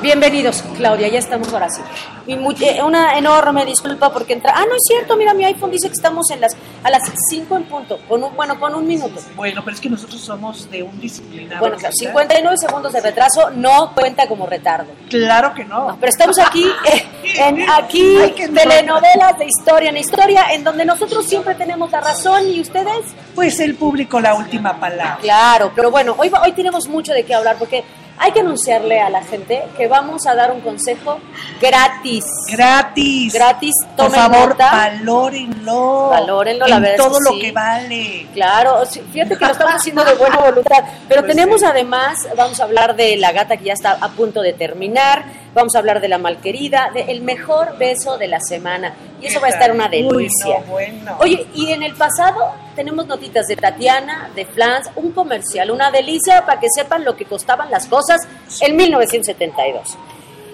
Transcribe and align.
Bienvenidos, 0.00 0.62
Claudia, 0.76 1.08
ya 1.08 1.18
estamos 1.18 1.52
ahora 1.52 1.68
sí. 1.68 1.80
Y 2.28 2.34
eh, 2.34 2.82
una 2.84 3.18
enorme 3.18 3.64
disculpa 3.64 4.12
porque 4.12 4.32
entra. 4.32 4.52
Ah, 4.54 4.64
no 4.68 4.74
es 4.76 4.82
cierto, 4.86 5.16
mira, 5.16 5.34
mi 5.34 5.44
iPhone 5.44 5.72
dice 5.72 5.88
que 5.88 5.94
estamos 5.94 6.30
en 6.30 6.40
las 6.40 6.56
a 6.84 6.90
las 6.90 7.02
5 7.30 7.56
en 7.56 7.64
punto, 7.64 7.98
con 8.08 8.22
un, 8.22 8.36
bueno, 8.36 8.60
con 8.60 8.74
un 8.76 8.86
minuto. 8.86 9.20
Bueno, 9.34 9.60
pero 9.64 9.74
es 9.74 9.80
que 9.80 9.90
nosotros 9.90 10.20
somos 10.20 10.70
de 10.70 10.84
un 10.84 11.00
disciplinado. 11.00 11.60
Bueno, 11.60 11.76
claro, 11.76 11.92
¿verdad? 11.98 12.12
59 12.12 12.56
segundos 12.58 12.92
de 12.92 13.00
retraso 13.00 13.50
no 13.50 13.92
cuenta 13.92 14.28
como 14.28 14.46
retardo. 14.46 14.92
Claro 15.08 15.52
que 15.52 15.64
no. 15.64 15.96
Pero 15.98 16.10
estamos 16.10 16.38
aquí, 16.38 16.64
eh, 16.92 17.04
en 17.36 17.68
aquí, 17.68 18.18
telenovelas 18.54 19.36
de 19.36 19.46
historia 19.46 19.90
en 19.90 19.96
historia, 19.96 20.52
en 20.52 20.62
donde 20.62 20.84
nosotros 20.84 21.26
siempre 21.26 21.56
tenemos 21.56 21.90
la 21.90 22.00
razón 22.00 22.46
y 22.48 22.60
ustedes. 22.60 23.04
Pues 23.34 23.58
el 23.58 23.74
público 23.74 24.20
la 24.20 24.34
última 24.34 24.78
palabra. 24.78 25.18
Claro, 25.20 25.72
pero 25.74 25.90
bueno, 25.90 26.14
hoy, 26.18 26.30
hoy 26.40 26.52
tenemos 26.52 26.86
mucho 26.86 27.12
de 27.12 27.24
qué 27.24 27.34
hablar 27.34 27.56
porque 27.58 27.82
hay 28.18 28.32
que 28.32 28.40
anunciarle 28.40 29.00
a 29.00 29.10
la 29.10 29.22
gente 29.22 29.62
que 29.76 29.86
vamos 29.86 30.26
a 30.26 30.34
dar 30.34 30.50
un 30.52 30.60
consejo 30.60 31.18
gratis. 31.60 32.24
Gratis. 32.50 33.32
Gratis, 33.32 33.74
Por 33.96 34.06
tomen 34.06 34.20
favor, 34.20 34.48
nota. 34.50 34.70
valórenlo. 34.70 36.08
Valórenlo, 36.10 36.66
la 36.66 36.76
En 36.76 36.82
verdad 36.82 36.98
es 36.98 37.06
todo 37.12 37.20
lo 37.20 37.30
sí. 37.32 37.40
que 37.40 37.52
vale. 37.52 38.26
Claro, 38.34 38.84
fíjate 39.12 39.36
que 39.36 39.44
lo 39.44 39.52
estamos 39.52 39.74
haciendo 39.74 40.04
de 40.04 40.14
buena 40.14 40.36
voluntad, 40.38 40.84
pero 41.08 41.22
Pues 41.28 41.34
tenemos 41.34 41.60
sí. 41.60 41.66
además, 41.66 42.26
vamos 42.36 42.58
a 42.60 42.64
hablar 42.64 42.96
de 42.96 43.16
la 43.16 43.32
gata 43.32 43.56
que 43.56 43.64
ya 43.64 43.72
está 43.74 43.92
a 44.00 44.08
punto 44.10 44.40
de 44.40 44.52
terminar, 44.52 45.24
vamos 45.54 45.74
a 45.74 45.78
hablar 45.78 46.00
de 46.00 46.08
la 46.08 46.18
malquerida, 46.18 46.90
de 46.92 47.02
el 47.02 47.22
mejor 47.22 47.78
beso 47.78 48.18
de 48.18 48.28
la 48.28 48.40
semana, 48.40 48.94
y 49.20 49.26
eso 49.26 49.34
¿Qué 49.34 49.40
va 49.42 49.46
a 49.48 49.50
estar 49.50 49.72
una 49.72 49.86
Uy, 49.86 50.02
delicia. 50.02 50.60
no, 50.60 50.66
bueno. 50.66 51.16
Oye, 51.20 51.46
y 51.54 51.72
en 51.72 51.82
el 51.82 51.94
pasado 51.94 52.52
tenemos 52.76 53.06
notitas 53.06 53.46
de 53.46 53.56
Tatiana, 53.56 54.30
de 54.34 54.44
Flans, 54.44 54.90
un 54.96 55.12
comercial, 55.12 55.70
una 55.70 55.90
delicia 55.90 56.44
para 56.46 56.60
que 56.60 56.68
sepan 56.72 57.04
lo 57.04 57.16
que 57.16 57.24
costaban 57.24 57.70
las 57.70 57.86
cosas 57.86 58.20
en 58.60 58.76
1972. 58.76 59.96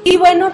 Y 0.05 0.17
bueno, 0.17 0.51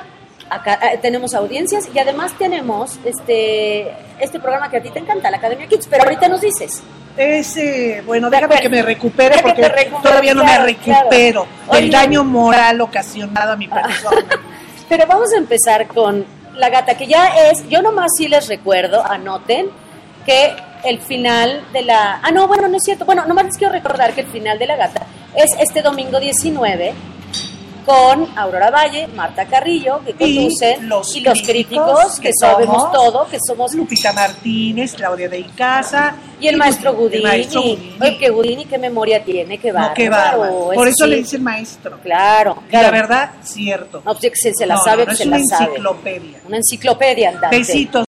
acá 0.51 0.79
eh, 0.93 0.99
tenemos 1.01 1.33
audiencias 1.35 1.89
y 1.95 1.99
además 1.99 2.33
tenemos 2.37 2.99
este 3.05 3.91
este 4.19 4.41
programa 4.41 4.69
que 4.71 4.79
a 4.79 4.83
ti 4.83 4.91
te 4.91 4.99
encanta, 4.99 5.31
la 5.31 5.39
Academia 5.39 5.67
Kids, 5.67 5.87
pero 5.89 6.05
ahorita 6.05 6.29
nos 6.29 6.41
dices. 6.41 6.83
Ese, 7.17 8.03
bueno, 8.07 8.31
De 8.31 8.37
déjame 8.37 8.61
que 8.61 8.69
me 8.69 8.83
recupere 8.83 9.43
porque 9.43 9.63
todavía 10.03 10.35
no 10.35 10.45
me 10.45 10.59
recupero 10.59 11.45
claro. 11.45 11.47
Oye. 11.69 11.91
daño 11.91 12.25
moral 12.25 12.81
ocasionado 12.81 13.53
a 13.53 13.57
mi 13.57 13.69
persona. 13.69 14.27
Pero 14.89 15.07
vamos 15.07 15.33
a 15.35 15.39
empezar 15.39 15.87
con 15.87 16.25
la 16.57 16.69
gata, 16.69 16.97
que 16.97 17.07
ya 17.07 17.51
es, 17.51 17.69
yo 17.69 17.83
nomás 17.83 18.11
sí 18.17 18.27
les 18.27 18.49
recuerdo, 18.49 19.05
anoten, 19.05 19.69
que 20.27 20.55
el 20.85 20.99
final 21.01 21.65
de 21.73 21.83
la... 21.83 22.21
Ah, 22.23 22.31
no, 22.31 22.49
bueno, 22.49 22.69
no 22.69 22.77
es 22.77 22.85
cierto. 22.85 23.05
Bueno, 23.05 23.25
nomás 23.27 23.47
les 23.47 23.57
quiero 23.57 23.73
recordar 23.73 24.15
que 24.15 24.23
el 24.23 24.27
final 24.27 24.59
de 24.59 24.67
la 24.67 24.77
gata 24.77 25.07
es 25.35 25.51
este 25.61 25.83
domingo 25.83 26.19
19 26.19 26.93
con 27.85 28.27
Aurora 28.39 28.71
Valle, 28.71 29.09
Marta 29.09 29.47
Carrillo, 29.47 30.01
que 30.05 30.11
Y 30.19 30.37
conducen, 30.37 30.89
los 30.89 31.15
y 31.17 31.21
los 31.21 31.43
críticos, 31.43 32.17
que, 32.21 32.29
que 32.29 32.33
sabemos 32.39 32.91
todo, 32.93 33.27
que 33.29 33.39
somos... 33.47 33.75
Lupita 33.75 34.13
Martínez, 34.13 34.95
Claudia 34.95 35.29
de 35.29 35.41
Icaza. 35.41 36.15
Y 36.41 36.49
el 36.49 36.57
maestro 36.57 36.95
Gudini. 36.95 37.23
maestro 37.23 37.61
Gudini. 37.63 37.97
Oye, 38.01 38.19
que 38.19 38.29
Gudini, 38.31 38.65
qué 38.65 38.79
memoria 38.79 39.23
tiene, 39.25 39.59
qué 39.59 39.73
No, 39.73 39.93
qué 39.95 40.09
bárbaro. 40.09 40.71
Por 40.75 40.89
eso 40.89 41.05
sí. 41.05 41.11
le 41.11 41.17
dice 41.17 41.37
el 41.37 41.43
maestro. 41.43 41.99
Claro, 42.03 42.63
Y 42.67 42.71
claro. 42.71 42.87
la 42.87 42.91
verdad, 42.93 43.31
cierto. 43.43 44.03
No, 44.05 44.15
pues, 44.17 44.33
se, 44.35 44.55
se 44.55 44.67
la 44.67 44.75
No, 44.77 44.83
sabe, 44.85 45.07
no, 45.07 45.15
se 45.15 45.27
una 45.27 45.39
la 45.39 45.45
sabe. 45.45 45.65
enciclopedia. 45.67 46.41
Una 46.47 46.57
enciclopedia 46.57 47.29
andante. 47.31 47.59
Besitos. 47.59 48.05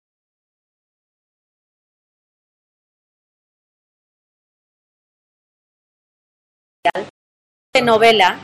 novela 7.82 8.38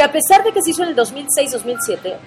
que 0.00 0.04
a 0.04 0.12
pesar 0.12 0.42
de 0.42 0.50
que 0.50 0.62
se 0.62 0.70
hizo 0.70 0.82
en 0.82 0.88
el 0.88 0.96
2006-2007, 0.96 2.18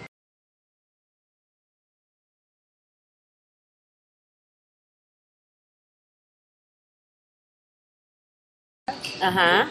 ajá, 9.21 9.67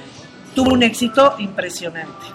tuvo 0.55 0.73
un 0.73 0.83
éxito 0.83 1.35
impresionante. 1.39 2.27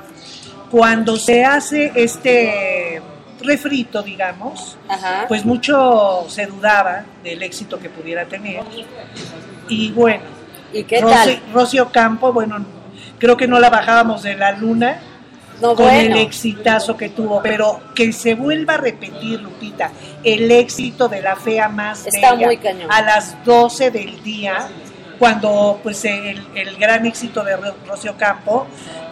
Cuando 0.70 1.18
se 1.18 1.46
hace 1.46 1.92
este 1.96 3.02
refrito, 3.42 4.02
digamos, 4.04 4.78
ajá, 4.90 5.26
pues 5.28 5.46
mucho 5.46 6.26
se 6.30 6.46
dudaba 6.46 7.06
del 7.24 7.42
éxito 7.44 7.80
que 7.80 7.90
pudiera 7.90 8.26
tener. 8.26 8.64
Y 9.70 9.92
bueno, 9.92 10.24
¿y 10.74 10.84
qué 10.84 11.02
Rosy- 11.02 11.40
tal? 11.40 11.54
Rocío 11.54 11.92
Campo, 11.92 12.34
bueno, 12.34 12.66
creo 13.18 13.38
que 13.38 13.48
no 13.48 13.60
la 13.60 13.70
bajábamos 13.70 14.24
de 14.24 14.36
la 14.36 14.52
luna 14.52 15.00
No, 15.62 15.76
con 15.76 15.86
bueno, 15.86 16.16
el 16.16 16.22
exitazo 16.22 16.96
que 16.96 17.10
tuvo, 17.10 17.42
pero 17.42 17.80
que 17.96 18.14
se 18.14 18.36
vuelva 18.36 18.76
a 18.76 18.78
repetir, 18.78 19.42
Lupita, 19.42 19.92
el 20.24 20.52
éxito 20.52 21.08
de 21.08 21.22
la 21.22 21.36
fea 21.36 21.68
más 21.68 22.06
Está 22.06 22.34
bella 22.34 22.46
muy 22.48 22.58
cañón. 22.58 22.92
a 22.92 23.02
las 23.02 23.44
12 23.44 23.90
del 23.92 24.22
día, 24.24 24.68
cuando 25.18 25.80
pues 25.82 26.06
el, 26.06 26.46
el 26.54 26.78
gran 26.78 27.06
éxito 27.08 27.44
de 27.44 27.56
Ro- 27.58 27.76
Rocío 27.88 28.16
Campo, 28.16 28.68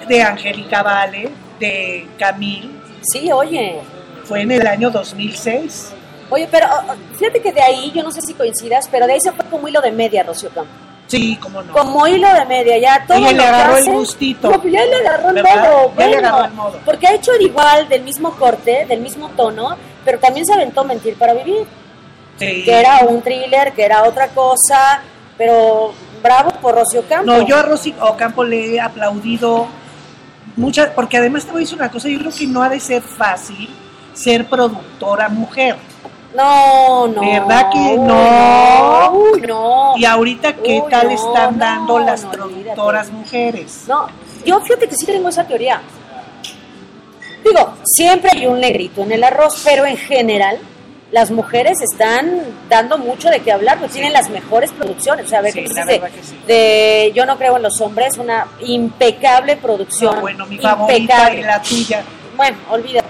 de 0.08 0.22
Angélica 0.22 0.84
Vale, 0.84 1.32
de 1.60 2.08
Camil, 2.20 2.72
sí, 3.02 3.32
oye, 3.32 3.80
fue 4.26 4.42
en 4.42 4.52
el 4.52 4.68
año 4.68 4.92
2006. 4.92 5.94
oye, 6.30 6.48
pero 6.52 6.68
oh, 6.72 6.92
oh, 6.92 7.18
fíjate 7.18 7.42
que 7.42 7.52
de 7.52 7.62
ahí, 7.62 7.92
yo 7.96 8.04
no 8.04 8.12
sé 8.12 8.22
si 8.22 8.36
coincidas, 8.36 8.88
pero 8.92 9.08
de 9.08 9.14
ahí 9.14 9.20
se 9.20 9.32
fue 9.32 9.46
como 9.46 9.68
hilo 9.68 9.82
de 9.82 9.92
media 9.92 10.22
Rocío 10.22 10.50
Campo. 10.52 10.70
Sí, 11.08 11.38
cómo 11.38 11.62
no. 11.62 11.72
Como 11.74 12.08
hilo 12.08 12.28
de 12.34 12.46
media, 12.46 12.78
ya 12.78 13.06
todo 13.06 13.18
Ella 13.18 13.32
lo 13.32 13.38
le 13.38 13.44
agarró 13.44 13.78
el 13.78 13.86
gustito. 13.86 14.50
No, 14.50 14.64
ya 14.68 14.86
le 14.86 14.96
agarró 14.96 15.30
el 15.30 15.44
modo, 15.44 15.88
le 15.90 15.94
bueno, 15.96 16.28
agarró 16.28 16.46
el 16.46 16.54
modo. 16.54 16.80
Porque 16.84 17.08
ha 17.08 17.14
hecho 17.14 17.32
igual, 17.40 17.88
del 17.88 18.04
mismo 18.04 18.32
corte, 18.32 18.86
del 18.88 19.02
mismo 19.02 19.30
tono, 19.30 19.76
pero 20.04 20.20
también 20.20 20.46
se 20.46 20.54
aventó 20.54 20.84
Mentir 20.84 21.16
para 21.16 21.34
Vivir, 21.34 21.66
Sí. 22.40 22.64
que 22.64 22.80
era 22.80 23.00
un 23.08 23.22
thriller, 23.22 23.72
que 23.74 23.86
era 23.86 24.04
otra 24.04 24.30
cosa, 24.30 25.02
pero 25.38 25.94
bravo 26.22 26.52
por 26.62 26.76
Rocío 26.76 27.04
Campo. 27.08 27.26
No, 27.26 27.46
yo 27.46 27.58
a 27.58 27.62
Rosy 27.62 27.94
Ocampo 28.00 28.44
le 28.44 28.76
he 28.76 28.82
aplaudido 28.82 29.68
muchas, 30.56 30.90
porque 30.90 31.18
además 31.18 31.46
te 31.46 31.52
voy 31.52 31.62
a 31.62 31.64
decir 31.66 31.78
una 31.78 31.92
cosa, 31.92 32.10
yo 32.10 32.20
creo 32.20 32.32
que 32.32 32.48
no 32.48 32.64
ha 32.64 32.70
de 32.70 32.80
ser 32.80 33.02
fácil 33.02 33.70
ser 34.14 34.46
productora 34.48 35.30
mujer. 35.30 35.76
No, 36.36 37.08
no. 37.08 37.22
¿Verdad 37.22 37.70
que 37.72 37.98
no? 37.98 39.12
Uy, 39.12 39.42
no. 39.42 39.94
Y 39.98 40.06
ahorita, 40.06 40.54
¿qué 40.58 40.82
Uy, 40.84 40.90
tal 40.90 41.08
no, 41.08 41.14
están 41.14 41.54
no, 41.54 41.66
dando 41.66 42.00
las 42.00 42.26
productoras 42.26 43.10
mujeres? 43.12 43.84
No, 43.88 44.08
yo 44.46 44.60
fíjate 44.62 44.88
que 44.88 44.96
sí 44.96 45.06
tengo 45.06 45.30
esa 45.30 45.46
teoría. 45.46 45.82
Digo, 47.44 47.74
siempre 47.86 48.32
hay 48.34 48.48
un 48.48 48.60
negrito 48.60 49.04
en 49.04 49.12
el 49.12 49.24
arroz, 49.24 49.62
pero 49.64 49.86
en 49.86 49.98
general 49.98 50.58
las 51.12 51.30
mujeres 51.32 51.80
están 51.82 52.42
dando 52.68 52.98
mucho 52.98 53.30
de 53.30 53.40
qué 53.40 53.52
hablar, 53.52 53.78
porque 53.78 53.94
tienen 53.94 54.12
las 54.14 54.30
mejores 54.30 54.72
producciones. 54.72 55.28
O 55.28 55.30
sea, 55.30 55.40
a 55.40 55.42
ver, 55.44 55.54
Sí, 55.54 55.64
¿qué 55.64 55.74
la 55.74 55.86
de, 55.86 56.00
verdad 56.00 56.16
que 56.18 56.24
sí. 56.24 56.40
de 56.48 57.12
Yo 57.16 57.26
no 57.26 57.38
creo 57.38 57.56
en 57.58 57.64
los 57.64 57.80
hombres, 57.80 58.18
una 58.18 58.48
impecable 58.62 59.56
producción. 59.58 60.16
No, 60.16 60.22
bueno, 60.22 60.46
mi 60.48 60.58
favorita 60.58 60.98
impecable. 60.98 61.40
y 61.40 61.44
la 61.44 61.62
tuya. 61.62 62.04
Bueno, 62.36 62.58
olvídate. 62.72 63.05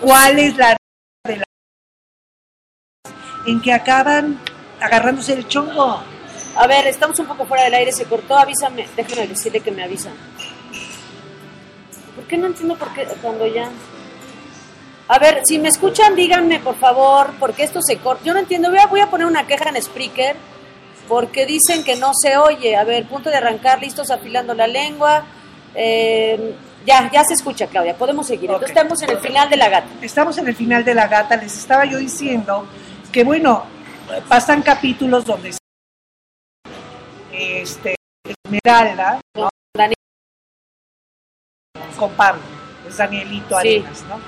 ¿Cuál 0.00 0.38
es 0.38 0.56
la 0.56 0.76
de 1.24 1.36
la 1.36 1.44
en 3.46 3.60
que 3.60 3.72
acaban 3.72 4.40
agarrándose 4.80 5.34
el 5.34 5.46
chongo? 5.48 6.02
A 6.56 6.66
ver, 6.66 6.86
estamos 6.86 7.18
un 7.18 7.26
poco 7.26 7.46
fuera 7.46 7.64
del 7.64 7.74
aire, 7.74 7.92
se 7.92 8.04
cortó, 8.04 8.36
avísame, 8.36 8.88
déjame 8.96 9.26
decirle 9.26 9.60
que 9.60 9.70
me 9.70 9.84
avisa. 9.84 10.10
¿Por 12.16 12.24
qué 12.24 12.36
no 12.36 12.46
entiendo 12.46 12.76
por 12.76 12.92
qué 12.92 13.06
cuando 13.22 13.46
ya... 13.46 13.70
A 15.08 15.18
ver, 15.18 15.42
si 15.44 15.58
me 15.58 15.68
escuchan, 15.68 16.14
díganme, 16.14 16.60
por 16.60 16.76
favor, 16.76 17.32
porque 17.38 17.64
esto 17.64 17.80
se 17.82 17.98
corta. 17.98 18.24
Yo 18.24 18.32
no 18.32 18.40
entiendo, 18.40 18.70
voy 18.70 18.78
a, 18.78 18.86
voy 18.86 19.00
a 19.00 19.10
poner 19.10 19.26
una 19.26 19.46
queja 19.46 19.68
en 19.68 19.82
Spreaker, 19.82 20.36
porque 21.08 21.46
dicen 21.46 21.82
que 21.82 21.96
no 21.96 22.12
se 22.14 22.36
oye. 22.36 22.76
A 22.76 22.84
ver, 22.84 23.06
punto 23.06 23.30
de 23.30 23.36
arrancar, 23.36 23.80
listos, 23.80 24.10
afilando 24.10 24.54
la 24.54 24.66
lengua. 24.66 25.24
Eh, 25.74 26.54
ya, 26.86 27.10
ya 27.10 27.24
se 27.24 27.34
escucha, 27.34 27.66
Claudia, 27.66 27.94
podemos 27.96 28.26
seguir. 28.26 28.50
Entonces 28.50 28.70
estamos 28.70 29.02
en 29.02 29.10
el 29.10 29.18
final 29.18 29.48
de 29.50 29.56
la 29.56 29.68
gata. 29.68 29.88
Estamos 30.02 30.38
en 30.38 30.48
el 30.48 30.54
final 30.56 30.84
de 30.84 30.94
la 30.94 31.06
gata, 31.08 31.36
les 31.36 31.56
estaba 31.56 31.84
yo 31.84 31.98
diciendo 31.98 32.66
que 33.12 33.24
bueno, 33.24 33.64
pasan 34.28 34.62
capítulos 34.62 35.24
donde 35.24 35.54
este 37.32 37.94
Esmeralda 38.44 39.20
¿no? 39.36 39.48
Dani- 39.76 39.94
con 41.96 42.10
Pablo, 42.12 42.40
es 42.88 42.96
Danielito 42.96 43.58
Sí. 43.60 43.68
Arenas, 43.78 44.04
¿no? 44.08 44.18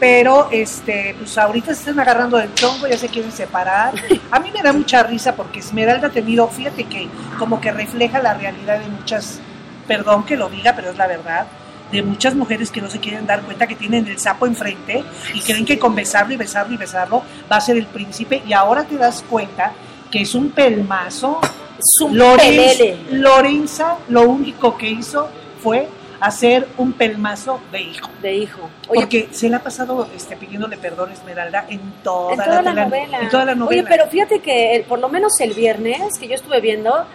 Pero 0.00 0.48
este, 0.52 1.14
pues 1.18 1.36
ahorita 1.36 1.74
se 1.74 1.80
están 1.80 1.98
agarrando 1.98 2.36
del 2.36 2.52
tronco, 2.54 2.86
ya 2.86 2.96
se 2.96 3.08
quieren 3.08 3.32
separar. 3.32 3.92
A 4.30 4.38
mí 4.38 4.52
me 4.52 4.62
da 4.62 4.72
mucha 4.72 5.02
risa 5.02 5.34
porque 5.34 5.58
Esmeralda 5.58 6.06
ha 6.06 6.10
tenido, 6.10 6.46
fíjate 6.48 6.84
que 6.84 7.08
como 7.38 7.60
que 7.60 7.72
refleja 7.72 8.20
la 8.22 8.34
realidad 8.34 8.78
de 8.78 8.86
muchas, 8.88 9.40
perdón 9.88 10.24
que 10.24 10.36
lo 10.36 10.48
diga, 10.48 10.74
pero 10.76 10.90
es 10.90 10.96
la 10.96 11.08
verdad, 11.08 11.46
de 11.92 12.02
muchas 12.02 12.34
mujeres 12.34 12.70
que 12.70 12.80
no 12.80 12.90
se 12.90 12.98
quieren 13.00 13.26
dar 13.26 13.42
cuenta 13.42 13.66
que 13.66 13.74
tienen 13.74 14.06
el 14.06 14.18
sapo 14.18 14.46
enfrente 14.46 15.02
y 15.34 15.40
creen 15.40 15.64
que 15.64 15.78
con 15.78 15.94
besarlo 15.94 16.34
y 16.34 16.36
besarlo 16.36 16.74
y 16.74 16.76
besarlo 16.76 17.22
va 17.50 17.56
a 17.56 17.60
ser 17.60 17.76
el 17.76 17.86
príncipe 17.86 18.42
y 18.46 18.52
ahora 18.52 18.84
te 18.84 18.96
das 18.96 19.24
cuenta 19.28 19.72
que 20.10 20.22
es 20.22 20.34
un 20.34 20.50
pelmazo. 20.50 21.40
Es 21.78 22.00
un 22.04 22.16
Lorenz- 22.18 22.38
pelele. 22.76 22.98
Lorenza 23.12 23.96
lo 24.08 24.22
único 24.22 24.76
que 24.76 24.90
hizo 24.90 25.28
fue 25.62 25.88
hacer 26.20 26.66
un 26.78 26.92
pelmazo 26.94 27.60
de 27.70 27.80
hijo. 27.82 28.10
de 28.20 28.34
hijo. 28.34 28.68
Oye, 28.88 29.00
Porque 29.00 29.28
se 29.30 29.48
le 29.48 29.54
ha 29.56 29.62
pasado 29.62 30.08
este, 30.16 30.36
pidiéndole 30.36 30.76
perdón 30.76 31.10
a 31.10 31.12
Esmeralda 31.12 31.66
en 31.68 31.80
toda, 32.02 32.32
en 32.34 32.38
toda 32.42 32.62
la, 32.62 32.70
tela- 32.72 32.84
novela. 32.86 33.18
En 33.20 33.28
toda 33.28 33.44
la 33.44 33.54
novela. 33.54 33.80
Oye, 33.82 33.88
pero 33.88 34.08
fíjate 34.08 34.40
que 34.40 34.74
el- 34.76 34.82
por 34.84 34.98
lo 34.98 35.08
menos 35.08 35.38
el 35.40 35.54
viernes 35.54 36.18
que 36.18 36.26
yo 36.26 36.34
estuve 36.34 36.60
viendo, 36.60 37.06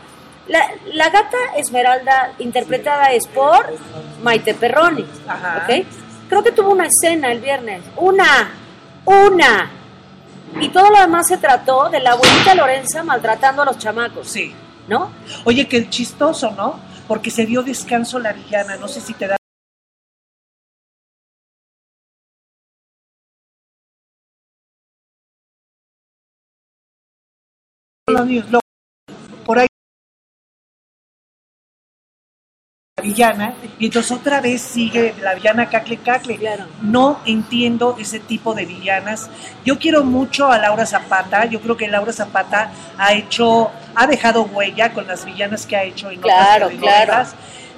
la, 0.48 0.60
la 0.94 1.10
gata 1.10 1.38
Esmeralda 1.58 2.34
interpretada 2.40 3.12
es 3.14 3.28
por 3.28 3.74
Maite 4.22 4.54
Perroni. 4.54 5.06
Ajá. 5.28 5.66
Creo 6.30 6.44
que 6.44 6.52
tuvo 6.52 6.72
una 6.72 6.88
escena 6.88 7.32
el 7.32 7.40
viernes. 7.40 7.82
Una, 7.96 8.52
una. 9.06 9.72
Y 10.60 10.70
todo 10.70 10.90
lo 10.90 11.00
demás 11.00 11.28
se 11.28 11.38
trató 11.38 11.90
de 11.90 12.00
la 12.00 12.12
abuelita 12.12 12.56
Lorenza 12.56 13.04
maltratando 13.04 13.62
a 13.62 13.66
los 13.66 13.78
chamacos. 13.78 14.28
Sí. 14.28 14.54
¿No? 14.88 15.12
Oye, 15.46 15.68
qué 15.68 15.90
chistoso, 15.90 16.52
¿no? 16.52 16.80
Porque 17.08 17.32
se 17.32 17.46
dio 17.46 17.64
descanso 17.64 18.20
la 18.20 18.34
villana, 18.34 18.76
no 18.76 18.88
sé 18.88 19.00
si 19.00 19.14
te 19.14 19.28
da... 19.28 19.38
Los 28.08 28.26
niños, 28.28 28.50
lo- 28.52 28.63
villana 33.04 33.54
y 33.78 33.86
entonces 33.86 34.12
otra 34.12 34.42
vez 34.42 34.62
sigue 34.62 35.14
la 35.22 35.36
villana 35.36 35.70
cacle 35.70 35.98
cacle 35.98 36.38
Claro. 36.38 36.66
no 36.82 37.20
entiendo 37.26 37.96
ese 38.00 38.20
tipo 38.20 38.56
de 38.56 38.66
villanas 38.66 39.30
yo 39.64 39.78
quiero 39.78 40.04
mucho 40.04 40.52
a 40.52 40.58
Laura 40.58 40.86
Zapata 40.88 41.46
yo 41.46 41.60
creo 41.62 41.78
que 41.78 41.88
Laura 41.88 42.12
Zapata 42.14 42.72
ha 42.98 43.14
hecho 43.14 43.70
ha 43.94 44.08
dejado 44.08 44.44
huella 44.46 44.92
con 44.94 45.06
las 45.06 45.24
villanas 45.26 45.66
que 45.68 45.76
ha 45.76 45.84
hecho 45.84 46.10
en 46.10 46.20
Claro, 46.22 46.68
otras 46.68 46.80
claro. 46.80 47.26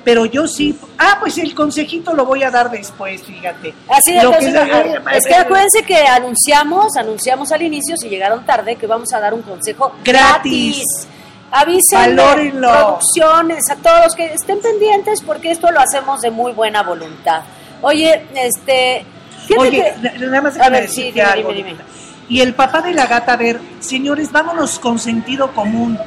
pero 0.05 0.25
yo 0.25 0.47
sí 0.47 0.77
ah 0.97 1.17
pues 1.19 1.37
el 1.39 1.53
consejito 1.53 2.13
lo 2.13 2.25
voy 2.25 2.43
a 2.43 2.51
dar 2.51 2.69
después 2.71 3.23
fíjate 3.23 3.73
Así 3.89 4.13
de 4.13 4.23
Lo 4.23 4.31
que- 4.31 4.47
ah, 4.55 5.11
es 5.15 5.25
que 5.27 5.35
acuérdense 5.35 5.83
que 5.83 5.97
anunciamos, 5.97 6.95
anunciamos 6.95 7.51
al 7.51 7.61
inicio, 7.63 7.97
si 7.97 8.07
llegaron 8.09 8.45
tarde, 8.45 8.75
que 8.75 8.87
vamos 8.87 9.11
a 9.13 9.19
dar 9.19 9.33
un 9.33 9.41
consejo 9.41 9.91
Gratis. 10.03 10.77
gratis. 10.77 11.07
Avisen 11.55 12.17
producciones 12.17 13.69
a 13.71 13.75
todos 13.77 14.05
los 14.05 14.15
que 14.15 14.33
estén 14.33 14.59
pendientes 14.59 15.21
porque 15.21 15.51
esto 15.51 15.71
lo 15.71 15.79
hacemos 15.79 16.21
de 16.21 16.29
muy 16.29 16.51
buena 16.51 16.83
voluntad. 16.83 17.41
Oye, 17.81 18.25
este, 18.35 19.05
Oye, 19.57 19.93
que- 20.01 20.19
nada 20.19 20.41
más 20.41 20.59
A 20.59 20.69
ver, 20.69 20.89
sí, 20.89 21.11
dime, 21.11 21.21
algo, 21.21 21.49
dime, 21.53 21.69
dime. 21.69 21.71
Lupita. 21.71 21.85
Y 22.27 22.41
el 22.41 22.55
papá 22.55 22.81
de 22.81 22.91
la 22.93 23.05
gata, 23.05 23.33
a 23.33 23.37
ver, 23.37 23.61
señores, 23.79 24.31
vámonos 24.31 24.79
con 24.79 24.99
sentido 24.99 25.51
común. 25.53 25.97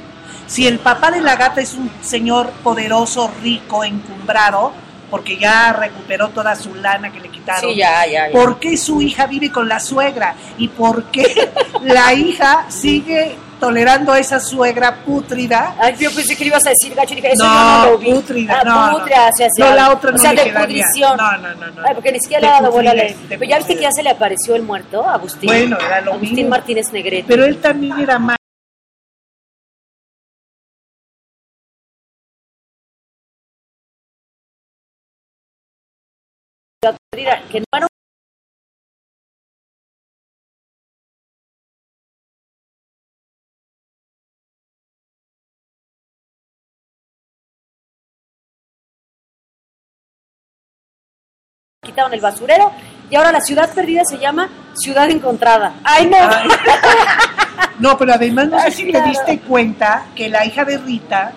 Si 0.47 0.67
el 0.67 0.81
papá 0.81 1.11
de 1.11 1.21
la 1.21 1.37
gata 1.37 1.61
es 1.61 1.75
un 1.75 1.91
señor 2.03 2.51
poderoso, 2.62 3.31
rico, 3.43 3.85
encumbrado, 3.85 4.73
porque 5.11 5.39
ya 5.39 5.73
recuperó 5.73 6.29
toda 6.29 6.56
su 6.56 6.75
lana 6.75 7.11
que 7.12 7.21
le 7.21 7.29
quitaron. 7.31 7.71
Sí, 7.71 7.77
ya, 7.77 8.05
ya, 8.06 8.27
ya. 8.29 8.33
¿Por 8.33 8.59
qué 8.59 8.77
su 8.77 9.01
hija 9.01 9.27
vive 9.27 9.51
con 9.51 9.69
la 9.69 9.81
suegra? 9.81 10.35
¿Y 10.59 10.69
por 10.69 11.05
qué 11.05 11.51
la 11.83 12.12
hija 12.12 12.67
sigue 12.69 13.37
tolerando 13.58 14.12
a 14.12 14.19
esa 14.19 14.40
suegra 14.40 14.96
pútrida? 15.05 15.75
Ay, 15.78 15.94
yo 15.99 16.10
pensé 16.14 16.37
que 16.37 16.44
le 16.44 16.49
ibas 16.49 16.66
a 16.66 16.70
decir 16.70 16.94
gacho, 16.94 17.14
dije, 17.14 17.32
eso 17.32 17.44
No, 17.44 17.52
yo 17.52 17.84
no 17.87 17.90
lo 17.93 17.99
vi. 17.99 18.12
pútrida, 18.12 18.60
Ah, 18.60 18.64
no, 18.64 18.87
no. 18.93 18.99
pútrida, 18.99 19.28
o 19.28 19.37
sea, 19.37 19.49
No, 19.58 19.75
la 19.76 19.93
otra 19.93 20.10
o 20.10 20.12
no 20.12 20.19
sea, 20.19 20.32
le 20.32 20.44
de 20.44 20.52
pudrición. 20.52 21.16
No, 21.16 21.37
no, 21.38 21.55
no, 21.55 21.66
no. 21.72 21.82
Ay, 21.87 21.94
porque 21.94 22.12
ni 22.12 22.20
siquiera 22.20 22.40
le 22.40 22.49
ha 22.49 22.60
dado 22.60 22.72
bola 22.72 22.90
a 22.90 22.94
la... 22.94 23.05
Pero 23.28 23.44
ya 23.44 23.56
viste 23.58 23.75
que 23.76 23.82
ya 23.82 23.93
se 23.93 24.02
le 24.02 24.10
apareció 24.10 24.55
el 24.56 24.62
muerto, 24.62 25.06
Agustín. 25.08 25.49
Bueno, 25.49 25.76
era 25.78 26.00
lo 26.00 26.12
Agustín 26.12 26.34
mismo. 26.37 26.50
Martínez 26.50 26.93
Negrete. 26.93 27.25
Pero 27.28 27.44
él 27.44 27.58
también 27.58 27.99
era 27.99 28.19
más. 28.19 28.37
Que 37.50 37.60
no 37.60 37.66
era 37.72 37.88
quitaron 51.98 52.14
el 52.14 52.20
basurero 52.20 52.70
y 53.10 53.17
ahora 53.17 53.32
la 53.32 53.40
ciudad 53.40 53.69
perdida 53.74 54.02
se 54.05 54.19
llama 54.19 54.48
Ciudad 54.74 55.10
Encontrada. 55.10 55.74
¡Ay, 55.82 56.06
no! 56.06 56.17
Ay. 56.17 56.48
No, 57.81 57.96
pero 57.96 58.12
además 58.14 58.48
no 58.48 58.60
sé 58.60 58.72
si 58.72 58.90
te 58.90 59.00
diste 59.02 59.38
cuenta 59.38 60.06
que 60.17 60.28
la 60.28 60.44
hija 60.44 60.64
de 60.64 60.78
Rita 60.78 61.32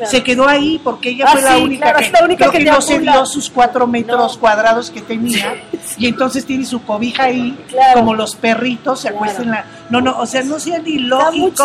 Claro. 0.00 0.10
se 0.10 0.22
quedó 0.24 0.48
ahí 0.48 0.80
porque 0.82 1.10
ella 1.10 1.26
Ah, 1.28 1.32
fue 1.32 1.42
la 1.42 1.54
sí, 1.56 1.62
única 1.62 1.82
claro, 1.84 1.98
que, 1.98 2.04
es 2.06 2.12
la 2.12 2.24
única 2.24 2.38
creo 2.38 2.52
que 2.52 2.58
que 2.58 2.64
te 2.64 2.70
no 2.70 2.80
se 2.80 2.98
dio 3.00 3.26
sus 3.26 3.50
cuatro 3.50 3.86
metros 3.86 4.34
No. 4.34 4.40
cuadrados 4.40 4.90
que 4.90 5.02
tenía 5.02 5.56
y 5.98 6.06
entonces 6.06 6.46
tiene 6.46 6.64
su 6.64 6.82
cobija 6.82 7.24
ahí 7.24 7.56
Claro. 7.68 8.00
como 8.00 8.14
los 8.14 8.34
perritos 8.34 9.00
se 9.00 9.08
acuestan 9.10 9.50
la 9.50 9.64
no 9.90 10.00
no 10.00 10.18
o 10.18 10.24
sea 10.26 10.42
no 10.42 10.58
sea 10.58 10.78
ni 10.78 10.96
Está 11.02 11.30
muy 11.30 11.40
lógico. 11.50 11.64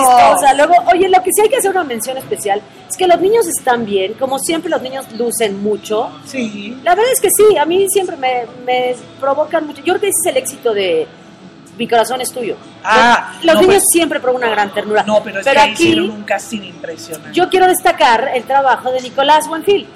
Luego, 0.58 0.74
oye, 0.94 1.08
lo 1.10 1.22
que 1.24 1.30
sí 1.34 1.42
hay 1.44 1.50
que 1.50 1.58
hacer 1.58 1.72
una 1.72 1.84
mención 1.86 2.18
especial 2.18 2.62
es 2.90 2.98
que 2.98 3.08
los 3.08 3.22
niños 3.22 3.48
están 3.48 3.86
bien, 3.86 4.14
como 4.16 4.38
siempre 4.40 4.70
los 4.70 4.82
niños 4.82 5.06
lucen 5.18 5.62
mucho. 5.64 6.10
sí 6.26 6.78
La 6.84 6.94
verdad 6.96 7.12
es 7.14 7.22
que 7.22 7.30
sí, 7.30 7.58
a 7.58 7.66
mí 7.66 7.86
siempre 7.90 8.18
me, 8.18 8.44
me 8.66 8.96
provocan 9.20 9.66
mucho. 9.68 9.80
Yo 9.80 9.94
creo 9.94 10.00
que 10.02 10.08
ese 10.08 10.30
es 10.30 10.32
el 10.36 10.38
éxito 10.38 10.74
de 10.74 11.08
Mi 11.78 11.88
corazón 11.88 12.22
es 12.22 12.32
tuyo. 12.32 12.56
Ah, 12.84 13.34
los 13.44 13.56
no, 13.56 13.62
niños 13.62 13.76
pues- 13.84 13.90
siempre 13.92 14.20
provocan 14.20 14.48
una 14.48 14.56
gran 14.56 14.74
ternura. 14.74 15.04
no 15.04 15.22
pero 15.24 15.40
es 15.42 15.46
que 15.46 15.58
ahí 15.58 15.72
aquí 15.72 16.00
un 16.00 16.24
casting 16.24 16.62
impresionante 16.62 17.34
yo 17.34 17.50
quiero 17.50 17.68
destacar 17.68 18.30
el 18.34 18.44
trabajo 18.44 18.92
de 18.92 19.02
Nicolás 19.02 19.48
Buenfil. 19.48 19.88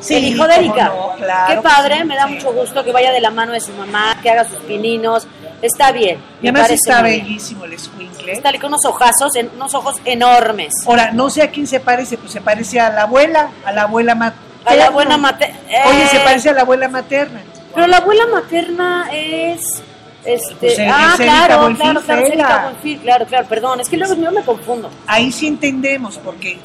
Sí, 0.00 0.14
el 0.16 0.24
hijo 0.24 0.46
de 0.48 0.54
Erika. 0.56 0.86
no, 0.86 1.12
claro 1.16 1.46
Qué 1.48 1.54
que 1.56 1.60
padre, 1.62 1.98
sí, 1.98 2.04
me 2.04 2.16
da 2.16 2.26
sí. 2.26 2.34
mucho 2.34 2.52
gusto 2.52 2.82
que 2.82 2.90
vaya 2.90 3.12
de 3.12 3.20
la 3.20 3.30
mano 3.30 3.52
de 3.52 3.60
su 3.60 3.72
mamá, 3.72 4.16
que 4.22 4.28
haga 4.30 4.44
sus 4.44 4.58
pininos. 4.60 5.26
Está 5.62 5.92
bien. 5.92 6.18
y 6.42 6.48
además 6.48 6.70
está 6.70 7.00
bien. 7.02 7.22
bellísimo 7.24 7.64
el 7.64 7.72
escuincle 7.74 8.32
Está 8.32 8.50
con 8.58 8.66
unos 8.66 8.84
ojazos, 8.84 9.34
en- 9.36 9.50
unos 9.54 9.72
ojos 9.74 9.96
enormes. 10.04 10.72
ahora 10.86 11.10
no 11.12 11.30
sé 11.30 11.42
a 11.42 11.50
quién 11.50 11.66
se 11.66 11.80
parece 11.80 12.18
pues 12.18 12.32
se 12.32 12.40
parece 12.40 12.80
a 12.80 12.90
la 12.90 13.02
abuela 13.02 13.48
a 13.64 13.72
la 13.72 13.82
abuela 13.82 14.14
materna 14.14 14.42
A 14.66 14.74
la 14.74 14.86
abuela 14.86 15.16
materna. 15.16 15.56
oye 15.86 16.06
se 16.08 16.18
parece 16.20 16.50
a 16.50 16.52
la 16.52 16.62
abuela 16.62 16.88
materna 16.88 17.40
Pero 17.74 17.86
la 17.86 17.98
abuela 17.98 18.26
materna 18.26 19.08
es. 19.12 19.82
Este, 20.24 20.54
Pues, 20.54 20.78
ah, 20.88 21.14
claro, 21.16 21.74
claro, 21.76 22.00
claro, 22.00 22.26
Erika. 22.26 22.62
Buenfil, 22.64 22.98
claro, 23.00 23.26
claro, 23.26 23.46
perdón, 23.46 23.80
es 23.80 23.88
que 23.88 23.96
luego 23.96 24.14
yo 24.14 24.32
me 24.32 24.42
confundo. 24.42 24.90
ahí 25.06 25.30
sí 25.30 25.46
entendemos 25.46 26.18
porque 26.18 26.58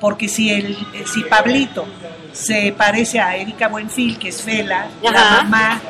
porque 0.00 0.28
si 0.28 0.50
el 0.50 0.76
si 1.06 1.22
Pablito 1.24 1.86
se 2.32 2.74
parece 2.76 3.18
a 3.18 3.34
Erika 3.36 3.68
Buenfil 3.68 4.18
que 4.18 4.28
es 4.28 4.42
Fela 4.42 4.88
la 5.02 5.42
mamá 5.42 5.80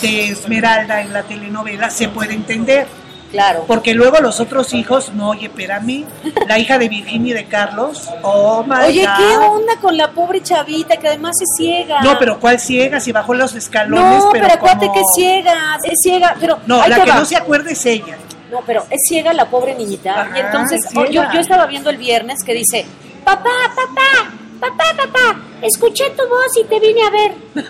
de 0.00 0.28
Esmeralda 0.28 1.02
en 1.02 1.12
la 1.12 1.22
telenovela 1.22 1.90
se 1.90 2.08
puede 2.08 2.32
entender 2.32 2.86
Claro. 3.32 3.64
Porque 3.66 3.94
luego 3.94 4.18
los 4.20 4.38
otros 4.40 4.72
hijos, 4.74 5.12
no, 5.14 5.30
oye, 5.30 5.46
espérame, 5.46 6.04
la 6.46 6.58
hija 6.58 6.78
de 6.78 6.88
Virginia 6.88 7.30
y 7.30 7.34
de 7.34 7.46
Carlos, 7.46 8.08
oh 8.22 8.62
my 8.62 8.84
Oye, 8.86 9.06
God. 9.06 9.16
¿qué 9.16 9.36
onda 9.38 9.76
con 9.80 9.96
la 9.96 10.10
pobre 10.12 10.42
chavita 10.42 10.98
que 10.98 11.08
además 11.08 11.34
es 11.40 11.48
ciega? 11.56 12.02
No, 12.02 12.18
pero 12.18 12.38
¿cuál 12.38 12.60
ciega? 12.60 13.00
Si 13.00 13.10
bajó 13.10 13.32
los 13.32 13.54
escalones, 13.54 14.22
No, 14.22 14.30
pero, 14.30 14.44
pero, 14.44 14.54
acuérdate 14.56 14.86
como- 14.86 14.92
que 14.94 15.00
es 15.00 15.06
ciega, 15.16 15.78
es 15.82 15.98
ciega, 16.02 16.36
pero 16.38 16.58
No, 16.66 16.86
la 16.86 17.02
que 17.02 17.10
va. 17.10 17.16
no 17.16 17.24
se 17.24 17.36
acuerda 17.36 17.70
es 17.70 17.84
ella. 17.86 18.18
No, 18.50 18.60
pero 18.66 18.84
es 18.90 19.00
ciega 19.08 19.32
la 19.32 19.48
pobre 19.48 19.74
niñita. 19.74 20.12
Ajá, 20.20 20.36
y 20.36 20.40
entonces, 20.40 20.84
es 20.84 20.94
oh, 20.94 21.06
yo, 21.06 21.22
yo 21.32 21.40
estaba 21.40 21.64
viendo 21.64 21.88
el 21.88 21.96
viernes 21.96 22.44
que 22.44 22.52
dice, 22.52 22.84
papá, 23.24 23.48
papá, 23.74 24.30
papá, 24.60 24.84
papá, 24.94 25.40
escuché 25.62 26.10
tu 26.10 26.28
voz 26.28 26.54
y 26.60 26.64
te 26.64 26.78
vine 26.78 27.00
a 27.02 27.08
ver. 27.10 27.32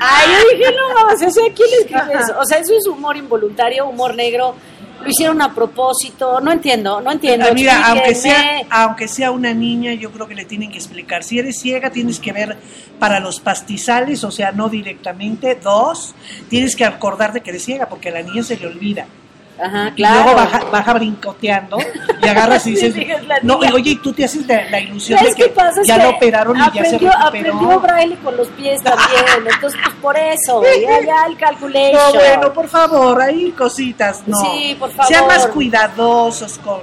Ay, 0.00 0.28
yo 0.32 0.56
dije, 0.58 0.72
no, 0.72 1.14
o 1.14 1.16
sea, 1.18 1.28
¿quién 1.54 1.68
escribe 1.78 2.22
eso? 2.22 2.34
O 2.40 2.44
sea, 2.46 2.56
eso 2.58 2.72
es 2.74 2.86
humor 2.86 3.18
involuntario, 3.18 3.86
humor 3.86 4.14
negro. 4.14 4.54
Lo 5.04 5.10
hicieron 5.10 5.42
a 5.42 5.54
propósito, 5.54 6.40
no 6.40 6.50
entiendo, 6.50 7.00
no 7.00 7.12
entiendo. 7.12 7.46
Ah, 7.50 7.54
Mira, 7.54 7.86
aunque 7.86 8.14
sea, 8.14 8.62
aunque 8.70 9.08
sea 9.08 9.30
una 9.30 9.52
niña, 9.52 9.92
yo 9.92 10.10
creo 10.10 10.26
que 10.26 10.34
le 10.34 10.44
tienen 10.44 10.70
que 10.70 10.78
explicar. 10.78 11.22
Si 11.22 11.38
eres 11.38 11.60
ciega, 11.60 11.90
tienes 11.90 12.18
que 12.18 12.32
ver 12.32 12.56
para 12.98 13.20
los 13.20 13.40
pastizales, 13.40 14.24
o 14.24 14.30
sea, 14.30 14.52
no 14.52 14.68
directamente. 14.68 15.54
Dos, 15.54 16.14
tienes 16.48 16.74
que 16.74 16.84
acordarte 16.84 17.40
que 17.42 17.50
eres 17.50 17.64
ciega, 17.64 17.88
porque 17.88 18.08
a 18.08 18.12
la 18.12 18.22
niña 18.22 18.42
se 18.42 18.56
le 18.56 18.66
olvida. 18.66 19.06
Ajá, 19.62 19.88
Y 19.90 19.92
claro. 20.02 20.22
luego 20.24 20.34
baja, 20.36 20.64
baja 20.72 20.92
brincoteando 20.94 21.78
y 22.22 22.26
agarras 22.28 22.66
y 22.66 22.70
dices, 22.72 22.92
Sí, 22.94 23.06
no, 23.42 23.58
niña. 23.60 23.72
oye, 23.74 23.90
y 23.92 23.96
tú 23.96 24.12
te 24.12 24.24
haces 24.24 24.46
la, 24.48 24.68
la 24.68 24.80
ilusión 24.80 25.16
¿Sabes 25.18 25.36
de 25.36 25.44
que 25.44 25.54
ya 25.84 25.96
lo 25.98 26.10
operaron 26.10 26.56
y 26.56 26.60
ya 26.60 26.72
se 26.72 26.78
aprendió, 26.96 27.10
recuperó. 27.10 27.26
aprendió 27.54 27.80
braille 27.80 28.16
con 28.18 28.36
los 28.36 28.48
pies 28.48 28.82
también, 28.82 29.24
entonces 29.54 29.80
pues 29.84 29.94
por 30.02 30.16
eso, 30.16 30.62
ya, 30.82 31.00
ya 31.06 31.26
el 31.26 31.36
calculation. 31.36 31.92
No, 31.92 32.12
bueno, 32.14 32.52
por 32.52 32.68
favor, 32.68 33.22
hay 33.22 33.52
cositas, 33.52 34.22
no. 34.26 34.36
Sí, 34.38 34.76
por 34.78 34.90
favor. 34.90 35.06
Sean 35.06 35.26
más 35.28 35.46
cuidadosos 35.46 36.58
con, 36.58 36.80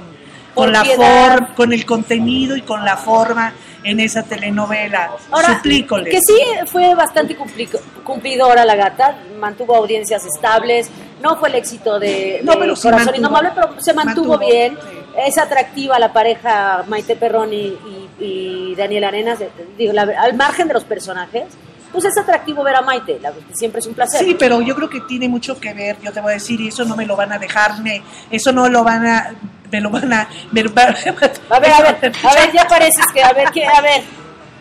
con 0.54 0.72
la 0.72 0.82
forma, 0.84 1.54
con 1.54 1.72
el 1.74 1.84
contenido 1.84 2.56
y 2.56 2.62
con 2.62 2.84
la 2.84 2.96
forma 2.96 3.52
en 3.84 4.00
esa 4.00 4.22
telenovela. 4.22 5.10
Ahora, 5.30 5.56
Suplícoles. 5.56 6.08
que 6.10 6.20
sí 6.20 6.40
fue 6.66 6.94
bastante 6.94 7.36
cumpli- 7.36 7.68
cumplidora 8.04 8.64
la 8.64 8.76
gata, 8.76 9.16
mantuvo 9.40 9.74
audiencias 9.76 10.24
estables, 10.24 10.88
no 11.22 11.36
fue 11.36 11.48
el 11.50 11.54
éxito 11.56 11.98
de, 11.98 12.40
No, 12.42 12.52
de 12.52 12.58
pero 12.58 12.74
Corazón 12.74 12.92
mantuvo. 12.96 13.16
Indomable, 13.16 13.50
pero 13.54 13.80
se 13.80 13.94
mantuvo, 13.94 14.28
Mantuvo, 14.36 14.50
bien. 14.50 14.76
sí. 14.80 14.98
Es 15.26 15.38
atractiva 15.38 15.98
la 15.98 16.12
pareja 16.12 16.84
Maite 16.88 17.16
Perroni 17.16 17.56
y, 17.56 18.08
y 18.18 18.74
Daniel 18.74 19.04
Arenas, 19.04 19.38
digo, 19.76 19.92
la- 19.92 20.02
al 20.18 20.34
margen 20.34 20.68
de 20.68 20.74
los 20.74 20.84
personajes, 20.84 21.44
pues 21.92 22.06
es 22.06 22.16
atractivo 22.16 22.62
ver 22.64 22.76
a 22.76 22.80
Maite, 22.82 23.18
la, 23.20 23.30
siempre 23.52 23.80
es 23.80 23.86
un 23.86 23.92
placer. 23.92 24.24
Sí, 24.24 24.34
pero 24.38 24.62
yo 24.62 24.74
creo 24.74 24.88
que 24.88 25.00
tiene 25.02 25.28
mucho 25.28 25.60
que 25.60 25.74
ver, 25.74 25.98
yo 26.02 26.10
te 26.12 26.20
voy 26.22 26.30
a 26.30 26.34
decir, 26.34 26.58
y 26.62 26.68
eso 26.68 26.84
no 26.86 26.96
me 26.96 27.04
lo 27.04 27.14
van 27.16 27.30
a 27.32 27.38
dejarme, 27.38 28.02
eso 28.30 28.50
no 28.52 28.68
lo 28.70 28.82
van 28.82 29.06
a, 29.06 29.34
me 29.70 29.80
lo 29.82 29.90
van 29.90 30.10
a, 30.14 30.28
me, 30.50 30.62
va- 30.64 30.82
A 31.50 31.60
ver, 31.60 31.70
a 31.72 31.80
ver, 31.82 32.12
a 32.24 32.34
ver, 32.34 32.52
ya 32.54 32.66
pareces 32.68 33.04
que, 33.12 33.22
a 33.22 33.32
ver, 33.34 33.50
¿qué? 33.52 33.66
a 33.66 33.82
ver. 33.82 34.02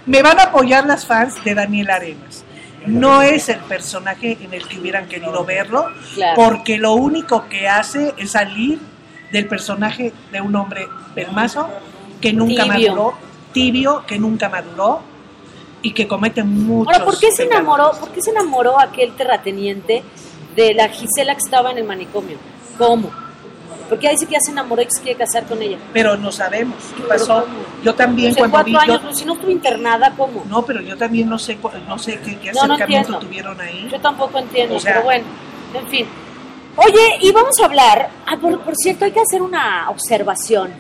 me 0.06 0.22
van 0.22 0.38
a 0.38 0.44
apoyar 0.44 0.86
las 0.86 1.06
fans 1.06 1.42
de 1.46 1.56
Daniel 1.56 1.90
Arenas. 1.92 2.44
No 2.86 3.22
es 3.22 3.50
el 3.50 3.60
personaje 3.60 4.38
en 4.42 4.54
el 4.54 4.68
que 4.68 4.80
hubieran 4.80 5.08
querido 5.08 5.44
verlo, 5.46 5.88
Claro. 6.16 6.34
porque 6.36 6.78
lo 6.78 6.94
único 6.94 7.48
que 7.48 7.68
hace 7.68 8.14
es 8.18 8.32
salir 8.32 8.80
del 9.32 9.48
personaje 9.48 10.12
de 10.32 10.42
un 10.42 10.56
hombre 10.56 10.88
pelmazo 11.16 11.70
que 12.20 12.34
nunca 12.34 12.64
Tibio. 12.64 12.96
maduró, 12.96 13.14
tibio, 13.54 14.04
que 14.06 14.20
nunca 14.20 14.50
maduró 14.50 15.02
y 15.82 15.94
que 15.94 16.08
comete 16.08 16.44
muchos 16.44 16.94
Ahora, 16.94 17.06
¿por 17.06 17.20
qué 17.20 17.32
se 17.32 17.44
enamoró, 17.44 17.92
por 18.00 18.10
qué 18.12 18.22
se 18.22 18.32
enamoró 18.32 18.80
aquel 18.80 19.14
terrateniente 19.16 20.04
de 20.56 20.74
la 20.74 20.90
Gisela 20.90 21.34
que 21.34 21.40
estaba 21.44 21.72
en 21.72 21.78
el 21.80 21.84
manicomio? 21.86 22.38
¿Cómo? 22.78 23.12
Porque 23.92 24.08
ahí 24.08 24.14
dice 24.16 24.26
que 24.26 24.32
ya 24.36 24.40
se 24.40 24.52
enamoró 24.52 24.82
y 24.82 24.88
se 24.90 25.02
quiere 25.02 25.18
casar 25.20 25.44
con 25.46 25.62
ella. 25.62 25.78
Pero 25.92 26.16
no 26.16 26.32
sabemos 26.32 26.78
qué 26.96 27.04
pasó. 27.04 27.46
Yo 27.84 27.94
también 27.94 28.32
Hace 28.32 28.40
cuando 28.40 28.64
vi... 28.64 28.72
cuatro 28.72 28.88
yo- 28.88 28.94
años, 28.94 29.02
pero 29.04 29.16
si 29.18 29.26
no 29.26 29.34
estuvo 29.34 29.52
internada, 29.52 30.14
¿cómo? 30.16 30.44
no, 30.48 30.66
pero 30.66 30.80
yo 30.82 30.96
también 30.98 31.28
no 31.30 31.38
sé, 31.38 31.58
no 31.88 32.00
sé 32.00 32.20
qué, 32.22 32.40
qué 32.40 32.54
No, 32.54 32.66
no 32.68 32.74
acercamiento 32.76 33.14
entiendo. 33.16 33.20
tuvieron 33.20 33.60
ahí. 33.62 33.90
Yo 33.92 34.00
tampoco 34.00 34.40
entiendo, 34.40 34.76
O 34.78 34.80
sea- 34.80 34.94
pero 34.94 35.04
bueno, 35.06 35.26
en 35.74 35.88
fin. 35.90 36.08
Oye, 36.78 37.18
y 37.20 37.32
vamos 37.34 37.54
a 37.62 37.66
hablar, 37.66 38.10
ah, 38.26 38.38
por, 38.38 38.62
por 38.62 38.76
cierto, 38.78 39.04
hay 39.04 39.12
que 39.12 39.20
hacer 39.20 39.42
una 39.42 39.90
observación. 39.90 40.72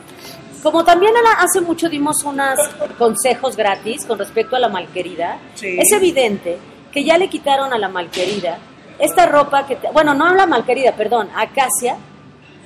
Como 0.63 0.86
también 0.86 1.12
hace 1.38 1.60
mucho 1.60 1.89
dimos 1.89 2.24
unos 2.24 2.58
consejos 2.98 3.58
gratis 3.58 4.06
con 4.06 4.18
respecto 4.18 4.56
a 4.56 4.60
la 4.60 4.70
malquerida, 4.70 5.38
Sí. 5.56 5.75
es 5.77 5.91
evidente 5.91 6.60
que 6.94 7.03
ya 7.03 7.18
le 7.18 7.27
quitaron 7.30 7.74
a 7.74 7.77
la 7.77 7.89
malquerida 7.89 8.58
esta 9.00 9.25
ropa 9.25 9.65
que, 9.65 9.75
te- 9.75 9.89
bueno, 9.89 10.13
no 10.13 10.27
a 10.27 10.34
la 10.36 10.46
malquerida, 10.46 10.94
perdón, 10.94 11.30
a 11.36 11.41
Acacia, 11.41 11.98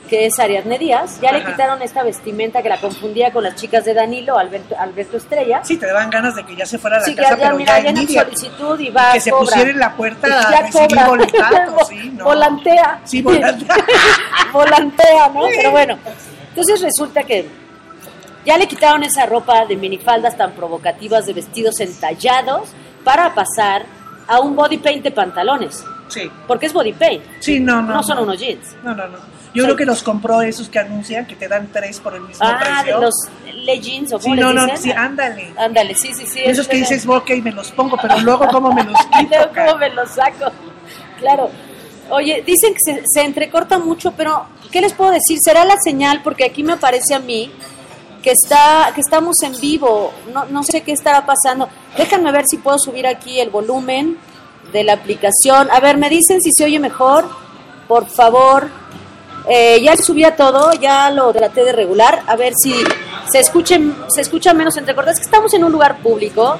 que 0.10 0.26
es 0.28 0.38
Ariadne 0.40 0.78
Díaz, 0.78 1.20
ya 1.22 1.32
le 1.32 1.44
quitaron 1.44 1.82
esta 1.82 2.04
vestimenta 2.04 2.62
que 2.62 2.70
la 2.70 2.80
confundía 2.80 3.32
con 3.32 3.44
las 3.44 3.56
chicas 3.56 3.86
de 3.86 3.94
Danilo, 3.94 4.38
Alberto, 4.38 4.76
Alberto 4.78 5.18
Estrella. 5.18 5.62
Sí, 5.64 5.78
te 5.78 5.88
daban 5.88 6.10
ganas 6.10 6.36
de 6.36 6.46
que 6.46 6.56
ya 6.56 6.66
se 6.66 6.78
fuera 6.78 6.98
a 6.98 7.00
la 7.00 7.06
Sí, 7.06 7.16
que 7.16 7.22
casa, 7.22 7.36
ya, 7.38 7.44
pero 7.44 7.56
mira, 7.58 7.80
ya 7.80 7.96
solicitud 8.24 8.80
y 8.80 8.90
va 8.90 9.14
que 9.14 9.20
se 9.22 9.32
cobra. 9.32 9.46
pusiera 9.46 9.70
en 9.72 9.80
la 9.80 9.96
puerta 9.96 10.28
Y 10.28 10.32
a 10.32 10.52
ya 10.52 10.62
recibir 10.62 10.90
sí, 11.90 12.10
no. 12.16 12.26
Volantea. 12.26 13.02
Sí, 13.04 13.22
volantea. 13.22 13.76
Volantea, 14.54 15.30
¿no? 15.30 15.42
Pero 15.56 15.72
bueno, 15.72 15.98
entonces 16.50 16.82
resulta 16.82 17.24
que 17.24 17.48
ya 18.46 18.58
le 18.58 18.68
quitaron 18.68 19.04
esa 19.04 19.26
ropa 19.26 19.66
de 19.66 19.76
minifaldas 19.76 20.38
tan 20.38 20.52
provocativas 20.52 21.26
de 21.26 21.34
vestidos 21.34 21.80
entallados 21.80 22.70
para 23.04 23.34
pasar 23.34 23.86
a 24.28 24.40
un 24.40 24.56
body 24.56 24.78
paint 24.78 25.04
de 25.04 25.12
pantalones. 25.12 25.84
Sí, 26.08 26.30
Porque 26.48 26.68
es 26.68 26.74
body 26.74 26.94
paint. 26.94 27.24
sí, 27.40 27.60
no, 27.60 27.82
no. 27.82 27.96
No 27.96 28.04
son 28.04 28.20
unos 28.20 28.40
jeans. 28.40 28.76
No, 28.84 28.94
no, 28.94 29.08
no. 29.08 29.18
Yo 29.56 29.64
creo 29.64 29.76
que 29.76 29.86
los 29.86 30.04
compró 30.04 30.42
esos 30.42 30.70
que 30.70 30.80
anuncian 30.80 31.26
que 31.26 31.36
te 31.36 31.48
dan 31.48 31.70
tres 31.72 32.00
por 32.00 32.14
el 32.16 32.22
mismo 32.22 32.46
Ah, 32.46 32.60
precio. 32.60 33.00
de 33.00 33.06
los 33.06 33.16
leggings 33.66 34.14
o 34.14 34.20
Sí, 34.20 34.32
no, 34.32 34.54
no, 34.54 34.66
dicen. 34.66 34.78
sí, 34.82 34.92
ándale. 34.92 35.54
Ándale, 35.58 35.96
sí, 35.96 36.14
sí, 36.14 36.28
sí. 36.28 36.42
Esos 36.44 36.66
es 36.66 36.68
que 36.68 36.78
dices, 36.78 37.08
ok, 37.08 37.30
me 37.42 37.52
los 37.52 37.72
pongo, 37.72 37.98
pero 38.02 38.20
luego 38.20 38.48
cómo 38.50 38.72
me 38.74 38.84
los 38.84 38.94
quito. 39.18 39.30
luego 39.36 39.52
cómo 39.56 39.78
me 39.78 39.90
lo 39.90 40.06
saco. 40.08 40.52
Claro. 41.20 41.50
Oye, 42.10 42.44
dicen 42.46 42.74
que 42.74 42.80
se, 42.80 43.02
se 43.06 43.22
entrecorta 43.24 43.80
mucho, 43.80 44.12
pero 44.12 44.46
¿qué 44.72 44.82
les 44.82 44.94
puedo 44.94 45.12
decir? 45.12 45.40
Será 45.42 45.66
la 45.66 45.78
señal, 45.82 46.22
porque 46.24 46.46
aquí 46.46 46.62
me 46.64 46.78
parece 46.78 47.16
a 47.16 47.20
mí 47.20 47.52
que 48.22 48.32
está 48.32 48.92
que 48.94 49.02
estamos 49.02 49.36
en 49.44 49.60
vivo. 49.60 50.14
No, 50.34 50.46
no 50.46 50.64
sé 50.64 50.82
qué 50.82 50.92
estará 50.92 51.26
pasando. 51.26 51.70
Déjenme 51.98 52.32
ver 52.32 52.46
si 52.48 52.58
puedo 52.58 52.78
subir 52.78 53.08
aquí 53.08 53.40
el 53.40 53.50
volumen 53.50 54.18
de 54.74 54.84
la 54.84 54.94
aplicación. 54.94 55.70
A 55.72 55.80
ver, 55.80 55.98
me 55.98 56.10
dicen 56.10 56.42
si 56.42 56.52
se 56.52 56.66
oye 56.66 56.80
mejor. 56.80 57.28
Por 57.88 58.08
favor. 58.08 58.70
Eh, 59.48 59.80
ya 59.82 59.96
subí 59.96 60.24
a 60.24 60.36
todo, 60.36 60.72
ya 60.74 61.10
lo 61.12 61.32
traté 61.34 61.64
de 61.64 61.72
regular. 61.72 62.24
A 62.28 62.36
ver 62.36 62.54
si 62.56 62.74
se 63.32 63.40
escuchen, 63.40 63.96
se 64.08 64.22
escucha 64.22 64.54
menos 64.54 64.76
entrecortado. 64.78 65.14
Es 65.14 65.20
que 65.20 65.26
estamos 65.26 65.54
en 65.54 65.64
un 65.64 65.72
lugar 65.72 65.98
público 66.00 66.58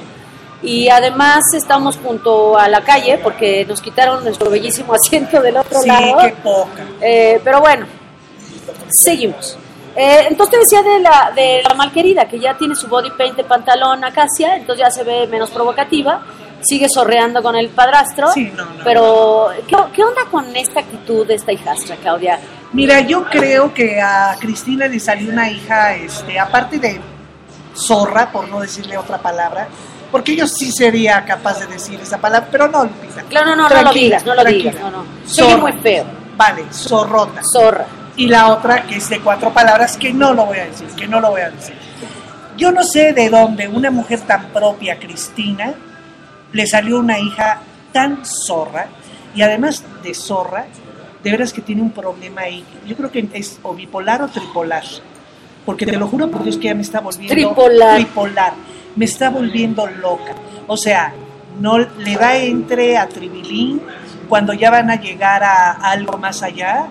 y 0.62 0.88
además 0.88 1.40
estamos 1.54 1.96
junto 1.98 2.56
a 2.58 2.68
la 2.68 2.82
calle 2.82 3.18
porque 3.18 3.64
nos 3.66 3.80
quitaron 3.80 4.22
nuestro 4.24 4.50
bellísimo 4.50 4.94
asiento 5.04 5.40
del 5.42 5.56
otro 5.56 5.80
Sí, 5.80 5.88
lado. 5.88 6.18
qué 6.22 6.30
poca. 6.42 6.84
Eh, 7.00 7.40
pero 7.42 7.60
bueno, 7.60 7.86
seguimos. 8.88 9.58
Eh, 9.94 10.26
entonces 10.28 10.54
te 10.54 10.60
decía 10.60 10.82
de 10.82 11.00
la, 11.00 11.32
de 11.34 11.62
la 11.66 11.74
malquerida, 11.74 12.26
que 12.28 12.38
ya 12.38 12.56
tiene 12.56 12.74
su 12.74 12.86
body 12.86 13.10
paint 13.12 13.36
de 13.36 13.44
pantalón 13.44 14.04
acacia, 14.04 14.54
entonces 14.56 14.84
ya 14.84 14.90
se 14.90 15.04
ve 15.04 15.26
menos 15.26 15.50
provocativa, 15.50 16.20
sigue 16.60 16.86
sorreando 16.88 17.42
con 17.42 17.56
el 17.56 17.70
padrastro. 17.70 18.30
Sí, 18.30 18.52
no, 18.54 18.64
no. 18.66 18.84
Pero, 18.84 19.48
¿qué, 19.66 19.74
qué 19.94 20.04
onda 20.04 20.26
con 20.30 20.54
esta 20.54 20.80
actitud 20.80 21.26
de 21.26 21.34
esta 21.36 21.52
hijastra, 21.52 21.96
Claudia? 21.96 22.38
Mira, 22.76 23.00
yo 23.00 23.24
creo 23.24 23.72
que 23.72 24.02
a 24.02 24.36
Cristina 24.38 24.86
le 24.86 25.00
salió 25.00 25.32
una 25.32 25.50
hija, 25.50 25.94
este, 25.94 26.38
aparte 26.38 26.78
de 26.78 27.00
zorra, 27.74 28.30
por 28.30 28.50
no 28.50 28.60
decirle 28.60 28.98
otra 28.98 29.16
palabra, 29.16 29.66
porque 30.12 30.36
yo 30.36 30.46
sí 30.46 30.70
sería 30.70 31.24
capaz 31.24 31.58
de 31.60 31.68
decir 31.68 31.98
esa 31.98 32.18
palabra, 32.18 32.48
pero 32.52 32.68
no, 32.68 32.84
Lupita. 32.84 33.22
Claro, 33.30 33.56
no, 33.56 33.66
no, 33.66 33.74
no 33.74 33.82
lo 33.82 33.92
digas, 33.94 34.26
no 34.26 34.34
lo 34.34 34.44
digas, 34.44 34.74
no, 34.78 34.90
no. 34.90 35.04
Zorra. 35.26 35.56
muy 35.56 35.72
feo. 35.72 36.04
Vale, 36.36 36.66
zorrota. 36.70 37.40
Zorra. 37.50 37.86
y 38.14 38.26
la 38.26 38.48
otra 38.48 38.82
que 38.82 38.96
es 38.96 39.08
de 39.08 39.20
cuatro 39.20 39.54
palabras 39.54 39.96
que 39.96 40.12
no 40.12 40.34
lo 40.34 40.44
voy 40.44 40.58
a 40.58 40.66
decir, 40.66 40.86
que 40.88 41.08
no 41.08 41.18
lo 41.18 41.30
voy 41.30 41.40
a 41.40 41.48
decir. 41.48 41.76
Yo 42.58 42.72
no 42.72 42.82
sé 42.84 43.14
de 43.14 43.30
dónde 43.30 43.68
una 43.68 43.90
mujer 43.90 44.20
tan 44.20 44.48
propia, 44.48 44.98
Cristina, 44.98 45.72
le 46.52 46.66
salió 46.66 46.98
una 46.98 47.18
hija 47.18 47.60
tan 47.90 48.22
zorra 48.26 48.88
y 49.34 49.40
además 49.40 49.82
de 50.02 50.12
zorra, 50.12 50.66
de 51.26 51.32
veras 51.32 51.52
que 51.52 51.60
tiene 51.60 51.82
un 51.82 51.90
problema 51.90 52.42
ahí. 52.42 52.62
Yo 52.86 52.94
creo 52.94 53.10
que 53.10 53.28
es 53.32 53.58
o 53.64 53.74
bipolar 53.74 54.22
o 54.22 54.28
tripolar, 54.28 54.84
porque 55.64 55.84
te 55.84 55.96
lo 55.96 56.06
juro 56.06 56.30
por 56.30 56.44
Dios 56.44 56.56
que 56.56 56.68
ya 56.68 56.74
me 56.76 56.82
está 56.82 57.00
volviendo 57.00 57.34
Tripolar. 57.34 57.96
tripolar. 57.96 58.52
me 58.94 59.04
está 59.04 59.30
volviendo 59.30 59.88
loca. 59.88 60.36
O 60.68 60.76
sea, 60.76 61.12
no 61.60 61.78
le 61.78 62.14
da 62.14 62.36
entre 62.36 62.96
a 62.96 63.08
Tribilín 63.08 63.80
cuando 64.28 64.52
ya 64.52 64.70
van 64.70 64.88
a 64.88 65.00
llegar 65.00 65.42
a 65.42 65.72
algo 65.72 66.16
más 66.16 66.44
allá, 66.44 66.86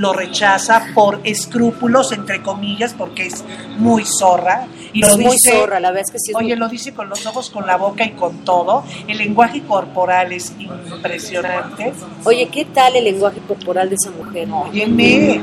lo 0.00 0.12
rechaza 0.14 0.86
por 0.94 1.20
escrúpulos, 1.24 2.10
entre 2.12 2.42
comillas, 2.42 2.94
porque 2.96 3.26
es 3.26 3.44
muy 3.78 4.04
zorra. 4.04 4.66
Y 4.92 5.02
Es 5.04 5.08
lo 5.10 5.18
muy 5.18 5.32
dice, 5.32 5.52
zorra, 5.52 5.78
la 5.78 5.90
verdad 5.90 6.04
es 6.06 6.10
que 6.12 6.18
sí 6.18 6.30
es 6.30 6.36
Oye, 6.36 6.48
muy- 6.48 6.56
lo 6.56 6.68
dice 6.68 6.92
con 6.94 7.08
los 7.08 7.24
ojos, 7.26 7.50
con 7.50 7.66
la 7.66 7.76
boca 7.76 8.04
y 8.04 8.10
con 8.12 8.38
todo. 8.44 8.82
El 9.06 9.18
lenguaje 9.18 9.62
corporal 9.62 10.32
es 10.32 10.52
impresionante. 10.58 11.92
Oye, 12.24 12.48
¿qué 12.48 12.64
tal 12.64 12.96
el 12.96 13.04
lenguaje 13.04 13.40
corporal 13.46 13.88
de 13.88 13.96
esa 13.96 14.10
mujer? 14.10 14.48
Óyeme, 14.50 15.40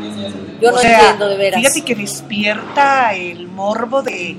Yo 0.61 0.69
O 0.69 0.71
no 0.71 0.77
sea, 0.79 0.99
entiendo 1.01 1.29
de 1.29 1.37
veras. 1.37 1.61
Fíjate 1.61 1.81
que 1.83 1.95
despierta 1.95 3.13
el 3.13 3.47
morbo 3.47 4.01
de 4.01 4.35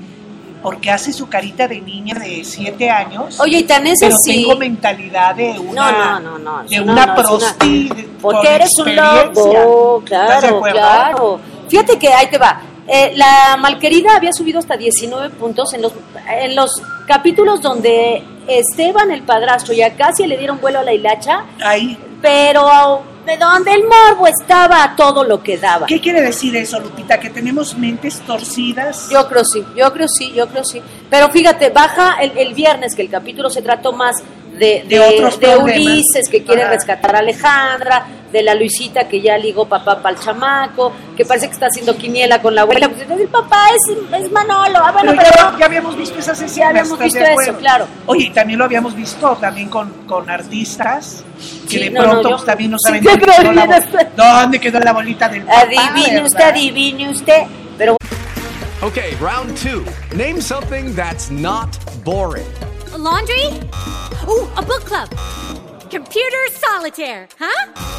porque 0.61 0.91
hace 0.91 1.13
su 1.13 1.27
carita 1.29 1.67
de 1.67 1.79
niña 1.81 2.15
de 2.15 2.43
siete 2.43 2.89
años. 2.89 3.39
Oye, 3.39 3.59
y 3.59 3.63
tan 3.63 3.87
es 3.87 3.99
pero 4.01 4.15
así. 4.15 4.43
tengo 4.43 4.57
mentalidad 4.57 5.35
de 5.35 5.57
una 5.59 5.91
No, 5.91 6.19
no, 6.19 6.39
no, 6.39 6.63
de 6.63 6.81
una 6.81 7.15
prosti 7.15 7.89
una- 7.91 8.03
Porque 8.21 8.47
eres 8.55 8.69
un 8.77 8.95
lobo, 8.95 9.99
¿Estás 10.03 10.41
de 10.41 10.47
claro, 10.49 10.61
claro. 10.61 11.39
Fíjate 11.69 11.97
que 11.97 12.09
ahí 12.09 12.27
te 12.27 12.37
va. 12.37 12.61
Eh, 12.87 13.13
la 13.15 13.55
malquerida 13.59 14.15
había 14.15 14.33
subido 14.33 14.57
hasta 14.59 14.75
19 14.75 15.29
puntos 15.29 15.73
en 15.75 15.83
los, 15.83 15.93
en 16.41 16.55
los 16.55 16.81
capítulos 17.07 17.61
donde 17.61 18.23
Esteban, 18.47 19.11
el 19.11 19.21
padrastro, 19.21 19.73
y 19.75 19.83
a 19.83 19.95
Casia 19.95 20.25
le 20.25 20.37
dieron 20.37 20.59
vuelo 20.59 20.79
a 20.79 20.83
la 20.83 20.91
hilacha, 20.91 21.43
Ahí. 21.63 21.95
pero 22.19 23.03
donde 23.37 23.73
el 23.73 23.83
morbo 23.83 24.27
estaba 24.27 24.83
a 24.83 24.95
todo 24.95 25.23
lo 25.23 25.41
que 25.41 25.57
daba. 25.57 25.85
¿Qué 25.87 25.99
quiere 25.99 26.21
decir 26.21 26.55
eso, 26.55 26.79
Lupita? 26.79 27.19
Que 27.19 27.29
tenemos 27.29 27.77
mentes 27.77 28.19
torcidas. 28.21 29.09
Yo 29.09 29.27
creo 29.27 29.43
sí, 29.45 29.63
yo 29.75 29.91
creo 29.93 30.07
sí, 30.07 30.31
yo 30.33 30.47
creo 30.47 30.63
sí. 30.63 30.81
Pero 31.09 31.29
fíjate, 31.29 31.69
baja 31.69 32.17
el, 32.21 32.37
el 32.37 32.53
viernes, 32.53 32.95
que 32.95 33.01
el 33.01 33.09
capítulo 33.09 33.49
se 33.49 33.61
trató 33.61 33.93
más 33.93 34.15
de, 34.57 34.85
De 34.87 34.99
otros 34.99 35.39
de. 35.39 35.55
Ulises, 35.57 36.29
que 36.29 36.43
quiere 36.43 36.63
Ajá. 36.63 36.71
rescatar 36.73 37.15
a 37.15 37.19
Alejandra, 37.19 38.05
de 38.31 38.43
la 38.43 38.53
Luisita, 38.53 39.07
que 39.07 39.21
ya 39.21 39.37
ligó 39.37 39.65
papá 39.67 40.01
para 40.01 40.15
el 40.15 40.21
chamaco, 40.21 40.91
que 41.17 41.25
parece 41.25 41.47
que 41.47 41.53
está 41.53 41.67
haciendo 41.67 41.97
quiniela 41.97 42.41
con 42.41 42.53
la 42.55 42.61
abuela. 42.61 42.87
Pues 42.89 43.01
entonces 43.01 43.25
el 43.25 43.31
papá 43.31 43.65
es, 43.69 44.21
es 44.23 44.31
Manolo. 44.31 44.79
Ah, 44.83 44.91
bueno, 44.91 45.11
pero 45.15 45.23
pero, 45.33 45.51
ya, 45.53 45.57
ya 45.59 45.65
habíamos 45.65 45.95
visto 45.97 46.19
esas 46.19 46.37
escenas. 46.41 46.55
Ya 46.55 46.67
habíamos 46.69 46.91
¿estás 47.01 47.13
visto 47.13 47.41
eso, 47.41 47.57
claro. 47.57 47.87
Oye, 48.05 48.25
y 48.25 48.29
también 48.31 48.59
lo 48.59 48.65
habíamos 48.65 48.95
visto 48.95 49.35
también 49.41 49.69
con, 49.69 49.89
con 50.07 50.29
artistas 50.29 51.23
que 51.63 51.69
Sí, 51.69 51.79
de 51.79 51.89
no, 51.91 52.01
no, 52.03 52.09
pronto 52.09 52.29
yo- 52.29 52.35
pues, 52.35 52.45
también 52.45 52.71
no 52.71 52.77
sí, 52.79 52.83
saben 52.87 53.01
que 53.01 53.09
dónde, 53.09 53.25
quedó 53.25 53.51
la, 53.53 54.41
dónde 54.41 54.59
quedó 54.59 54.79
la 54.79 54.93
bolita 54.93 55.29
del 55.29 55.43
papá. 55.43 55.61
adivine 55.61 56.11
¿verdad? 56.21 56.25
usted, 56.25 56.43
adivine 56.43 57.09
usted. 57.09 57.43
Pero 57.77 57.95
Okay, 58.81 59.13
round 59.19 59.57
two. 59.57 59.83
Name 60.15 60.39
something 60.41 60.95
that's 60.95 61.29
not 61.29 61.67
boring. 62.05 62.47
A 62.93 62.97
laundry? 62.97 63.59
Ooh, 64.27 64.47
a 64.55 64.61
book 64.61 64.85
club. 64.85 65.09
Computer 65.91 66.47
solitaire, 66.53 67.27
huh? 67.39 67.98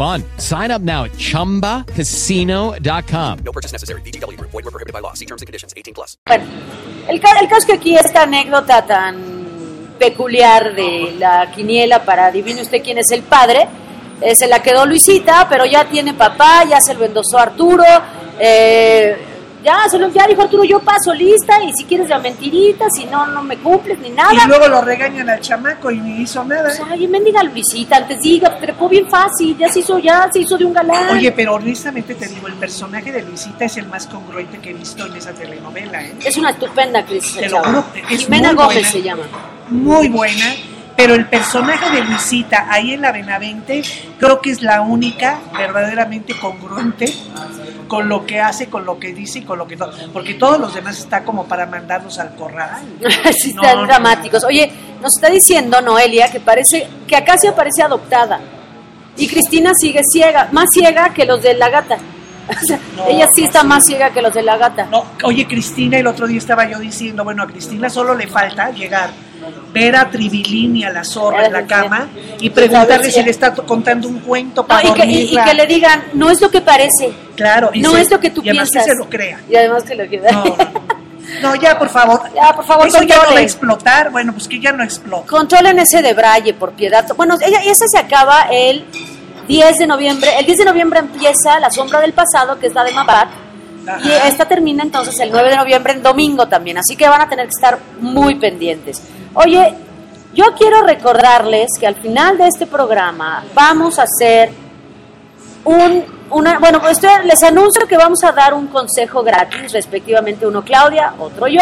fun. 0.01 0.23
Sign 0.37 0.71
up 0.71 0.81
now 0.81 1.03
at 1.03 1.11
chumbacasino.com. 1.11 3.39
No 3.45 3.51
purchase 3.51 3.71
necessary. 3.71 4.01
VGW 4.01 4.35
Group. 4.37 4.49
Void 4.51 4.65
where 4.65 4.71
prohibited 4.71 4.93
by 4.93 5.01
law. 5.01 5.13
See 5.13 5.25
terms 5.25 5.41
and 5.41 5.47
conditions. 5.47 5.73
18 5.77 5.93
plus. 5.93 6.17
Bueno, 6.25 6.43
el 7.09 7.19
caso 7.19 7.57
es 7.57 7.65
que 7.65 7.73
aquí 7.73 7.95
esta 7.95 8.23
anécdota 8.23 8.85
tan 8.85 9.95
peculiar 9.99 10.73
de 10.73 11.15
la 11.19 11.51
quiniela 11.51 12.03
para 12.03 12.27
adivine 12.27 12.61
usted 12.61 12.81
quién 12.83 12.97
es 12.97 13.11
el 13.11 13.21
padre, 13.21 13.67
eh, 14.21 14.35
se 14.35 14.47
la 14.47 14.63
quedó 14.63 14.87
Luisita, 14.87 15.47
pero 15.47 15.65
ya 15.65 15.85
tiene 15.85 16.15
papá, 16.15 16.63
ya 16.67 16.81
se 16.81 16.95
lo 16.95 17.05
endosó 17.05 17.37
Arturo, 17.37 17.83
eh, 18.39 19.15
ya, 19.63 19.87
se 19.89 19.99
lo, 19.99 20.09
ya 20.09 20.25
dijo 20.27 20.41
Arturo, 20.41 20.63
yo 20.63 20.79
paso 20.79 21.13
lista 21.13 21.61
y 21.63 21.71
si 21.73 21.85
quieres 21.85 22.09
la 22.09 22.19
mentirita, 22.19 22.85
si 22.89 23.05
no, 23.05 23.27
no 23.27 23.43
me 23.43 23.57
cumples 23.57 23.99
ni 23.99 24.09
nada. 24.09 24.33
Y 24.33 24.47
luego 24.47 24.67
lo 24.67 24.81
regañan 24.81 25.29
al 25.29 25.39
chamaco 25.39 25.91
y 25.91 25.99
ni 25.99 26.21
hizo 26.21 26.43
nada. 26.43 26.63
Pues, 26.63 26.81
ay, 26.89 27.07
mendiga 27.07 27.43
Luisita, 27.43 27.97
antes 27.97 28.21
diga, 28.21 28.57
trepó 28.57 28.89
bien 28.89 29.07
fácil, 29.07 29.57
ya 29.57 29.69
se 29.69 29.79
hizo, 29.79 29.99
ya 29.99 30.29
se 30.31 30.39
hizo 30.39 30.57
de 30.57 30.65
un 30.65 30.73
galán. 30.73 31.09
Oye, 31.15 31.31
pero 31.31 31.55
honestamente 31.55 32.15
te 32.15 32.27
digo, 32.27 32.47
el 32.47 32.55
personaje 32.55 33.11
de 33.11 33.21
Luisita 33.23 33.65
es 33.65 33.77
el 33.77 33.87
más 33.87 34.07
congruente 34.07 34.59
que 34.59 34.71
he 34.71 34.73
visto 34.73 35.05
en 35.05 35.15
esa 35.15 35.31
telenovela, 35.31 36.01
¿eh? 36.03 36.15
es 36.23 36.37
una 36.37 36.51
estupenda 36.51 36.99
actriz. 36.99 37.33
Te 37.33 37.45
esa 37.45 37.57
lo 37.57 37.63
chava. 37.63 37.81
juro, 37.81 38.05
es 38.09 38.19
Jimena 38.23 38.53
Gómez 38.53 38.73
buena. 38.73 38.89
se 38.89 39.01
llama. 39.01 39.23
Muy 39.69 40.09
buena, 40.09 40.45
pero 40.95 41.13
el 41.13 41.27
personaje 41.27 41.89
de 41.91 42.03
Luisita 42.03 42.67
ahí 42.69 42.93
en 42.93 43.01
la 43.01 43.11
Benavente 43.11 43.83
creo 44.19 44.41
que 44.41 44.51
es 44.51 44.61
la 44.61 44.81
única 44.81 45.39
verdaderamente 45.57 46.37
congruente 46.39 47.05
con 47.91 48.07
lo 48.07 48.25
que 48.25 48.39
hace, 48.39 48.69
con 48.69 48.85
lo 48.85 48.97
que 48.97 49.11
dice 49.11 49.39
y 49.39 49.41
con 49.41 49.59
lo 49.59 49.67
que 49.67 49.75
no. 49.75 49.85
Porque 50.13 50.35
todos 50.35 50.57
los 50.57 50.73
demás 50.73 50.97
está 50.97 51.25
como 51.25 51.43
para 51.43 51.65
mandarlos 51.65 52.17
al 52.19 52.33
corral. 52.37 52.69
sí, 53.37 53.53
No, 53.53 53.61
están 53.63 53.81
no, 53.81 53.85
dramáticos. 53.85 54.45
Oye, 54.45 54.71
nos 55.01 55.13
está 55.17 55.29
diciendo 55.29 55.81
Noelia 55.81 56.31
que 56.31 56.39
parece 56.39 56.87
que 57.05 57.17
Acacia 57.17 57.53
parece 57.53 57.83
adoptada 57.83 58.39
y 59.17 59.27
Cristina 59.27 59.73
sigue 59.75 59.99
ciega, 60.09 60.47
más 60.53 60.69
ciega 60.71 61.13
que 61.13 61.25
los 61.25 61.41
de 61.41 61.53
la 61.55 61.67
gata. 61.67 61.97
O 62.49 62.65
sea, 62.65 62.79
No, 62.95 63.07
ella 63.07 63.27
sí 63.35 63.41
no, 63.41 63.47
está 63.47 63.61
sí. 63.61 63.67
más 63.67 63.85
ciega 63.85 64.09
que 64.11 64.21
los 64.21 64.33
de 64.33 64.41
la 64.43 64.55
gata. 64.55 64.85
No, 64.89 65.03
oye, 65.25 65.45
Cristina, 65.45 65.97
el 65.97 66.07
otro 66.07 66.27
día 66.27 66.37
estaba 66.37 66.69
yo 66.69 66.79
diciendo, 66.79 67.25
bueno, 67.25 67.43
a 67.43 67.47
Cristina 67.47 67.89
solo 67.89 68.15
le 68.15 68.27
falta 68.27 68.71
llegar, 68.71 69.09
ver 69.73 69.95
a 69.95 70.09
Tribilini 70.09 70.83
a 70.83 70.91
la 70.91 71.03
zorra 71.03 71.45
en 71.45 71.53
la 71.53 71.65
cama 71.65 72.07
y 72.39 72.49
preguntarle 72.49 73.11
si 73.11 73.21
le 73.23 73.31
está 73.31 73.53
contando 73.53 74.07
un 74.07 74.19
cuento 74.19 74.61
No, 74.61 74.67
para 74.67 74.87
y, 74.89 74.93
que, 74.93 75.05
y- 75.05 75.35
que 75.37 75.53
le 75.53 75.65
digan, 75.67 76.03
no 76.13 76.29
es 76.29 76.41
lo 76.41 76.49
que 76.51 76.61
parece, 76.61 77.11
Claro, 77.35 77.69
y 77.73 77.81
no 77.81 77.91
se- 77.93 78.01
es 78.01 78.11
lo 78.11 78.19
que 78.19 78.29
tú 78.31 78.41
y 78.43 78.49
además 78.49 78.69
piensas. 78.69 78.85
que 78.85 78.91
se 78.91 78.97
lo 78.97 79.09
crea. 79.09 79.39
Y 79.49 79.55
además 79.55 79.83
que 79.83 79.95
lo 79.95 80.07
que 80.09 80.17
No, 80.17 80.31
no, 80.31 80.43
no. 80.45 81.01
No, 81.41 81.55
ya, 81.55 81.79
por 81.79 81.87
favor. 81.97 82.21
Ya, 82.35 82.53
por 82.53 82.65
favor, 82.65 82.87
Eso 82.87 83.01
ya 83.03 83.15
no 83.15 83.33
va 83.33 83.39
a 83.39 83.41
explotar. 83.41 84.11
Bueno, 84.11 84.33
pues 84.33 84.47
que 84.47 84.59
ya 84.59 84.71
no 84.73 84.83
explote. 84.83 85.27
Controlen 85.27 85.79
ese 85.79 86.01
de 86.01 86.13
Braille, 86.13 86.53
por 86.53 86.73
piedad. 86.73 87.05
Bueno, 87.15 87.37
ella, 87.41 87.61
esa 87.63 87.85
se 87.87 87.97
acaba 87.97 88.47
el 88.51 88.83
10 89.47 89.77
de 89.77 89.87
noviembre. 89.87 90.29
El 90.37 90.45
10 90.45 90.57
de 90.57 90.65
noviembre 90.65 90.99
empieza 90.99 91.59
La 91.61 91.71
Sombra 91.71 92.01
del 92.01 92.11
Pasado, 92.13 92.59
que 92.59 92.67
es 92.67 92.73
la 92.73 92.83
de 92.83 92.91
Mapat. 92.91 93.29
Ajá. 93.87 93.99
Y 94.03 94.11
esta 94.27 94.45
termina 94.47 94.83
entonces 94.83 95.17
el 95.21 95.31
9 95.31 95.49
de 95.49 95.55
noviembre 95.55 95.93
en 95.93 96.03
domingo 96.03 96.47
también. 96.47 96.77
Así 96.77 96.95
que 96.97 97.07
van 97.07 97.21
a 97.21 97.29
tener 97.29 97.45
que 97.45 97.51
estar 97.55 97.79
muy 98.01 98.35
pendientes. 98.35 99.01
Oye, 99.33 99.75
yo 100.33 100.45
quiero 100.57 100.81
recordarles 100.83 101.69
que 101.79 101.87
al 101.87 101.95
final 101.95 102.37
de 102.37 102.47
este 102.47 102.67
programa 102.67 103.43
vamos 103.53 103.97
a 103.97 104.03
hacer 104.03 104.49
un, 105.63 106.03
una, 106.31 106.59
bueno, 106.59 106.81
pues 106.81 106.99
les 107.25 107.41
anuncio 107.43 107.87
que 107.87 107.97
vamos 107.97 108.23
a 108.23 108.31
dar 108.31 108.53
un 108.53 108.67
consejo 108.67 109.23
gratis, 109.23 109.71
respectivamente 109.71 110.45
uno 110.45 110.63
Claudia, 110.63 111.13
otro 111.17 111.47
yo, 111.47 111.61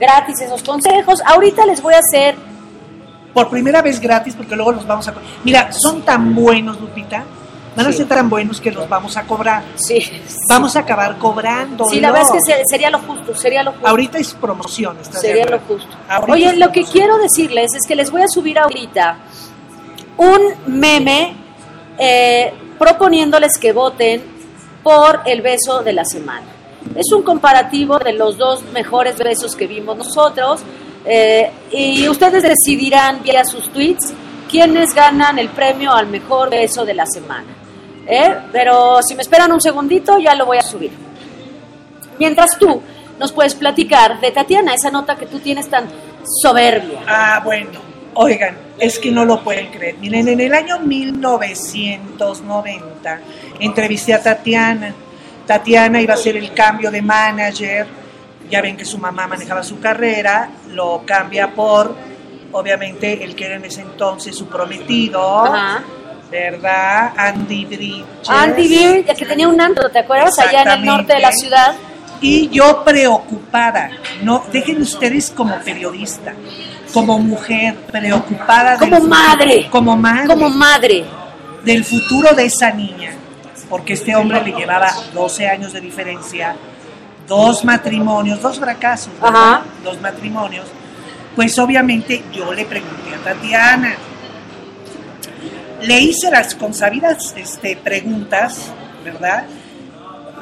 gratis 0.00 0.40
esos 0.40 0.62
consejos. 0.62 1.20
Ahorita 1.24 1.64
les 1.66 1.80
voy 1.80 1.94
a 1.94 1.98
hacer 1.98 2.34
Por 3.32 3.50
primera 3.50 3.82
vez 3.82 4.00
gratis, 4.00 4.34
porque 4.34 4.56
luego 4.56 4.72
los 4.72 4.86
vamos 4.86 5.06
a... 5.08 5.14
Mira, 5.44 5.70
son 5.72 6.02
tan 6.02 6.34
buenos, 6.34 6.80
Lupita. 6.80 7.24
Van 7.76 7.86
a 7.86 7.92
ser 7.92 8.06
tan 8.06 8.30
buenos 8.30 8.60
que 8.60 8.70
los 8.70 8.88
vamos 8.88 9.16
a 9.16 9.24
cobrar. 9.24 9.64
Sí. 9.74 9.98
Vamos 10.48 10.76
a 10.76 10.80
acabar 10.80 11.18
cobrando. 11.18 11.84
Sí, 11.86 12.00
la 12.00 12.12
verdad 12.12 12.28
es 12.36 12.44
que 12.44 12.52
se- 12.52 12.62
sería 12.70 12.90
lo 12.90 13.00
justo, 13.00 13.34
sería 13.34 13.62
lo 13.64 13.72
justo. 13.72 13.88
Ahorita 13.88 14.18
es 14.18 14.32
promoción, 14.34 14.96
¿estás 15.00 15.22
de 15.22 15.28
sería 15.28 15.46
lo 15.46 15.58
justo. 15.60 15.88
Ahorita 16.08 16.32
Oye, 16.32 16.56
lo 16.56 16.70
que 16.70 16.84
quiero 16.84 17.18
decirles 17.18 17.74
es 17.74 17.86
que 17.86 17.96
les 17.96 18.10
voy 18.10 18.22
a 18.22 18.28
subir 18.28 18.58
ahorita 18.58 19.16
un 20.18 20.40
meme 20.66 21.34
eh, 21.98 22.52
proponiéndoles 22.78 23.58
que 23.58 23.72
voten 23.72 24.22
por 24.82 25.20
el 25.26 25.42
beso 25.42 25.82
de 25.82 25.92
la 25.92 26.04
semana. 26.04 26.46
Es 26.94 27.10
un 27.12 27.22
comparativo 27.22 27.98
de 27.98 28.12
los 28.12 28.36
dos 28.36 28.62
mejores 28.72 29.16
besos 29.16 29.56
que 29.56 29.66
vimos 29.66 29.96
nosotros 29.96 30.60
eh, 31.04 31.50
y 31.72 32.08
ustedes 32.08 32.42
decidirán 32.42 33.22
vía 33.22 33.44
sus 33.44 33.68
tweets 33.72 34.12
quiénes 34.50 34.94
ganan 34.94 35.38
el 35.38 35.48
premio 35.48 35.92
al 35.92 36.06
mejor 36.06 36.50
beso 36.50 36.84
de 36.84 36.94
la 36.94 37.06
semana. 37.06 37.46
¿Eh? 38.06 38.34
Pero 38.52 39.02
si 39.02 39.14
me 39.14 39.22
esperan 39.22 39.52
un 39.52 39.60
segundito 39.60 40.18
ya 40.18 40.34
lo 40.34 40.46
voy 40.46 40.58
a 40.58 40.62
subir. 40.62 40.90
Mientras 42.18 42.58
tú 42.58 42.82
nos 43.18 43.32
puedes 43.32 43.54
platicar 43.54 44.20
de 44.20 44.30
Tatiana, 44.30 44.74
esa 44.74 44.90
nota 44.90 45.16
que 45.16 45.26
tú 45.26 45.38
tienes 45.38 45.68
tan 45.68 45.86
soberbia. 46.42 47.00
Ah, 47.06 47.40
bueno. 47.44 47.84
Oigan, 48.16 48.56
es 48.78 49.00
que 49.00 49.10
no 49.10 49.24
lo 49.24 49.42
pueden 49.42 49.72
creer. 49.72 49.96
Miren, 49.98 50.28
en 50.28 50.40
el 50.40 50.54
año 50.54 50.78
1990 50.78 53.20
entrevisté 53.58 54.14
a 54.14 54.22
Tatiana. 54.22 54.94
Tatiana 55.46 56.00
iba 56.00 56.14
a 56.14 56.16
hacer 56.16 56.36
el 56.36 56.54
cambio 56.54 56.92
de 56.92 57.02
manager. 57.02 57.88
Ya 58.48 58.62
ven 58.62 58.76
que 58.76 58.84
su 58.84 58.98
mamá 58.98 59.26
manejaba 59.26 59.64
su 59.64 59.80
carrera. 59.80 60.48
Lo 60.70 61.02
cambia 61.04 61.52
por, 61.52 61.96
obviamente, 62.52 63.24
el 63.24 63.34
que 63.34 63.46
era 63.46 63.56
en 63.56 63.64
ese 63.64 63.80
entonces 63.80 64.36
su 64.36 64.46
prometido. 64.46 65.44
Ajá. 65.44 65.82
¿Verdad? 66.40 67.12
Andy 67.16 67.64
Bridges. 67.64 68.28
Andy 68.28 68.84
el 68.84 69.04
que 69.04 69.24
tenía 69.26 69.48
un 69.48 69.60
antro, 69.60 69.88
¿te 69.90 70.00
acuerdas? 70.00 70.38
Allá 70.38 70.62
en 70.62 70.68
el 70.70 70.84
norte 70.84 71.14
de 71.14 71.20
la 71.20 71.32
ciudad. 71.32 71.74
Y 72.20 72.48
yo 72.48 72.82
preocupada, 72.84 73.90
no, 74.22 74.44
dejen 74.50 74.80
ustedes 74.82 75.30
como 75.30 75.56
periodista, 75.60 76.32
como 76.92 77.18
mujer, 77.18 77.76
preocupada. 77.92 78.78
Como 78.78 78.96
futuro- 78.96 79.10
madre. 79.16 79.68
Como 79.70 79.96
madre. 79.96 80.26
Como 80.26 80.48
madre. 80.50 81.04
del 81.64 81.84
futuro 81.84 82.34
de 82.34 82.44
esa 82.46 82.70
niña, 82.70 83.12
porque 83.70 83.94
este 83.94 84.14
hombre 84.16 84.42
le 84.42 84.52
llevaba 84.52 84.90
12 85.14 85.48
años 85.48 85.72
de 85.72 85.80
diferencia, 85.80 86.54
dos 87.26 87.64
matrimonios, 87.64 88.40
dos 88.42 88.58
fracasos. 88.58 89.12
Ajá. 89.20 89.62
dos 89.82 89.98
matrimonios, 90.00 90.66
pues 91.34 91.58
obviamente 91.58 92.22
yo 92.32 92.52
le 92.52 92.64
pregunté 92.66 93.14
a 93.14 93.18
Tatiana, 93.24 93.94
le 95.86 96.00
hice 96.00 96.30
las 96.30 96.54
consabidas 96.54 97.34
este, 97.36 97.76
preguntas, 97.76 98.72
¿verdad? 99.04 99.44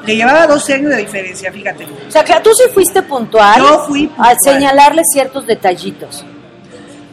Le 0.05 0.15
llevaba 0.15 0.47
12 0.47 0.73
años 0.73 0.91
de 0.91 0.97
diferencia, 0.97 1.51
fíjate. 1.51 1.85
O 2.07 2.11
sea, 2.11 2.23
que 2.23 2.33
tú 2.43 2.49
sí 2.53 2.63
fuiste 2.73 3.01
puntual. 3.01 3.57
Yo 3.57 3.85
fui 3.87 4.07
puntual. 4.07 4.37
señalarle 4.41 5.01
ciertos 5.05 5.47
detallitos 5.47 6.25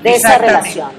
de 0.03 0.14
esa 0.14 0.38
relación. 0.38 0.90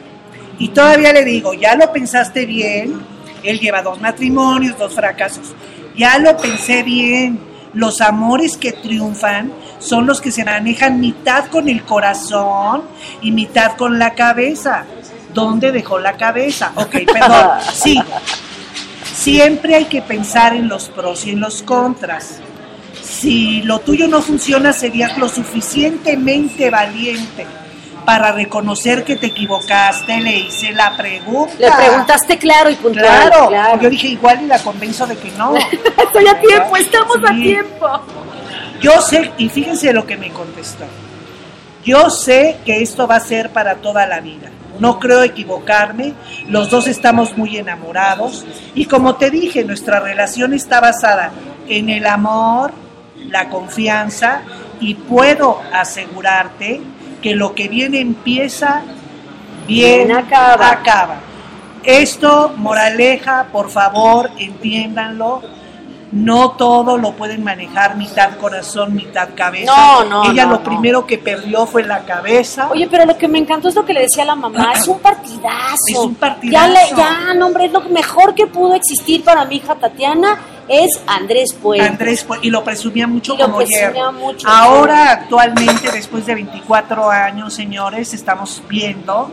Y 0.58 0.70
todavía 0.70 1.12
le 1.12 1.26
digo, 1.26 1.54
ya 1.54 1.76
lo 1.76 1.92
pensaste 1.92 2.46
bien, 2.46 3.02
él 3.44 3.60
lleva 3.60 3.82
dos 3.82 4.00
matrimonios, 4.00 4.78
dos 4.78 4.94
fracasos, 4.94 5.56
ya 5.98 6.20
lo 6.20 6.38
pensé 6.38 6.84
bien, 6.84 7.40
los 7.74 8.02
amores 8.02 8.58
que 8.58 8.72
triunfan 8.72 9.52
son 9.80 10.06
los 10.06 10.22
que 10.22 10.32
se 10.32 10.46
manejan 10.46 11.00
mitad 11.00 11.46
con 11.48 11.68
el 11.68 11.84
corazón 11.84 12.84
y 13.22 13.32
mitad 13.32 13.76
con 13.76 13.98
la 13.98 14.14
cabeza. 14.14 14.86
¿Dónde 15.34 15.72
dejó 15.72 16.00
la 16.00 16.18
cabeza? 16.18 16.72
Ok, 16.76 16.96
perdón, 17.12 17.60
sí. 17.74 18.02
Siempre 19.14 19.76
hay 19.76 19.86
que 19.86 20.02
pensar 20.02 20.56
en 20.56 20.68
los 20.68 20.90
pros 20.90 21.26
y 21.26 21.32
en 21.32 21.40
los 21.40 21.62
contras. 21.62 22.40
Si 23.02 23.62
lo 23.64 23.80
tuyo 23.80 24.08
no 24.08 24.22
funciona, 24.22 24.74
serías 24.74 25.18
lo 25.18 25.28
suficientemente 25.30 26.70
valiente 26.70 27.46
para 28.06 28.32
reconocer 28.32 29.04
que 29.04 29.16
te 29.16 29.28
equivocaste. 29.28 30.20
Le 30.22 30.38
hice 30.38 30.72
la 30.72 30.96
pregunta. 30.98 31.54
Le 31.60 31.72
preguntaste 31.72 32.38
claro 32.38 32.70
y 32.70 32.76
puntual. 32.76 33.06
Claro, 33.06 33.48
claro. 33.48 33.82
yo 33.82 33.90
dije 33.90 34.08
igual 34.08 34.42
y 34.42 34.48
la 34.48 34.60
convenzo 34.60 35.06
de 35.06 35.18
que 35.18 35.32
no. 35.32 35.56
Estoy 35.98 36.28
a 36.28 36.40
tiempo, 36.40 36.78
estamos 36.78 37.18
a 37.28 37.34
tiempo. 37.36 37.88
Yo 38.82 39.00
sé, 39.02 39.32
y 39.38 39.50
fíjense 39.50 39.94
lo 39.94 40.08
que 40.08 40.18
me 40.18 40.32
contestó. 40.32 40.86
Yo 41.84 42.10
sé 42.10 42.58
que 42.66 42.82
esto 42.82 43.08
va 43.08 43.16
a 43.16 43.20
ser 43.20 43.52
para 43.52 43.76
toda 43.76 44.06
la 44.08 44.20
vida. 44.20 44.50
No 44.82 45.00
creo 45.00 45.22
equivocarme. 45.22 46.14
Los 46.48 46.72
dos 46.72 46.88
estamos 46.88 47.38
muy 47.38 47.56
enamorados. 47.58 48.46
Y 48.74 48.86
como 48.86 49.16
te 49.16 49.30
dije, 49.30 49.64
nuestra 49.64 50.00
relación 50.00 50.56
está 50.56 50.82
basada 50.82 51.32
en 51.70 51.90
el 51.92 52.08
amor, 52.08 52.72
la 53.30 53.48
confianza. 53.48 54.42
Y 54.80 54.96
puedo 54.96 55.62
asegurarte 55.72 56.82
que 57.22 57.36
lo 57.36 57.54
que 57.54 57.68
viene 57.68 58.00
empieza, 58.00 58.82
bien, 59.68 60.08
Bien 60.08 60.18
acaba. 60.18 60.72
acaba. 60.72 61.20
Esto, 61.84 62.52
moraleja, 62.58 63.50
por 63.52 63.70
favor, 63.70 64.32
entiéndanlo. 64.40 65.44
No 66.12 66.52
todo 66.52 66.98
lo 66.98 67.14
pueden 67.14 67.44
manejar 67.44 67.96
mitad 67.96 68.38
corazón, 68.38 68.94
mitad 68.94 69.30
cabeza. 69.36 69.72
No, 69.74 70.04
no, 70.04 70.32
Ella 70.32 70.46
no, 70.46 70.52
lo 70.52 70.58
no. 70.58 70.64
primero 70.64 71.08
que 71.08 71.18
perdió 71.18 71.66
fue 71.66 71.84
la 71.84 72.00
cabeza. 72.00 72.70
Oye, 72.70 72.88
pero 72.92 73.06
lo 73.06 73.18
que 73.18 73.30
me 73.30 73.40
encantó 73.40 73.70
es 73.70 73.76
lo 73.76 73.86
que 73.86 73.94
le 73.94 74.02
decía 74.02 74.26
la 74.26 74.36
mamá, 74.36 74.74
es 74.74 74.88
un 74.88 75.00
partidazo. 75.00 75.76
Es 75.88 75.98
un 75.98 76.16
partidazo. 76.16 76.68
Ya, 76.68 76.74
le, 76.74 76.90
ya, 76.98 77.34
no, 77.34 77.48
hombre, 77.48 77.66
es 77.66 77.72
lo 77.72 77.82
mejor 77.82 78.36
que 78.36 78.46
pudo 78.48 78.74
existir 78.76 79.24
para 79.24 79.46
mi 79.46 79.56
hija 79.58 79.76
Tatiana 79.76 80.38
es 80.68 81.02
Andrés 81.06 81.54
Puente. 81.54 81.86
Andrés, 81.86 82.24
pues, 82.24 82.40
y 82.44 82.50
lo 82.50 82.64
presumía 82.64 83.08
mucho 83.08 83.34
Y 83.34 83.38
lo 83.38 83.46
como 83.46 83.58
presumía 83.58 84.12
mucho, 84.12 84.48
Ahora, 84.48 85.12
actualmente, 85.12 85.92
después 85.92 86.26
de 86.26 86.36
24 86.36 87.10
años, 87.10 87.54
señores, 87.54 88.14
estamos 88.14 88.62
viendo 88.70 89.30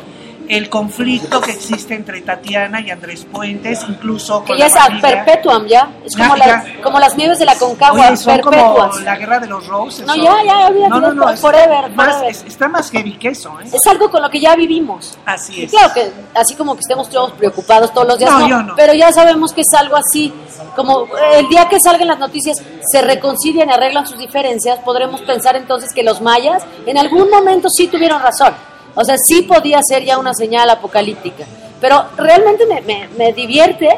el 0.48 0.68
conflicto 0.70 1.40
que 1.40 1.52
existe 1.52 1.94
entre 1.94 2.20
Tatiana 2.22 2.80
y 2.80 2.90
Andrés 2.90 3.26
Puentes, 3.30 3.84
incluso 3.88 4.40
Que 4.42 4.48
con 4.48 4.56
ya 4.58 4.68
la 4.68 4.86
es 4.96 5.00
perpetuum, 5.02 5.66
ya. 5.66 5.90
Es 6.04 6.16
como, 6.16 6.36
ya. 6.36 6.46
las, 6.46 6.64
como 6.82 6.98
las 6.98 7.16
nieves 7.16 7.38
de 7.38 7.44
la 7.44 7.54
Concagua, 7.56 8.06
Oye, 8.08 8.16
son 8.16 8.38
como 8.40 8.56
perpetuas. 8.56 9.02
la 9.02 9.16
guerra 9.16 9.38
de 9.40 9.46
los 9.46 9.66
roses. 9.66 10.06
No, 10.06 10.16
ya, 10.16 10.36
ya, 10.44 10.66
olvídate, 10.68 10.88
No, 10.90 11.00
no, 11.00 11.12
no, 11.12 11.22
for- 11.24 11.34
es 11.34 11.40
forever, 11.40 11.90
más- 11.90 12.06
forever. 12.16 12.30
es- 12.30 12.44
está 12.44 12.68
más 12.68 12.90
heavy 12.90 13.16
que 13.18 13.28
eso, 13.28 13.50
¿eh? 13.60 13.64
Es 13.66 13.80
algo 13.90 14.10
con 14.10 14.22
lo 14.22 14.30
que 14.30 14.40
ya 14.40 14.56
vivimos. 14.56 15.18
Así 15.26 15.60
Y 15.60 15.64
es. 15.64 15.70
claro 15.70 15.92
que 15.92 16.10
así 16.34 16.54
como 16.54 16.74
que 16.74 16.80
estemos 16.80 17.08
todos 17.10 17.32
preocupados 17.32 17.92
todos 17.92 18.06
los 18.08 18.18
días, 18.18 18.30
No, 18.30 18.48
yo 18.48 18.62
no. 18.62 18.74
pero 18.76 18.94
ya 18.94 19.12
sabemos 19.12 19.52
que 19.52 19.60
es 19.60 19.74
algo 19.74 19.96
así, 19.96 20.32
como 20.74 21.06
el 21.34 21.48
día 21.48 21.68
que 21.68 21.78
salgan 21.80 22.08
las 22.08 22.18
noticias 22.18 22.62
se 22.90 23.02
reconcilian 23.02 23.68
y 23.68 23.72
arreglan 23.72 24.06
sus 24.06 24.18
diferencias, 24.18 24.78
podremos 24.80 25.20
pensar 25.22 25.56
entonces 25.56 25.92
que 25.92 26.02
los 26.02 26.20
mayas 26.22 26.62
en 26.86 26.96
algún 26.98 27.28
momento 27.30 27.68
sí 27.68 27.88
tuvieron 27.88 28.22
razón. 28.22 28.54
O 29.00 29.04
sea, 29.04 29.16
sí 29.16 29.42
podía 29.42 29.80
ser 29.82 30.04
ya 30.04 30.18
una 30.18 30.34
señal 30.34 30.68
apocalíptica. 30.70 31.44
Pero 31.80 32.06
realmente 32.16 32.66
me, 32.66 32.80
me- 32.82 33.08
me 33.16 33.32
divierte, 33.32 33.88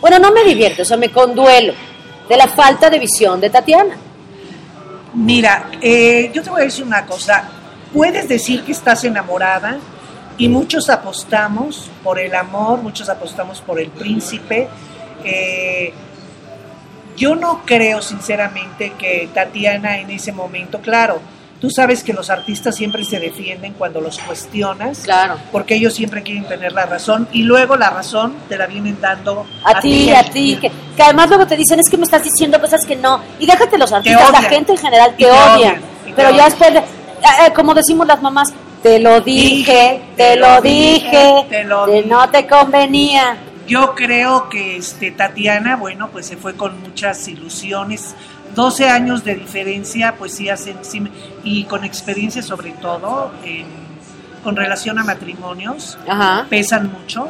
bueno, 0.00 0.18
no 0.18 0.30
me 0.32 0.44
divierte, 0.44 0.82
o 0.82 0.84
sea, 0.84 0.96
me 0.98 1.08
conduelo 1.10 1.72
de 2.28 2.36
la 2.36 2.48
falta 2.48 2.90
de 2.90 2.98
visión 2.98 3.40
de 3.40 3.48
Tatiana. 3.50 3.96
Mira, 5.14 5.70
eh, 5.80 6.30
yo 6.34 6.42
te 6.42 6.50
voy 6.50 6.62
a 6.62 6.64
decir 6.64 6.84
una 6.84 7.06
cosa. 7.06 7.48
Puedes 7.92 8.28
decir 8.28 8.64
que 8.64 8.72
estás 8.72 9.04
enamorada 9.04 9.78
y 10.36 10.48
muchos 10.48 10.90
apostamos 10.90 11.88
por 12.02 12.18
el 12.18 12.34
amor, 12.34 12.82
muchos 12.82 13.08
apostamos 13.08 13.60
por 13.60 13.78
el 13.80 13.88
príncipe. 13.90 14.68
Eh, 15.24 15.92
yo 17.16 17.36
no 17.36 17.62
creo 17.64 18.02
sinceramente 18.02 18.92
que 18.98 19.28
Tatiana 19.32 19.98
en 20.00 20.10
ese 20.10 20.32
momento, 20.32 20.80
claro, 20.80 21.20
tú 21.64 21.70
sabes 21.70 22.04
que 22.04 22.12
los 22.12 22.28
artistas 22.28 22.76
siempre 22.76 23.04
se 23.06 23.18
defienden 23.18 23.72
cuando 23.72 23.98
los 24.02 24.18
cuestionas, 24.18 24.98
Claro. 24.98 25.36
porque 25.50 25.76
ellos 25.76 25.94
siempre 25.94 26.22
quieren 26.22 26.44
tener 26.46 26.72
la 26.72 26.84
razón 26.84 27.26
y 27.32 27.42
luego 27.42 27.74
la 27.76 27.88
razón 27.88 28.34
te 28.50 28.58
la 28.58 28.66
vienen 28.66 29.00
dando 29.00 29.46
A, 29.64 29.80
ti, 29.80 30.10
a 30.10 30.22
ti, 30.24 30.58
que, 30.60 30.70
que 30.94 31.02
además 31.02 31.30
luego 31.30 31.46
te 31.46 31.56
dicen, 31.56 31.80
es 31.80 31.88
que 31.88 31.96
me 31.96 32.04
estás 32.04 32.22
diciendo 32.22 32.60
cosas 32.60 32.84
que 32.84 32.96
no. 32.96 33.18
Y 33.38 33.46
déjate 33.46 33.78
los 33.78 33.90
artistas, 33.92 34.30
la 34.30 34.42
gente 34.42 34.72
en 34.72 34.78
general 34.78 35.10
te 35.12 35.24
te 35.24 35.30
odia. 35.30 35.54
odian, 35.54 35.80
y 36.04 36.08
te 36.10 36.12
Pero 36.16 36.30
ya 36.36 36.44
después, 36.44 36.72
de- 36.74 36.78
eh, 36.80 36.82
eh, 37.46 37.52
como 37.54 37.72
decimos 37.72 38.06
las 38.06 38.20
mamás, 38.20 38.52
te 38.82 38.98
lo 38.98 39.22
dije, 39.22 40.02
te 40.18 40.36
lo 40.36 40.60
dije, 40.60 41.46
te 41.48 41.64
lo 41.64 41.86
que 41.86 41.92
dije. 41.92 42.08
no 42.10 42.28
te 42.28 42.46
convenía. 42.46 43.38
Yo 43.66 43.94
creo 43.94 44.50
que 44.50 44.76
este, 44.76 45.10
Tatiana, 45.12 45.76
bueno, 45.76 46.10
pues 46.12 46.26
se 46.26 46.36
fue 46.36 46.54
con 46.54 46.78
muchas 46.82 47.26
ilusiones. 47.28 48.14
12 48.54 48.88
años 48.88 49.24
de 49.24 49.34
diferencia, 49.34 50.14
pues 50.16 50.34
sí 50.34 50.48
hacen, 50.48 50.78
sí, 50.82 51.02
y 51.42 51.64
con 51.64 51.84
experiencia 51.84 52.42
sobre 52.42 52.72
todo, 52.72 53.32
con 54.42 54.56
relación 54.56 54.98
a 54.98 55.04
matrimonios, 55.04 55.98
Ajá. 56.08 56.46
pesan 56.48 56.92
mucho. 56.92 57.28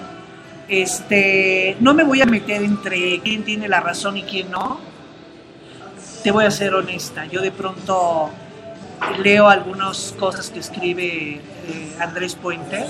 Este, 0.68 1.76
no 1.80 1.92
me 1.94 2.04
voy 2.04 2.22
a 2.22 2.26
meter 2.26 2.62
entre 2.62 3.20
quién 3.20 3.44
tiene 3.44 3.68
la 3.68 3.80
razón 3.80 4.16
y 4.16 4.22
quién 4.22 4.50
no. 4.50 4.80
Te 6.22 6.30
voy 6.30 6.44
a 6.46 6.50
ser 6.50 6.74
honesta, 6.74 7.26
yo 7.26 7.42
de 7.42 7.52
pronto 7.52 8.30
leo 9.22 9.48
algunas 9.48 10.14
cosas 10.18 10.48
que 10.50 10.60
escribe 10.60 11.34
eh, 11.34 11.96
Andrés 12.00 12.34
Puente 12.34 12.84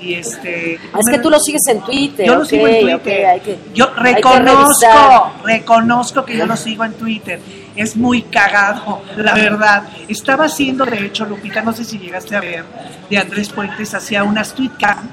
y 0.00 0.14
este 0.14 0.74
Es 0.74 0.80
que 1.10 1.18
tú 1.18 1.30
lo 1.30 1.38
sigues 1.40 1.66
en 1.68 1.80
Twitter. 1.82 2.26
yo 2.26 2.36
lo 2.36 2.44
sigo 2.44 2.66
en 2.68 2.80
Twitter. 2.80 3.26
hay 3.26 3.40
que- 3.40 3.58
yo 3.74 3.86
hay 3.96 4.14
que 4.14 4.14
reconozco, 4.14 5.32
reconozco 5.44 6.24
que 6.24 6.36
yo 6.36 6.46
lo 6.46 6.56
sigo 6.56 6.84
en 6.84 6.92
Twitter. 6.94 7.40
Es 7.76 7.96
muy 7.96 8.22
cagado, 8.22 9.02
la 9.16 9.34
verdad. 9.34 9.84
Estaba 10.08 10.44
haciendo, 10.46 10.84
de 10.84 11.06
hecho, 11.06 11.24
Lupita, 11.26 11.62
no 11.62 11.72
sé 11.72 11.84
si 11.84 11.98
llegaste 11.98 12.34
a 12.36 12.40
ver, 12.40 12.64
de 13.08 13.18
Andrés 13.18 13.50
Puentes, 13.50 13.94
hacía 13.94 14.24
unas 14.24 14.52
tweetcam. 14.54 15.08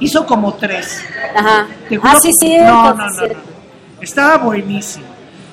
Hizo 0.00 0.26
como 0.26 0.54
tres. 0.54 1.00
Ajá. 1.36 1.66
Te 1.88 1.96
juro 1.96 2.12
Ah, 2.12 2.18
sí, 2.20 2.32
sí. 2.32 2.56
No, 2.58 2.94
no, 2.94 2.94
no, 2.94 3.06
no. 3.26 3.34
Estaba 4.00 4.38
buenísimo. 4.38 5.06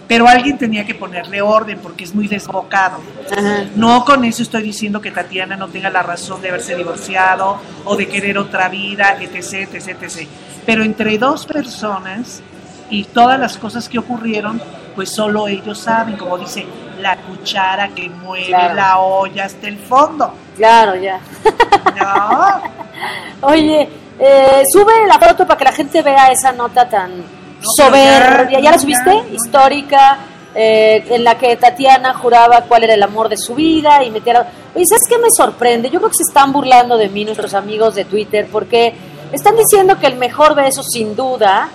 Pero 0.09 0.27
alguien 0.27 0.57
tenía 0.57 0.85
que 0.85 0.95
ponerle 0.95 1.41
orden 1.41 1.79
porque 1.81 2.03
es 2.03 2.13
muy 2.13 2.27
desbocado. 2.27 2.97
Ajá. 3.31 3.65
No 3.75 4.03
con 4.03 4.25
eso 4.25 4.41
estoy 4.43 4.63
diciendo 4.63 4.99
que 4.99 5.11
Tatiana 5.11 5.55
no 5.55 5.67
tenga 5.69 5.89
la 5.91 6.01
razón 6.01 6.41
de 6.41 6.49
haberse 6.49 6.75
divorciado 6.75 7.61
o 7.85 7.95
de 7.95 8.07
querer 8.09 8.37
otra 8.39 8.67
vida, 8.69 9.15
etc, 9.21 9.69
etc, 9.71 9.87
etc. 10.01 10.27
Pero 10.65 10.83
entre 10.83 11.17
dos 11.19 11.45
personas 11.45 12.41
y 12.89 13.03
todas 13.05 13.39
las 13.39 13.57
cosas 13.57 13.87
que 13.87 13.99
ocurrieron, 13.99 14.59
pues 14.95 15.11
solo 15.13 15.47
ellos 15.47 15.77
saben, 15.79 16.17
como 16.17 16.37
dice, 16.39 16.65
la 16.99 17.15
cuchara 17.17 17.89
que 17.89 18.09
mueve 18.09 18.47
Claro. 18.47 18.73
la 18.73 18.97
olla 18.99 19.45
hasta 19.45 19.67
el 19.67 19.77
fondo. 19.77 20.33
Claro, 20.57 20.95
ya. 20.95 21.19
No, 21.95 22.61
Oye, 23.47 23.87
eh, 24.19 24.63
sube 24.73 24.91
la 25.07 25.19
foto 25.19 25.45
para 25.45 25.57
que 25.57 25.63
la 25.65 25.71
gente 25.71 26.01
vea 26.01 26.31
esa 26.31 26.51
nota 26.51 26.89
tan 26.89 27.38
soberbia. 27.61 28.59
ya, 28.59 28.63
¿Ya, 28.65 28.71
la 28.71 28.79
subiste? 28.79 29.23
Histórica, 29.33 30.19
eh, 30.55 31.05
en 31.09 31.23
la 31.23 31.37
que 31.37 31.55
Tatiana 31.57 32.13
juraba 32.13 32.61
cuál 32.61 32.83
era 32.83 32.93
el 32.93 33.03
amor 33.03 33.29
de 33.29 33.37
su 33.37 33.55
vida 33.55 34.03
y 34.03 34.09
metía 34.11 34.33
la... 34.33 34.47
Oye, 34.75 34.85
¿sabes 34.85 35.03
qué 35.07 35.17
me 35.17 35.29
sorprende? 35.31 35.89
Yo 35.89 35.99
creo 35.99 36.09
que 36.09 36.17
se 36.17 36.23
están 36.23 36.51
burlando 36.51 36.97
de 36.97 37.09
mí 37.09 37.25
nuestros 37.25 37.53
amigos 37.53 37.95
de 37.95 38.05
Twitter 38.05 38.47
porque 38.51 38.93
Están 39.31 39.55
diciendo 39.55 39.99
que 39.99 40.07
el 40.07 40.15
mejor 40.15 40.55
beso, 40.55 40.81
sin 40.81 41.15
duda, 41.15 41.69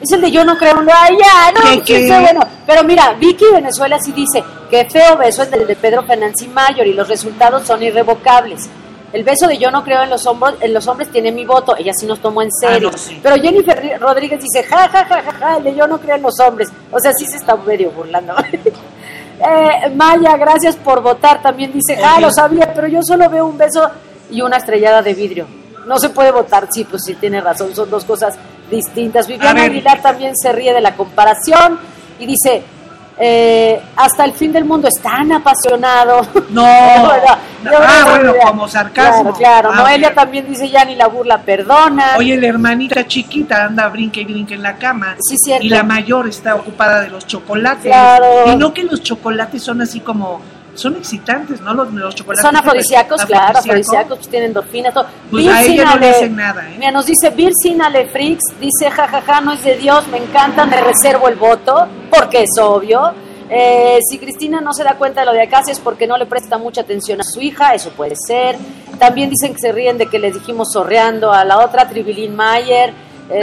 es 0.00 0.10
el 0.12 0.20
de 0.22 0.30
yo 0.30 0.44
no 0.44 0.56
creo 0.56 0.80
en 0.80 0.88
Ay, 0.90 1.16
ya, 1.22 1.52
no, 1.52 1.70
¿Qué, 1.70 1.82
qué? 1.82 2.06
sí, 2.06 2.08
bueno. 2.08 2.40
Pero 2.66 2.84
mira, 2.84 3.12
Vicky 3.12 3.44
Venezuela 3.52 3.98
sí 3.98 4.12
dice 4.12 4.42
que 4.70 4.84
feo 4.86 5.16
beso 5.18 5.42
es 5.42 5.52
el 5.52 5.66
de 5.66 5.76
Pedro 5.76 6.02
Fernández 6.04 6.40
y 6.42 6.48
Mayor 6.48 6.86
y 6.86 6.94
los 6.94 7.06
resultados 7.08 7.66
son 7.66 7.82
irrevocables. 7.82 8.68
El 9.12 9.24
beso 9.24 9.46
de 9.46 9.56
yo 9.56 9.70
no 9.70 9.84
creo 9.84 10.02
en 10.02 10.10
los 10.10 10.26
hombres, 10.26 10.56
en 10.60 10.74
los 10.74 10.86
hombres 10.88 11.10
tiene 11.10 11.32
mi 11.32 11.44
voto. 11.44 11.76
Ella 11.76 11.92
sí 11.94 12.06
nos 12.06 12.20
tomó 12.20 12.42
en 12.42 12.50
serio. 12.52 12.88
Ah, 12.88 12.92
no, 12.92 12.98
sí. 12.98 13.20
Pero 13.22 13.36
Jennifer 13.36 13.98
Rodríguez 14.00 14.40
dice, 14.40 14.62
ja, 14.64 14.88
ja, 14.88 15.04
ja, 15.04 15.22
ja, 15.22 15.32
ja, 15.32 15.56
el 15.56 15.64
de 15.64 15.74
yo 15.74 15.86
no 15.86 15.98
creo 15.98 16.16
en 16.16 16.22
los 16.22 16.38
hombres. 16.40 16.68
O 16.90 16.98
sea, 16.98 17.12
sí 17.12 17.24
se 17.26 17.36
está 17.36 17.56
medio 17.56 17.90
burlando. 17.90 18.34
Eh, 19.38 19.90
Maya, 19.94 20.34
gracias 20.38 20.76
por 20.76 21.02
votar. 21.02 21.42
También 21.42 21.70
dice, 21.70 21.92
Oye. 21.92 22.22
lo 22.22 22.30
sabía, 22.30 22.72
pero 22.72 22.86
yo 22.86 23.02
solo 23.02 23.28
veo 23.28 23.44
un 23.44 23.58
beso 23.58 23.90
y 24.30 24.40
una 24.40 24.56
estrellada 24.56 25.02
de 25.02 25.12
vidrio. 25.12 25.46
No 25.86 25.98
se 25.98 26.08
puede 26.08 26.32
votar. 26.32 26.68
Sí, 26.72 26.84
pues 26.84 27.02
sí, 27.04 27.16
tiene 27.16 27.42
razón. 27.42 27.74
Son 27.74 27.90
dos 27.90 28.06
cosas 28.06 28.38
distintas. 28.70 29.26
Viviana. 29.26 29.64
Aguilar 29.64 30.00
también 30.00 30.34
se 30.34 30.52
ríe 30.52 30.72
de 30.72 30.80
la 30.80 30.96
comparación 30.96 31.78
y 32.18 32.24
dice, 32.24 32.62
eh, 33.18 33.80
hasta 33.96 34.24
el 34.24 34.32
fin 34.32 34.52
del 34.52 34.64
mundo 34.64 34.88
es 34.88 35.02
tan 35.02 35.32
apasionado. 35.32 36.26
No. 36.50 36.62
Bueno, 36.62 37.38
yo 37.64 37.70
Ah, 37.80 38.04
bueno, 38.08 38.32
como 38.44 38.68
sarcasmo. 38.68 39.32
Claro, 39.34 39.36
claro. 39.36 39.70
Ah, 39.72 39.82
Noelia 39.82 40.14
también 40.14 40.46
dice, 40.46 40.68
ya 40.70 40.84
ni 40.84 40.94
la 40.94 41.08
burla 41.08 41.42
perdona. 41.42 42.14
Oye, 42.16 42.36
la 42.40 42.46
hermanita 42.46 43.06
chiquita 43.06 43.64
anda 43.64 43.88
brinque 43.88 44.20
y 44.20 44.24
brinque 44.24 44.54
en 44.54 44.62
la 44.62 44.76
cama. 44.76 45.16
Sí, 45.18 45.36
cierto. 45.36 45.64
Y 45.66 45.68
la 45.68 45.82
mayor 45.82 46.28
está 46.28 46.54
ocupada 46.54 47.00
de 47.02 47.08
los 47.08 47.26
chocolates. 47.26 47.84
Claro. 47.86 48.52
Y 48.52 48.56
no 48.56 48.72
que 48.72 48.84
los 48.84 49.02
chocolates 49.02 49.62
son 49.62 49.80
así 49.82 50.00
como. 50.00 50.40
Son 50.76 50.96
excitantes, 50.96 51.60
¿no? 51.60 51.74
Los, 51.74 51.92
los 51.92 52.14
chocolates. 52.14 52.42
Son 52.42 52.56
afrodisíacos, 52.56 53.24
claro, 53.24 53.58
afrodisíaco. 53.58 53.58
afrodisíacos, 53.58 54.18
pues 54.18 54.28
tienen 54.28 54.48
endorfinas, 54.48 54.94
todo. 54.94 55.06
Pues 55.30 55.48
a 55.48 55.62
ella 55.62 55.84
no 55.86 55.96
le 55.96 56.10
hacen 56.10 56.36
nada, 56.36 56.68
¿eh? 56.68 56.76
Mira, 56.78 56.92
nos 56.92 57.06
dice 57.06 57.30
Virsin 57.30 57.82
Ale 57.82 58.06
Frix, 58.06 58.40
dice, 58.60 58.90
jajaja, 58.90 59.40
no 59.40 59.52
es 59.52 59.64
de 59.64 59.76
Dios, 59.76 60.06
me 60.08 60.18
encanta, 60.18 60.64
me 60.66 60.80
reservo 60.80 61.28
el 61.28 61.36
voto, 61.36 61.86
porque 62.10 62.42
es 62.42 62.58
obvio. 62.60 63.12
Eh, 63.48 63.98
si 64.08 64.18
Cristina 64.18 64.60
no 64.60 64.72
se 64.72 64.82
da 64.82 64.96
cuenta 64.96 65.20
de 65.20 65.26
lo 65.26 65.32
de 65.32 65.42
acá, 65.42 65.62
es 65.66 65.78
porque 65.78 66.06
no 66.06 66.16
le 66.16 66.26
presta 66.26 66.58
mucha 66.58 66.80
atención 66.80 67.20
a 67.20 67.24
su 67.24 67.40
hija, 67.40 67.74
eso 67.74 67.90
puede 67.90 68.16
ser. 68.16 68.56
También 68.98 69.30
dicen 69.30 69.54
que 69.54 69.60
se 69.60 69.72
ríen 69.72 69.98
de 69.98 70.06
que 70.06 70.18
les 70.18 70.34
dijimos 70.34 70.72
sorreando 70.72 71.32
a 71.32 71.44
la 71.44 71.58
otra, 71.58 71.88
Tribilín 71.88 72.34
Mayer. 72.34 72.92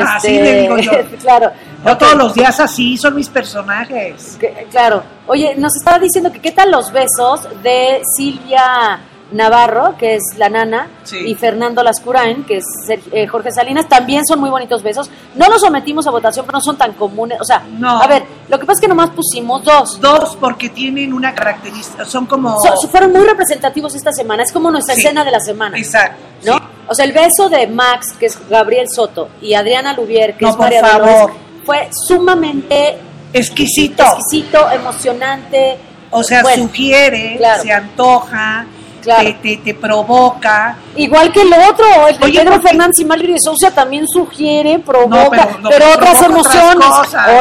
Ah, 0.01 0.17
Este, 0.17 0.27
sí, 0.29 0.33
le 0.41 0.61
digo 0.61 0.77
yo. 0.77 0.91
claro. 1.21 1.51
Ok. 1.85 1.97
todos 1.99 2.15
los 2.15 2.33
días 2.33 2.59
así, 2.59 2.97
son 2.97 3.15
mis 3.15 3.29
personajes. 3.29 4.37
Que- 4.39 4.67
claro. 4.71 5.03
Oye, 5.27 5.55
nos 5.57 5.75
estaba 5.75 5.99
diciendo 5.99 6.31
que 6.31 6.39
qué 6.39 6.51
tal 6.51 6.71
los 6.71 6.91
besos 6.91 7.47
de 7.61 8.01
Silvia 8.15 8.99
Navarro, 9.31 9.95
que 9.97 10.15
es 10.15 10.23
la 10.37 10.47
nana, 10.47 10.87
Sí. 11.03 11.17
y 11.17 11.33
Fernando 11.35 11.81
Lascurain, 11.81 12.43
que 12.43 12.57
es 12.57 12.65
eh, 13.11 13.25
Jorge 13.27 13.51
Salinas, 13.51 13.87
también 13.89 14.23
son 14.27 14.39
muy 14.39 14.49
bonitos 14.49 14.83
besos. 14.83 15.09
No 15.35 15.47
los 15.49 15.59
sometimos 15.59 16.05
a 16.05 16.11
votación, 16.11 16.45
pero 16.45 16.57
no 16.59 16.61
son 16.61 16.77
tan 16.77 16.93
comunes. 16.93 17.39
O 17.41 17.43
sea, 17.43 17.63
No. 17.79 17.99
a 18.01 18.05
ver, 18.07 18.23
lo 18.47 18.59
que 18.59 18.65
pasa 18.65 18.77
es 18.77 18.81
que 18.81 18.87
nomás 18.87 19.09
pusimos 19.09 19.63
dos. 19.63 19.99
Dos, 19.99 20.35
porque 20.39 20.69
tienen 20.69 21.13
una 21.13 21.33
característica, 21.33 22.05
son 22.05 22.25
como... 22.27 22.55
So- 22.61 22.87
fueron 22.89 23.11
muy 23.11 23.25
representativos 23.25 23.95
esta 23.95 24.11
semana. 24.11 24.43
Es 24.43 24.51
como 24.51 24.69
nuestra 24.69 24.93
Sí. 24.93 25.01
escena 25.01 25.23
de 25.25 25.31
la 25.31 25.39
semana. 25.39 25.77
Exacto. 25.77 26.17
¿No? 26.45 26.53
sí. 26.57 26.63
O 26.87 26.93
sea, 26.95 27.05
el 27.05 27.11
beso 27.13 27.49
de 27.49 27.67
Max, 27.67 28.13
que 28.19 28.25
es 28.27 28.37
Gabriel 28.49 28.87
Soto, 28.89 29.29
y 29.41 29.53
Adriana 29.53 29.93
Lubier, 29.93 30.35
que 30.35 30.45
No, 30.45 30.51
es 30.51 30.57
María. 30.57 30.81
Dolores, 30.81 31.25
fue 31.65 31.89
sumamente 32.07 32.97
Exquisito. 33.31 34.03
exquisito, 34.03 34.69
emocionante. 34.71 35.77
O 36.11 36.23
sea, 36.23 36.41
Bueno, 36.43 36.63
sugiere, 36.63 37.35
claro. 37.37 37.63
se 37.63 37.71
antoja, 37.71 38.65
Claro. 39.01 39.23
te, 39.23 39.33
te, 39.33 39.57
te 39.57 39.73
provoca. 39.73 40.77
Igual 40.95 41.31
que 41.33 41.41
el 41.41 41.51
otro, 41.53 41.85
el 42.07 42.23
Oye, 42.23 42.39
Pedro 42.39 42.53
porque- 42.53 42.67
Fernández 42.69 42.99
y 42.99 43.05
Malgri 43.05 43.33
de 43.33 43.39
Sousa 43.39 43.71
también 43.71 44.07
sugiere, 44.07 44.79
provoca, 44.79 45.23
No, 45.23 45.29
pero- 45.31 45.43
no, 45.59 45.69
pero, 45.69 45.69
pero 45.71 45.85
otras 45.93 46.17
provoca 46.19 46.25
emociones, 46.53 46.87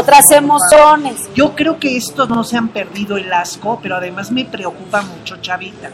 otras 0.00 0.31
emociones. 0.31 1.28
Yo 1.35 1.55
creo 1.55 1.78
que 1.78 1.96
estos 1.96 2.28
no 2.31 2.42
se 2.44 2.57
han 2.57 2.68
perdido 2.68 3.16
el 3.16 3.33
asco, 3.33 3.78
pero 3.83 3.96
además 3.96 4.31
me 4.33 4.44
preocupa 4.44 5.02
mucho 5.02 5.37
Chavita. 5.42 5.90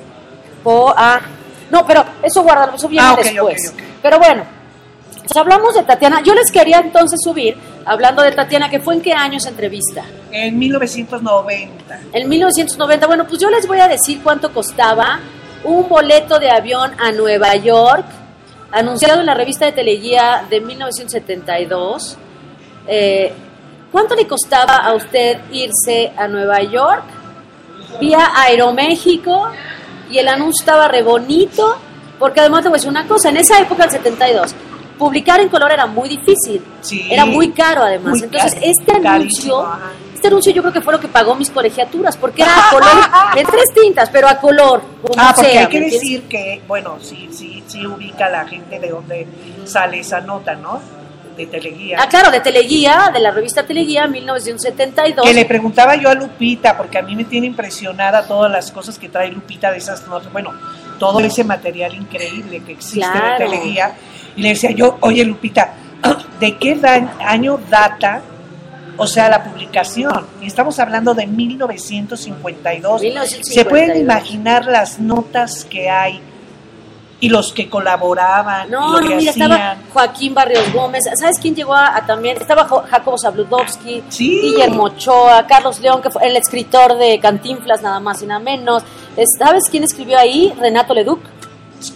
O, 0.64 0.94
ah, 0.96 1.20
no, 1.70 1.86
pero 1.86 2.04
eso 2.22 2.42
guárdalo, 2.42 2.74
eso 2.76 2.88
viene 2.88 3.06
Ah, 3.06 3.16
después. 3.16 3.74
Pero 4.02 4.18
bueno, 4.18 4.44
pues 5.22 5.36
hablamos 5.36 5.74
de 5.74 5.82
Tatiana. 5.82 6.22
Yo 6.22 6.34
les 6.34 6.50
quería 6.50 6.78
entonces 6.78 7.20
subir, 7.22 7.56
hablando 7.84 8.22
de 8.22 8.32
Tatiana, 8.32 8.70
que 8.70 8.80
fue 8.80 8.94
en 8.94 9.02
qué 9.02 9.12
años 9.12 9.44
entrevista. 9.46 10.04
En 10.30 10.58
1990. 10.58 12.00
En 12.12 12.28
1990, 12.28 13.06
bueno, 13.06 13.26
pues 13.26 13.40
yo 13.40 13.50
les 13.50 13.66
voy 13.66 13.80
a 13.80 13.88
decir 13.88 14.20
cuánto 14.22 14.52
costaba 14.52 15.20
un 15.64 15.88
boleto 15.88 16.38
de 16.38 16.50
avión 16.50 16.92
a 16.98 17.12
Nueva 17.12 17.54
York, 17.56 18.04
anunciado 18.70 19.20
en 19.20 19.26
la 19.26 19.34
revista 19.34 19.64
de 19.66 19.72
Teleguía 19.72 20.44
de 20.48 20.60
1972. 20.60 22.16
Eh, 22.86 23.32
¿Cuánto 23.90 24.14
le 24.14 24.26
costaba 24.26 24.76
a 24.76 24.94
usted 24.94 25.38
irse 25.50 26.12
a 26.16 26.28
Nueva 26.28 26.62
York 26.62 27.04
vía 28.00 28.30
Aeroméxico? 28.34 29.48
Y 30.10 30.18
el 30.18 30.28
anuncio 30.28 30.62
estaba 30.62 30.88
re 30.88 31.02
bonito, 31.02 31.76
porque 32.18 32.40
además 32.40 32.62
te 32.62 32.68
voy 32.68 32.76
a 32.76 32.78
decir 32.78 32.90
una 32.90 33.06
cosa, 33.06 33.28
en 33.28 33.36
esa 33.36 33.58
época, 33.60 33.84
el 33.84 33.90
72, 33.90 34.54
publicar 34.98 35.40
en 35.40 35.48
color 35.48 35.70
era 35.72 35.86
muy 35.86 36.08
difícil, 36.08 36.64
Sí. 36.80 37.06
era 37.10 37.24
muy 37.24 37.50
caro 37.52 37.82
además. 37.82 38.14
Muy 38.14 38.22
Entonces, 38.24 38.54
caro, 38.54 38.66
este 38.66 38.92
anuncio, 38.92 39.68
este 40.14 40.26
anuncio 40.26 40.52
yo 40.52 40.62
creo 40.62 40.72
que 40.72 40.80
fue 40.80 40.92
lo 40.92 40.98
que 41.00 41.06
pagó 41.08 41.34
mis 41.36 41.50
colegiaturas, 41.50 42.16
porque 42.16 42.42
era 42.42 42.68
a 42.68 42.70
color, 42.70 42.88
en 43.36 43.46
tres 43.46 43.72
tintas, 43.74 44.10
pero 44.10 44.28
a 44.28 44.36
color, 44.38 44.82
como 45.02 45.14
Ah, 45.16 45.32
porque 45.36 45.50
sea, 45.52 45.60
hay 45.62 45.66
que 45.68 45.80
decir 45.82 46.22
que, 46.24 46.62
bueno, 46.66 46.96
sí, 47.00 47.28
sí, 47.30 47.62
sí 47.66 47.86
ubica 47.86 48.28
la 48.28 48.46
gente 48.48 48.80
de 48.80 48.88
donde 48.90 49.26
sale 49.64 50.00
esa 50.00 50.20
nota, 50.20 50.54
¿no? 50.56 50.80
De 51.38 51.46
Teleguía. 51.46 51.96
Ah, 52.00 52.08
claro, 52.08 52.30
de 52.30 52.40
Teleguía, 52.40 53.10
de 53.14 53.20
la 53.20 53.30
revista 53.30 53.62
Teleguía, 53.64 54.06
1972. 54.08 55.24
Que 55.24 55.32
le 55.32 55.44
preguntaba 55.44 55.94
yo 55.96 56.10
a 56.10 56.14
Lupita, 56.14 56.76
porque 56.76 56.98
a 56.98 57.02
mí 57.02 57.14
me 57.16 57.24
tiene 57.24 57.46
impresionada 57.46 58.26
todas 58.26 58.50
las 58.50 58.70
cosas 58.72 58.98
que 58.98 59.08
trae 59.08 59.30
Lupita 59.30 59.70
de 59.70 59.78
esas 59.78 60.06
notas. 60.08 60.32
Bueno, 60.32 60.52
todo 60.98 61.20
ese 61.20 61.44
material 61.44 61.94
increíble 61.94 62.60
que 62.66 62.72
existe 62.72 63.08
Claro. 63.08 63.38
de 63.38 63.44
Teleguía. 63.50 63.92
Y 64.36 64.42
le 64.42 64.48
decía 64.50 64.72
yo, 64.72 64.98
oye 65.00 65.24
Lupita, 65.24 65.74
¿de 66.40 66.56
qué 66.58 66.74
da- 66.74 67.14
año 67.20 67.58
data? 67.70 68.20
O 68.96 69.06
sea, 69.06 69.28
la 69.28 69.44
publicación. 69.44 70.26
Y 70.42 70.48
estamos 70.48 70.80
hablando 70.80 71.14
de 71.14 71.28
1952. 71.28 73.00
1952. 73.00 73.54
Se 73.54 73.64
pueden 73.64 73.96
imaginar 74.00 74.66
las 74.66 74.98
notas 74.98 75.64
que 75.64 75.88
hay 75.88 76.20
y 77.20 77.28
los 77.28 77.52
que 77.52 77.68
colaboraban, 77.68 78.70
No, 78.70 78.92
lo 78.92 79.00
no, 79.00 79.08
que 79.08 79.16
mira, 79.16 79.30
hacían. 79.32 79.50
estaba 79.52 79.76
Joaquín 79.92 80.34
Barrios 80.34 80.72
Gómez. 80.72 81.04
¿Sabes 81.18 81.36
quién 81.40 81.54
llegó 81.56 81.74
a, 81.74 81.96
a 81.96 82.06
también? 82.06 82.36
Estaba 82.36 82.64
Jo- 82.68 82.84
Jacobo 82.88 83.18
Zabludovsky, 83.18 84.04
Sí. 84.08 84.40
Guillermo 84.40 84.84
Ochoa, 84.84 85.46
Carlos 85.46 85.80
León, 85.80 86.00
que 86.00 86.10
fue 86.10 86.26
el 86.28 86.36
escritor 86.36 86.96
de 86.96 87.18
Cantinflas, 87.18 87.82
nada 87.82 87.98
más 87.98 88.22
y 88.22 88.26
nada 88.26 88.38
menos. 88.40 88.84
Es- 89.16 89.30
¿Sabes 89.38 89.64
quién 89.70 89.82
escribió 89.84 90.16
ahí? 90.18 90.54
Renato 90.60 90.94
Leduc, 90.94 91.18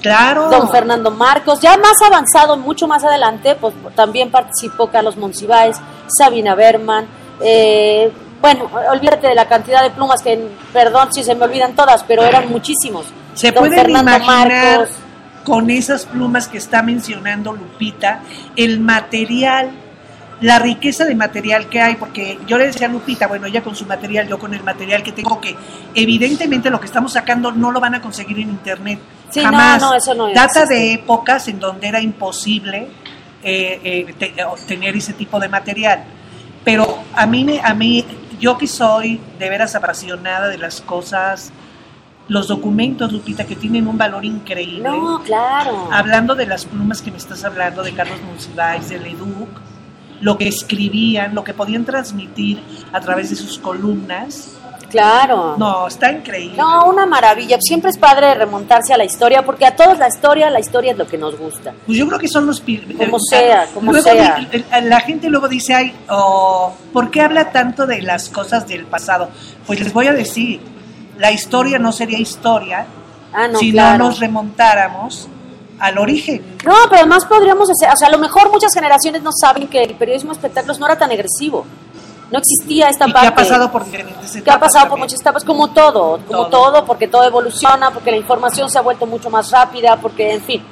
Claro. 0.01 0.49
don 0.51 0.71
Fernando 0.71 1.11
Marcos. 1.11 1.61
Ya 1.61 1.77
más 1.77 2.01
avanzado, 2.03 2.57
mucho 2.57 2.87
más 2.89 3.05
adelante, 3.05 3.55
pues 3.55 3.75
también 3.95 4.31
participó 4.31 4.89
Carlos 4.89 5.17
Monsiváis, 5.17 5.77
Sabina 6.09 6.55
Berman. 6.55 7.07
eh, 7.45 8.11
bueno, 8.41 8.69
olvídate 8.91 9.29
de 9.29 9.35
la 9.37 9.47
cantidad 9.49 9.83
de 9.83 9.91
plumas 9.91 10.21
que, 10.23 10.49
perdón 10.73 11.13
si 11.13 11.23
se 11.25 11.35
me 11.37 11.45
olvidan 11.45 11.75
todas, 11.77 12.03
pero 12.05 12.23
eran 12.25 12.49
muchísimos. 12.49 13.07
Se 13.35 13.51
Don 13.53 13.61
pueden 13.65 13.79
Fernando 13.79 14.11
imaginar 14.11 14.49
Marcos. 14.79 14.97
Con 15.45 15.71
esas 15.71 16.07
plumas 16.07 16.49
que 16.49 16.59
está 16.59 16.83
mencionando 16.83 17.53
Lupita, 17.53 18.21
el 18.57 18.81
material, 18.81 19.71
la 20.41 20.59
riqueza 20.59 21.05
de 21.05 21.15
material 21.15 21.69
que 21.69 21.81
hay, 21.81 21.97
porque 21.97 22.39
yo 22.47 22.59
le 22.59 22.67
decía 22.67 22.87
a 22.89 22.91
Lupita, 22.91 23.27
bueno, 23.27 23.47
ella 23.47 23.63
con 23.63 23.75
su 23.77 23.87
material, 23.87 24.27
yo 24.29 24.39
con 24.39 24.55
el 24.55 24.63
material 24.63 25.03
que 25.03 25.13
tengo, 25.13 25.41
que 25.41 25.55
evidentemente 25.95 26.71
lo 26.71 26.81
que 26.81 26.87
estamos 26.87 27.13
sacando 27.13 27.53
no 27.53 27.71
lo 27.71 27.81
van 27.81 27.95
a 27.95 28.01
conseguir 28.01 28.39
en 28.41 28.51
internet. 28.51 28.99
Sí, 29.31 29.41
jamás. 29.41 29.81
no, 29.81 29.91
no, 29.91 29.95
eso 29.97 30.15
no 30.15 30.29
Data 30.29 30.63
existe. 30.63 30.75
de 30.75 30.93
épocas 30.95 31.49
en 31.49 31.59
donde 31.61 31.89
era 31.89 32.01
imposible 32.01 32.89
eh, 33.43 33.81
eh, 33.83 34.15
te- 34.19 34.35
tener 34.67 34.97
ese 34.97 35.13
tipo 35.13 35.39
de 35.41 35.49
material. 35.49 36.05
Pero 36.65 37.03
a 37.15 37.27
mí, 37.27 37.61
a 37.63 37.75
mí, 37.75 38.05
yo 38.39 38.57
que 38.59 38.67
soy 38.67 39.21
de 39.39 39.49
veras 39.49 39.75
apasionada 39.75 40.49
de 40.49 40.59
las 40.59 40.81
cosas, 40.81 41.53
los 42.29 42.49
documentos, 42.49 43.13
Lupita, 43.13 43.45
que 43.45 43.57
tienen 43.57 43.87
un 43.87 43.99
valor 43.99 44.25
increíble. 44.25 44.89
No, 44.89 45.23
claro. 45.25 45.89
Hablando 45.91 46.35
de 46.35 46.47
las 46.47 46.65
plumas 46.65 47.03
que 47.03 47.11
me 47.11 47.19
estás 47.19 47.45
hablando, 47.45 47.83
de 47.83 47.93
Carlos 47.93 48.21
Monsiváis, 48.23 48.89
de 48.89 48.99
Leduc, 48.99 49.49
lo 50.21 50.39
que 50.39 50.49
escribían, 50.49 51.35
lo 51.35 51.45
que 51.45 51.53
podían 51.53 51.85
transmitir 51.85 52.63
a 52.93 53.01
través 53.01 53.31
de 53.31 53.37
sus 53.37 53.59
columnas. 53.59 54.57
Claro. 54.89 55.57
No, 55.57 55.89
está 55.89 56.13
increíble. 56.13 56.59
No, 56.59 56.87
una 56.87 57.07
maravilla. 57.07 57.57
Siempre 57.61 57.91
es 57.91 57.99
padre 57.99 58.35
remontarse 58.35 58.93
a 58.93 58.99
la 58.99 59.05
historia, 59.05 59.43
porque 59.43 59.65
a 59.65 59.75
todos 59.75 59.99
la 59.99 60.07
historia, 60.07 60.51
la 60.51 60.61
historia 60.61 60.93
es 60.93 60.99
lo 60.99 61.07
que 61.07 61.17
nos 61.17 61.37
gusta. 61.37 61.73
Pues 61.87 61.99
yo 61.99 62.07
creo 62.07 62.19
que 62.19 62.29
son 62.29 62.47
los... 62.47 62.61
Como 62.61 63.17
eh, 63.17 63.21
sea, 63.31 63.67
como 63.75 63.91
luego 63.91 64.05
sea. 64.05 64.47
La 64.83 65.01
gente 65.01 65.29
luego 65.31 65.49
dice, 65.49 65.75
ay, 65.75 65.95
oh, 66.09 66.75
¿por 66.93 67.11
qué 67.11 67.23
habla 67.23 67.51
tanto 67.53 67.87
de 67.87 68.03
las 68.03 68.29
cosas 68.29 68.69
del 68.69 68.85
pasado? 68.85 69.31
Pues 69.67 69.81
les 69.81 69.93
voy 69.93 70.09
a 70.09 70.13
decir, 70.13 70.61
la 71.19 71.31
historia 71.33 71.79
no 71.79 71.93
sería 71.93 72.19
historia 72.19 72.87
Ah, 73.35 73.49
no, 73.49 73.59
si 73.59 73.73
claro. 73.73 73.99
no 73.99 74.05
nos 74.07 74.19
remontáramos 74.21 75.29
al 75.79 75.99
origen. 75.99 76.45
No, 76.65 76.75
pero 76.89 77.01
además 77.01 77.25
podríamos 77.25 77.69
hacer, 77.71 77.89
o 77.93 77.97
sea, 77.97 78.09
a 78.09 78.11
lo 78.11 78.19
mejor 78.19 78.51
muchas 78.53 78.73
generaciones 78.75 79.23
no 79.23 79.31
saben 79.33 79.69
que 79.69 79.83
el 79.83 79.95
periodismo 79.95 80.31
de 80.33 80.37
espectáculos 80.37 80.79
no 80.79 80.87
era 80.87 80.97
tan 80.99 81.11
agresivo. 81.11 81.65
No 82.31 82.39
existía 82.39 82.89
esta 82.89 83.05
Y 83.05 83.09
que 83.09 83.13
parte. 83.15 83.29
ha 83.29 83.35
pasado 83.35 83.71
por 83.73 83.85
diferentes 83.85 84.37
etapas. 84.37 84.43
que 84.43 84.51
ha 84.51 84.61
pasado 84.61 84.89
por 84.91 84.99
muchas 84.99 85.21
etapas, 85.21 85.45
como 85.45 85.69
todo, 85.71 86.19
como 86.27 86.47
todo. 86.49 86.85
porque 86.85 87.09
todo 87.09 87.25
evoluciona, 87.25 87.91
porque 87.91 88.11
la 88.11 88.17
información 88.19 88.71
se 88.71 88.79
ha 88.79 88.83
vuelto 88.83 89.07
mucho 89.07 89.29
más 89.31 89.51
rápida, 89.51 89.97
porque, 89.97 90.33
en 90.35 90.43
fin, 90.43 90.63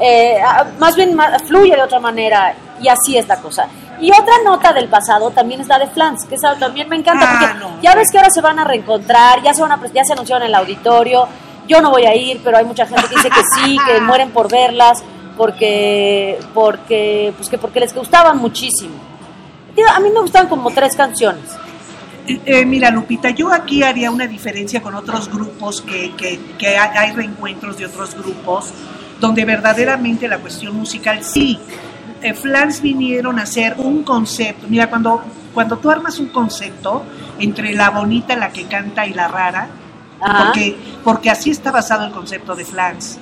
eh, 0.00 0.38
más 0.78 0.94
bien 0.96 1.16
fluye 1.46 1.74
de 1.76 1.82
otra 1.82 2.00
manera 2.00 2.54
y 2.80 2.88
así 2.88 3.16
es 3.16 3.28
la 3.28 3.36
cosa. 3.36 3.66
Y 4.00 4.10
otra 4.10 4.34
nota 4.44 4.72
del 4.72 4.88
pasado 4.88 5.30
también 5.30 5.60
es 5.60 5.68
la 5.68 5.78
de 5.78 5.86
Flans, 5.88 6.24
que 6.24 6.36
esa 6.36 6.56
también 6.56 6.88
me 6.88 6.96
encanta, 6.96 7.26
Ah, 7.28 7.38
porque 7.38 7.58
no, 7.58 7.82
ya 7.82 7.94
ves 7.94 8.10
que 8.10 8.18
ahora 8.18 8.30
se 8.30 8.40
van 8.40 8.58
a 8.58 8.64
reencontrar, 8.64 9.42
ya 9.42 9.52
se, 9.52 9.62
van 9.62 9.72
a, 9.72 9.80
ya 9.92 10.04
se 10.04 10.14
anunciaron 10.14 10.42
en 10.44 10.48
el 10.48 10.54
auditorio, 10.54 11.28
yo 11.68 11.80
no 11.80 11.90
voy 11.90 12.04
a 12.06 12.14
ir, 12.14 12.40
pero 12.42 12.56
hay 12.56 12.64
mucha 12.64 12.86
gente 12.86 13.02
que 13.08 13.16
dice 13.16 13.28
que 13.28 13.42
sí, 13.54 13.76
que 13.86 14.00
mueren 14.00 14.30
por 14.30 14.50
verlas, 14.50 15.02
porque, 15.36 16.38
porque, 16.54 17.32
pues 17.36 17.48
que 17.48 17.58
porque 17.58 17.80
les 17.80 17.94
gustaban 17.94 18.38
muchísimo. 18.38 18.94
Digo, 19.76 19.88
A 19.88 20.00
mí 20.00 20.10
me 20.10 20.20
gustaban 20.20 20.48
como 20.48 20.70
tres 20.70 20.96
canciones. 20.96 21.44
Eh, 22.26 22.40
eh, 22.44 22.66
mira, 22.66 22.90
Lupita, 22.90 23.30
yo 23.30 23.52
aquí 23.52 23.82
haría 23.82 24.10
una 24.10 24.26
diferencia 24.26 24.82
con 24.82 24.94
otros 24.94 25.28
grupos 25.28 25.80
que, 25.80 26.12
que, 26.16 26.78
hay 26.78 27.12
reencuentros 27.12 27.78
de 27.78 27.86
otros 27.86 28.14
grupos 28.14 28.72
donde 29.18 29.44
verdaderamente 29.44 30.28
la 30.28 30.38
cuestión 30.38 30.76
musical 30.76 31.22
sí. 31.24 31.58
Eh, 32.22 32.34
Flans 32.34 32.80
vinieron 32.82 33.38
a 33.38 33.42
hacer 33.42 33.74
un 33.78 34.02
concepto. 34.02 34.66
Mira, 34.68 34.88
cuando, 34.90 35.22
cuando 35.54 35.78
tú 35.78 35.90
armas 35.90 36.18
un 36.18 36.28
concepto 36.28 37.02
entre 37.38 37.72
la 37.74 37.90
bonita, 37.90 38.36
la 38.36 38.50
que 38.50 38.64
canta 38.64 39.06
y 39.06 39.14
la 39.14 39.28
rara, 39.28 39.68
Ajá. 40.20 40.44
porque, 40.44 40.76
porque 41.02 41.30
así 41.30 41.50
está 41.50 41.70
basado 41.70 42.04
el 42.06 42.12
concepto 42.12 42.54
de 42.54 42.64
Flans. 42.64 43.18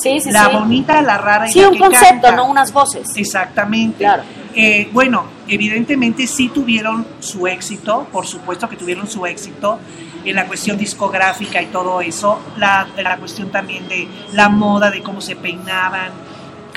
Sí, 0.00 0.20
sí, 0.20 0.30
la 0.32 0.46
sí. 0.46 0.56
bonita, 0.56 1.02
la 1.02 1.18
rara 1.18 1.48
y 1.48 1.52
Sí, 1.52 1.60
la 1.60 1.68
un 1.68 1.74
que 1.74 1.80
concepto, 1.80 2.06
canta. 2.22 2.32
no 2.32 2.46
unas 2.46 2.72
voces. 2.72 3.08
Exactamente. 3.16 3.98
Claro. 3.98 4.22
Eh, 4.54 4.88
bueno, 4.92 5.24
evidentemente 5.46 6.26
sí 6.26 6.48
tuvieron 6.48 7.06
su 7.20 7.46
éxito, 7.46 8.08
por 8.10 8.26
supuesto 8.26 8.68
que 8.68 8.76
tuvieron 8.76 9.06
su 9.08 9.24
éxito 9.26 9.78
en 10.24 10.34
la 10.34 10.46
cuestión 10.46 10.76
discográfica 10.76 11.62
y 11.62 11.66
todo 11.66 12.00
eso, 12.00 12.40
la, 12.56 12.88
la 12.96 13.16
cuestión 13.18 13.50
también 13.50 13.86
de 13.88 14.08
la 14.32 14.48
moda, 14.48 14.90
de 14.90 15.00
cómo 15.00 15.20
se 15.20 15.36
peinaban, 15.36 16.10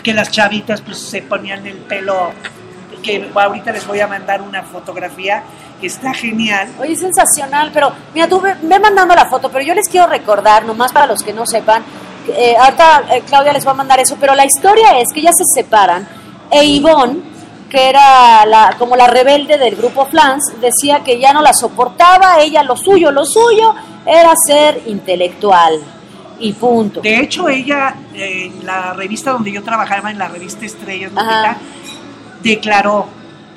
que 0.02 0.14
las 0.14 0.32
chavitas 0.32 0.82
pues 0.82 0.98
se 0.98 1.22
ponían 1.22 1.66
el 1.66 1.78
pelo, 1.78 2.32
que 3.02 3.30
ahorita 3.34 3.72
les 3.72 3.86
voy 3.88 4.00
a 4.00 4.08
mandar 4.08 4.42
una 4.42 4.64
fotografía 4.64 5.44
que 5.80 5.88
está 5.88 6.14
genial. 6.14 6.70
Oye, 6.80 6.96
sensacional, 6.96 7.72
pero 7.74 7.92
mira, 8.14 8.28
tú 8.28 8.40
ve, 8.40 8.56
ve 8.62 8.80
mandando 8.80 9.16
la 9.16 9.26
foto, 9.26 9.50
pero 9.50 9.66
yo 9.66 9.74
les 9.74 9.90
quiero 9.90 10.08
recordar, 10.08 10.66
nomás 10.66 10.92
para 10.92 11.08
los 11.08 11.24
que 11.24 11.34
no 11.34 11.46
sepan, 11.46 11.84
eh, 12.28 12.56
eh, 12.56 13.24
Claudia 13.28 13.54
les 13.54 13.66
va 13.66 13.72
a 13.72 13.76
mandar 13.76 14.00
eso, 14.00 14.18
pero 14.20 14.36
la 14.36 14.46
historia 14.46 15.00
es 15.00 15.08
que 15.14 15.22
ya 15.22 15.32
se 15.32 15.44
separan 15.56 16.08
e 16.52 16.64
Ivonne, 16.66 17.32
que 17.70 17.90
era 17.90 18.76
como 18.78 18.96
la 18.96 19.08
rebelde 19.08 19.58
del 19.58 19.76
grupo 19.76 20.06
Flans, 20.06 20.54
decía 20.60 21.02
que 21.04 21.20
ya 21.20 21.32
no 21.34 21.42
la 21.42 21.54
soportaba, 21.54 22.40
ella 22.42 22.64
lo 22.64 22.76
suyo, 22.76 23.12
lo 23.12 23.26
suyo 23.26 23.74
era 24.06 24.34
ser 24.46 24.82
intelectual 24.88 25.80
y 26.42 26.54
punto. 26.54 27.02
De 27.02 27.20
hecho, 27.20 27.48
ella, 27.48 27.96
eh, 28.14 28.52
en 28.54 28.66
la 28.66 28.94
revista 28.94 29.32
donde 29.32 29.52
yo 29.52 29.64
trabajaba, 29.64 30.12
en 30.12 30.18
la 30.18 30.28
revista 30.28 30.66
Estrellas. 30.66 31.12
Lupita, 31.12 31.58
declaró 32.42 33.08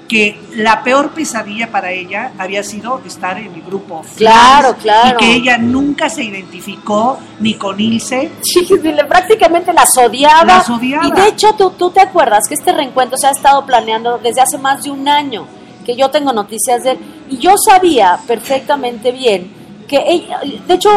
que 0.08 0.38
la 0.56 0.82
peor 0.82 1.10
pesadilla 1.10 1.70
para 1.70 1.90
ella 1.90 2.32
había 2.38 2.62
sido 2.62 3.00
estar 3.06 3.38
en 3.38 3.54
el 3.54 3.62
grupo. 3.62 4.04
Claro, 4.16 4.76
claro. 4.76 5.18
Y 5.18 5.24
que 5.24 5.34
ella 5.34 5.58
nunca 5.58 6.10
se 6.10 6.24
identificó 6.24 7.18
ni 7.40 7.54
con 7.54 7.80
Ilse. 7.80 8.30
Sí, 8.42 8.68
prácticamente 9.08 9.72
las 9.72 9.96
odiaba. 9.96 10.44
Las 10.44 10.68
odiaba. 10.68 11.06
Y 11.06 11.10
de 11.10 11.28
hecho, 11.28 11.54
tú, 11.54 11.70
tú 11.70 11.90
te 11.90 12.00
acuerdas 12.00 12.44
que 12.48 12.54
este 12.54 12.72
reencuentro 12.72 13.16
se 13.16 13.26
ha 13.26 13.30
estado 13.30 13.64
planeando 13.64 14.18
desde 14.18 14.42
hace 14.42 14.58
más 14.58 14.82
de 14.82 14.90
un 14.90 15.08
año, 15.08 15.46
que 15.86 15.96
yo 15.96 16.10
tengo 16.10 16.32
noticias 16.32 16.84
de 16.84 16.92
él. 16.92 16.98
Y 17.30 17.38
yo 17.38 17.54
sabía 17.56 18.18
perfectamente 18.26 19.10
bien 19.10 19.50
que 19.88 20.02
ella, 20.06 20.40
de 20.66 20.74
hecho, 20.74 20.90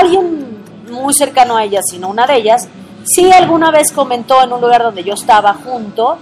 alguien 0.00 0.63
muy 0.94 1.12
cercano 1.14 1.56
a 1.56 1.64
ella, 1.64 1.80
sino 1.82 2.08
una 2.08 2.26
de 2.26 2.36
ellas, 2.36 2.68
sí 3.04 3.30
alguna 3.32 3.70
vez 3.70 3.92
comentó 3.92 4.42
en 4.42 4.52
un 4.52 4.60
lugar 4.60 4.82
donde 4.82 5.04
yo 5.04 5.14
estaba 5.14 5.54
junto 5.54 6.18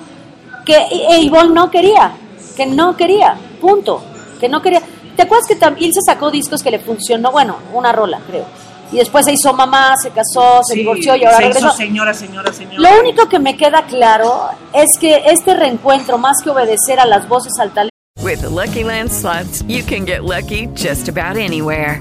que 0.66 0.76
e- 0.76 1.20
Ivonne 1.20 1.54
no 1.54 1.70
quería, 1.70 2.12
que 2.56 2.66
no 2.66 2.96
quería, 2.96 3.36
punto, 3.60 4.02
que 4.40 4.48
no 4.48 4.60
quería. 4.62 4.82
¿Te 5.16 5.22
acuerdas 5.22 5.46
que 5.46 5.56
también 5.56 5.92
se 5.92 6.00
sacó 6.00 6.30
discos 6.30 6.62
que 6.62 6.70
le 6.70 6.78
funcionó? 6.78 7.30
Bueno, 7.32 7.56
una 7.72 7.92
rola, 7.92 8.20
creo. 8.26 8.46
Y 8.92 8.96
después 8.96 9.24
se 9.24 9.32
hizo 9.32 9.52
mamá, 9.54 9.94
se 10.00 10.10
casó, 10.10 10.60
se 10.62 10.74
Sí, 10.74 10.80
divorció 10.80 11.16
y 11.16 11.24
ahora 11.24 11.36
se 11.38 11.42
regresó. 11.44 11.66
hizo 11.68 11.76
señora, 11.76 12.12
señora, 12.14 12.52
señora. 12.52 12.78
Lo 12.90 13.00
único 13.00 13.28
que 13.28 13.38
me 13.38 13.56
queda 13.56 13.82
claro 13.86 14.48
es 14.72 14.98
que 14.98 15.22
este 15.26 15.54
reencuentro, 15.54 16.18
más 16.18 16.42
que 16.42 16.50
obedecer 16.50 17.00
a 17.00 17.06
las 17.06 17.26
voces 17.28 17.52
al 17.58 17.70
talento, 17.72 17.92
With 18.22 18.40
the 18.40 18.50
Lucky 18.50 18.84
Land 18.84 19.10
slots, 19.10 19.64
you 19.66 19.82
can 19.84 20.04
get 20.06 20.22
lucky 20.22 20.68
just 20.76 21.08
about 21.08 21.36
anywhere. 21.38 22.00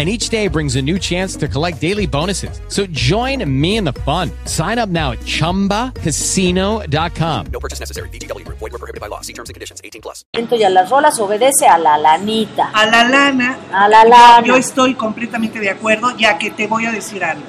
And 0.00 0.08
each 0.08 0.30
day 0.30 0.48
brings 0.48 0.76
a 0.76 0.80
new 0.82 0.98
chance 0.98 1.36
to 1.36 1.46
collect 1.46 1.78
daily 1.78 2.06
bonuses. 2.06 2.58
So 2.68 2.86
join 2.86 3.44
me 3.44 3.76
in 3.76 3.84
the 3.84 3.92
fun. 3.92 4.30
Sign 4.46 4.78
up 4.78 4.88
now 4.88 5.12
at 5.12 5.18
chumbacasino.com. 5.26 7.46
No 7.52 7.60
purchase 7.60 7.80
necessary. 7.80 8.08
VGW 8.08 8.46
Group. 8.46 8.58
Void 8.60 8.72
were 8.72 8.78
prohibited 8.78 9.02
by 9.02 9.08
law. 9.08 9.20
See 9.20 9.34
terms 9.34 9.50
and 9.50 9.54
conditions. 9.54 9.82
18 9.84 10.00
plus. 10.00 10.24
y 10.32 10.62
a 10.64 10.70
las 10.70 10.88
rolas 10.88 11.20
obedece 11.20 11.66
a 11.66 11.76
la 11.76 11.98
lanita. 11.98 12.70
A 12.72 12.86
la 12.86 13.04
lana. 13.04 13.58
A 13.74 13.88
la 13.90 14.04
lana. 14.04 14.46
Yo 14.46 14.56
estoy 14.56 14.94
completamente 14.94 15.60
de 15.60 15.68
acuerdo, 15.68 16.16
ya 16.16 16.38
que 16.38 16.50
te 16.50 16.66
voy 16.66 16.86
a 16.86 16.92
decir 16.92 17.22
algo. 17.22 17.44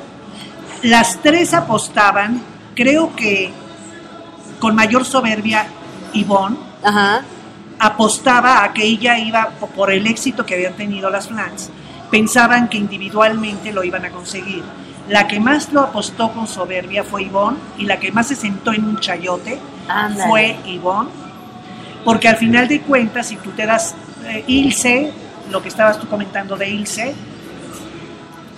Las 0.83 1.21
tres 1.21 1.53
apostaban, 1.53 2.41
creo 2.75 3.15
que 3.15 3.53
con 4.59 4.75
mayor 4.75 5.05
soberbia, 5.05 5.67
Ivonne 6.11 6.57
Ajá. 6.83 7.23
apostaba 7.79 8.65
a 8.65 8.73
que 8.73 8.83
ella 8.83 9.17
iba 9.19 9.51
po- 9.59 9.67
por 9.67 9.89
el 9.91 10.05
éxito 10.05 10.45
que 10.45 10.55
habían 10.55 10.73
tenido 10.73 11.09
las 11.09 11.29
Flans. 11.29 11.69
Pensaban 12.11 12.67
que 12.67 12.77
individualmente 12.77 13.71
lo 13.71 13.83
iban 13.83 14.05
a 14.05 14.11
conseguir. 14.11 14.63
La 15.07 15.27
que 15.27 15.39
más 15.39 15.71
lo 15.73 15.81
apostó 15.81 16.31
con 16.31 16.45
soberbia 16.47 17.03
fue 17.03 17.23
Ivonne 17.23 17.57
y 17.77 17.85
la 17.85 17.99
que 17.99 18.11
más 18.11 18.27
se 18.27 18.35
sentó 18.35 18.71
en 18.73 18.85
un 18.85 18.99
chayote 18.99 19.57
Ándale. 19.87 20.29
fue 20.29 20.57
Ivonne. 20.65 21.09
Porque 22.05 22.27
al 22.27 22.37
final 22.37 22.67
de 22.67 22.81
cuentas, 22.81 23.27
si 23.27 23.37
tú 23.37 23.51
te 23.51 23.65
das 23.65 23.95
eh, 24.25 24.43
Ilse, 24.47 25.11
lo 25.49 25.61
que 25.61 25.69
estabas 25.69 25.99
tú 25.99 26.07
comentando 26.07 26.55
de 26.55 26.69
Ilse, 26.69 27.15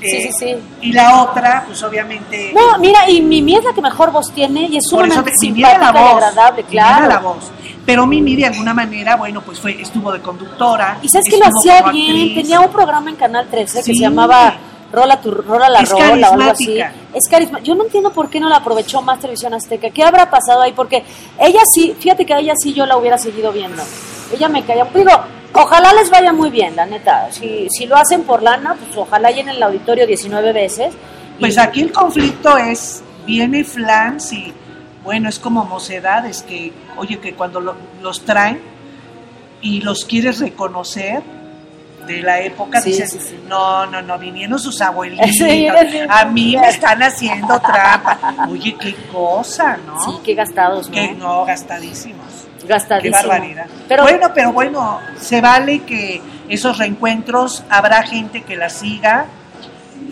Sí, 0.01 0.17
eh, 0.17 0.31
sí, 0.37 0.37
sí. 0.37 0.55
y 0.81 0.91
la 0.91 1.23
otra, 1.23 1.63
pues 1.65 1.81
obviamente... 1.81 2.51
No, 2.53 2.77
mira, 2.77 3.09
y 3.09 3.21
Mimi 3.21 3.55
es 3.55 3.63
la 3.63 3.71
que 3.73 3.81
mejor 3.81 4.11
voz 4.11 4.33
tiene 4.33 4.67
y 4.67 4.75
es 4.77 4.83
sumamente 4.89 5.31
simpática 5.37 5.91
la 5.91 6.01
y 6.01 6.03
agradable, 6.11 6.63
claro. 6.63 7.07
la 7.07 7.19
voz. 7.19 7.51
Pero 7.85 8.05
Mimi 8.07 8.35
de 8.35 8.45
alguna 8.45 8.73
manera, 8.73 9.15
bueno, 9.17 9.41
pues 9.41 9.59
fue 9.59 9.81
estuvo 9.81 10.11
de 10.11 10.21
conductora. 10.21 10.99
Y 11.01 11.09
sabes 11.09 11.27
que 11.29 11.37
lo 11.37 11.45
hacía 11.45 11.81
bien, 11.91 12.09
actriz. 12.11 12.35
tenía 12.35 12.59
un 12.61 12.71
programa 12.71 13.09
en 13.09 13.15
Canal 13.17 13.47
13 13.49 13.79
que 13.79 13.83
Sí. 13.83 13.95
se 13.95 14.01
llamaba 14.01 14.55
Rola 14.91 15.19
tu 15.19 15.31
Rola 15.31 15.69
la 15.69 15.79
Es 15.79 15.89
Rola 15.89 16.29
o 16.29 16.33
algo 16.33 16.51
así. 16.51 16.79
Es 17.13 17.27
carisma. 17.29 17.59
Yo 17.61 17.75
no 17.75 17.83
entiendo 17.83 18.11
por 18.13 18.29
qué 18.29 18.39
no 18.39 18.47
la 18.47 18.57
aprovechó 18.57 19.01
más 19.01 19.19
Televisión 19.19 19.53
Azteca. 19.53 19.89
¿Qué 19.89 20.03
habrá 20.03 20.29
pasado 20.29 20.61
ahí? 20.61 20.71
Porque 20.71 21.03
ella 21.39 21.61
sí, 21.65 21.95
fíjate 21.99 22.25
que 22.25 22.33
a 22.33 22.39
ella 22.39 22.53
sí 22.55 22.73
yo 22.73 22.85
la 22.85 22.95
hubiera 22.95 23.17
seguido 23.17 23.51
viendo. 23.51 23.81
Ella 24.33 24.47
me 24.49 24.63
caía. 24.63 24.85
Digo, 24.93 25.11
ojalá 25.53 25.93
les 25.93 26.09
vaya 26.09 26.31
muy 26.31 26.49
bien, 26.51 26.75
la 26.75 26.85
neta. 26.85 27.27
Si, 27.31 27.67
si 27.69 27.85
lo 27.85 27.97
hacen 27.97 28.21
por 28.23 28.41
lana, 28.43 28.75
pues 28.75 28.95
ojalá 28.95 29.29
llenen 29.31 29.55
el 29.57 29.63
auditorio 29.63 30.07
19 30.07 30.53
veces. 30.53 30.93
Y- 31.37 31.41
Pues 31.41 31.57
aquí 31.57 31.81
el 31.81 31.91
conflicto 31.91 32.55
es, 32.57 33.03
viene 33.25 33.63
Flans 33.63 34.31
y, 34.31 34.53
bueno, 35.03 35.29
es 35.29 35.39
como 35.39 35.65
mocedades 35.65 36.43
que, 36.43 36.71
oye, 36.97 37.19
que 37.19 37.33
cuando 37.33 37.59
lo- 37.59 37.75
los 38.01 38.21
traen 38.25 38.61
y 39.61 39.81
los 39.81 40.05
quieres 40.05 40.39
reconocer, 40.39 41.21
de 42.07 42.21
la 42.21 42.41
época, 42.41 42.81
Sí, 42.81 42.89
dicen, 42.91 43.07
sí, 43.07 43.17
sí. 43.21 43.39
no, 43.47 43.85
no, 43.85 44.01
no, 44.01 44.17
vinieron 44.19 44.59
sus 44.59 44.81
abuelitos, 44.81 45.25
a 46.09 46.25
mí 46.25 46.57
me 46.59 46.67
están 46.67 47.01
haciendo 47.01 47.57
trampa. 47.61 48.45
Oye, 48.49 48.75
qué 48.77 48.93
cosa, 49.09 49.77
¿no? 49.87 50.03
Sí, 50.03 50.11
qué 50.21 50.33
gastados, 50.35 50.89
¿no? 50.89 50.95
Que 50.95 51.13
no, 51.13 51.45
gastadísimos. 51.45 52.25
Gastadísimo. 52.67 53.17
Qué 53.21 53.27
barbaridad. 53.27 53.65
Pero, 53.87 54.03
bueno, 54.03 54.31
pero 54.35 54.51
bueno, 54.51 54.99
se 55.17 55.39
vale 55.39 55.83
que 55.83 56.21
esos 56.49 56.77
reencuentros, 56.77 57.63
habrá 57.69 58.03
gente 58.03 58.41
que 58.43 58.57
la 58.57 58.69
siga, 58.69 59.25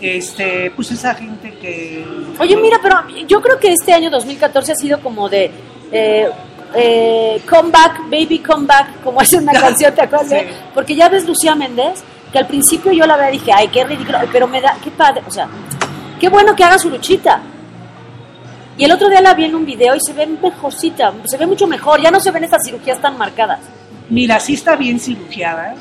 este, 0.02 0.72
pues 0.72 0.92
esa 0.92 1.14
gente 1.14 1.54
que... 1.54 2.06
Oye, 2.40 2.58
mira, 2.58 2.80
pero 2.82 2.96
yo 3.28 3.42
creo 3.42 3.60
que 3.60 3.72
este 3.72 3.94
año 3.94 4.10
2014 4.10 4.72
ha 4.72 4.76
sido 4.76 5.00
como 5.00 5.30
de 5.30 5.52
eh, 5.92 6.30
eh, 6.74 7.42
comeback, 7.50 8.10
baby 8.10 8.40
comeback, 8.40 9.02
como 9.04 9.22
es 9.22 9.32
una 9.34 9.52
canción, 9.60 9.94
¿te 9.94 10.02
acuerdas? 10.02 10.30
Sí. 10.30 10.48
Porque 10.74 10.96
ya 10.96 11.10
ves 11.10 11.26
Lucía 11.26 11.56
Méndez, 11.56 12.04
que 12.32 12.40
al 12.40 12.48
principio 12.48 12.92
yo 12.92 13.06
la 13.06 13.18
veía 13.18 13.30
y 13.30 13.34
dije, 13.34 13.52
ay, 13.54 13.68
qué 13.68 13.84
ridículo, 13.84 14.20
pero 14.32 14.48
me 14.48 14.62
da, 14.62 14.76
qué 14.84 14.90
padre, 14.92 15.22
o 15.28 15.32
sea, 15.32 15.48
qué 16.20 16.30
bueno 16.30 16.56
que 16.56 16.64
haga 16.64 16.80
su 16.80 16.90
luchita. 16.90 17.42
Y 18.78 18.86
el 18.86 18.92
otro 18.92 19.10
día 19.10 19.22
la 19.22 19.34
vi 19.34 19.46
en 19.46 19.54
un 19.54 19.66
video 19.66 19.96
y 19.96 20.00
se 20.00 20.14
ve 20.14 20.26
mejorcita, 20.26 21.14
se 21.26 21.38
ve 21.38 21.46
mucho 21.46 21.68
mejor, 21.68 22.02
ya 22.02 22.10
no 22.10 22.20
se 22.20 22.32
ven 22.32 22.46
estas 22.46 22.64
cirugías 22.66 23.00
tan 23.00 23.18
marcadas. 23.18 23.60
Mira, 24.10 24.40
sí 24.40 24.54
está 24.54 24.76
bien 24.76 25.00
cirugiada, 25.00 25.76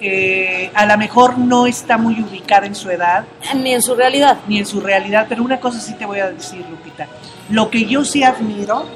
eh, 0.00 0.70
a 0.74 0.86
lo 0.86 0.96
mejor 0.98 1.38
no 1.38 1.66
está 1.66 1.98
muy 1.98 2.20
ubicada 2.20 2.66
en 2.66 2.74
su 2.74 2.90
edad, 2.90 3.24
Ni 3.54 3.74
en 3.74 3.82
su 3.82 3.94
realidad. 3.94 4.38
ni 4.48 4.58
en 4.58 4.66
su 4.66 4.80
realidad, 4.80 5.26
pero 5.28 5.42
una 5.42 5.60
cosa 5.60 5.78
sí 5.80 5.94
te 5.94 6.06
voy 6.06 6.20
a 6.20 6.30
decir, 6.30 6.64
Lupita. 6.70 7.06
Lo 7.50 7.68
que 7.70 7.84
yo 7.84 8.04
sí 8.04 8.22
admiro, 8.24 8.86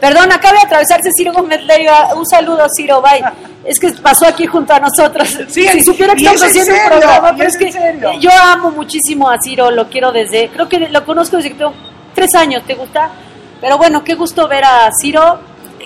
Perdón, 0.00 0.30
acaba 0.30 0.54
de 0.60 0.64
atravesarse 0.66 1.10
Ciro 1.16 1.32
Gómez 1.32 1.64
Leiva. 1.64 2.14
Un 2.14 2.24
saludo, 2.24 2.64
Ciro, 2.76 3.02
bye. 3.02 3.20
Es 3.64 3.80
que 3.80 3.90
pasó 4.00 4.26
aquí 4.26 4.46
junto 4.46 4.72
a 4.72 4.78
nosotros. 4.78 5.28
Sí, 5.48 5.66
si 5.68 5.82
supiera 5.82 6.14
que 6.14 6.20
estamos 6.20 6.40
es 6.42 6.54
en 6.54 6.62
haciendo 6.62 6.82
un 6.84 6.88
programa, 7.00 7.34
pero 7.36 7.48
es 7.48 7.54
es 7.56 7.58
que 7.60 7.72
serio. 7.72 8.12
yo 8.20 8.30
amo 8.30 8.70
muchísimo 8.70 9.28
a 9.28 9.36
Ciro, 9.42 9.70
lo 9.72 9.88
quiero 9.88 10.12
desde, 10.12 10.48
creo 10.50 10.68
que 10.68 10.78
lo 10.88 11.04
conozco 11.04 11.36
desde 11.36 11.50
que 11.50 11.56
tengo 11.56 11.74
tres 12.14 12.32
años, 12.36 12.62
¿te 12.64 12.74
gusta? 12.76 13.10
Pero 13.60 13.76
bueno, 13.76 14.04
qué 14.04 14.14
gusto 14.14 14.46
ver 14.48 14.64
a 14.64 14.88
Ciro, 15.02 15.40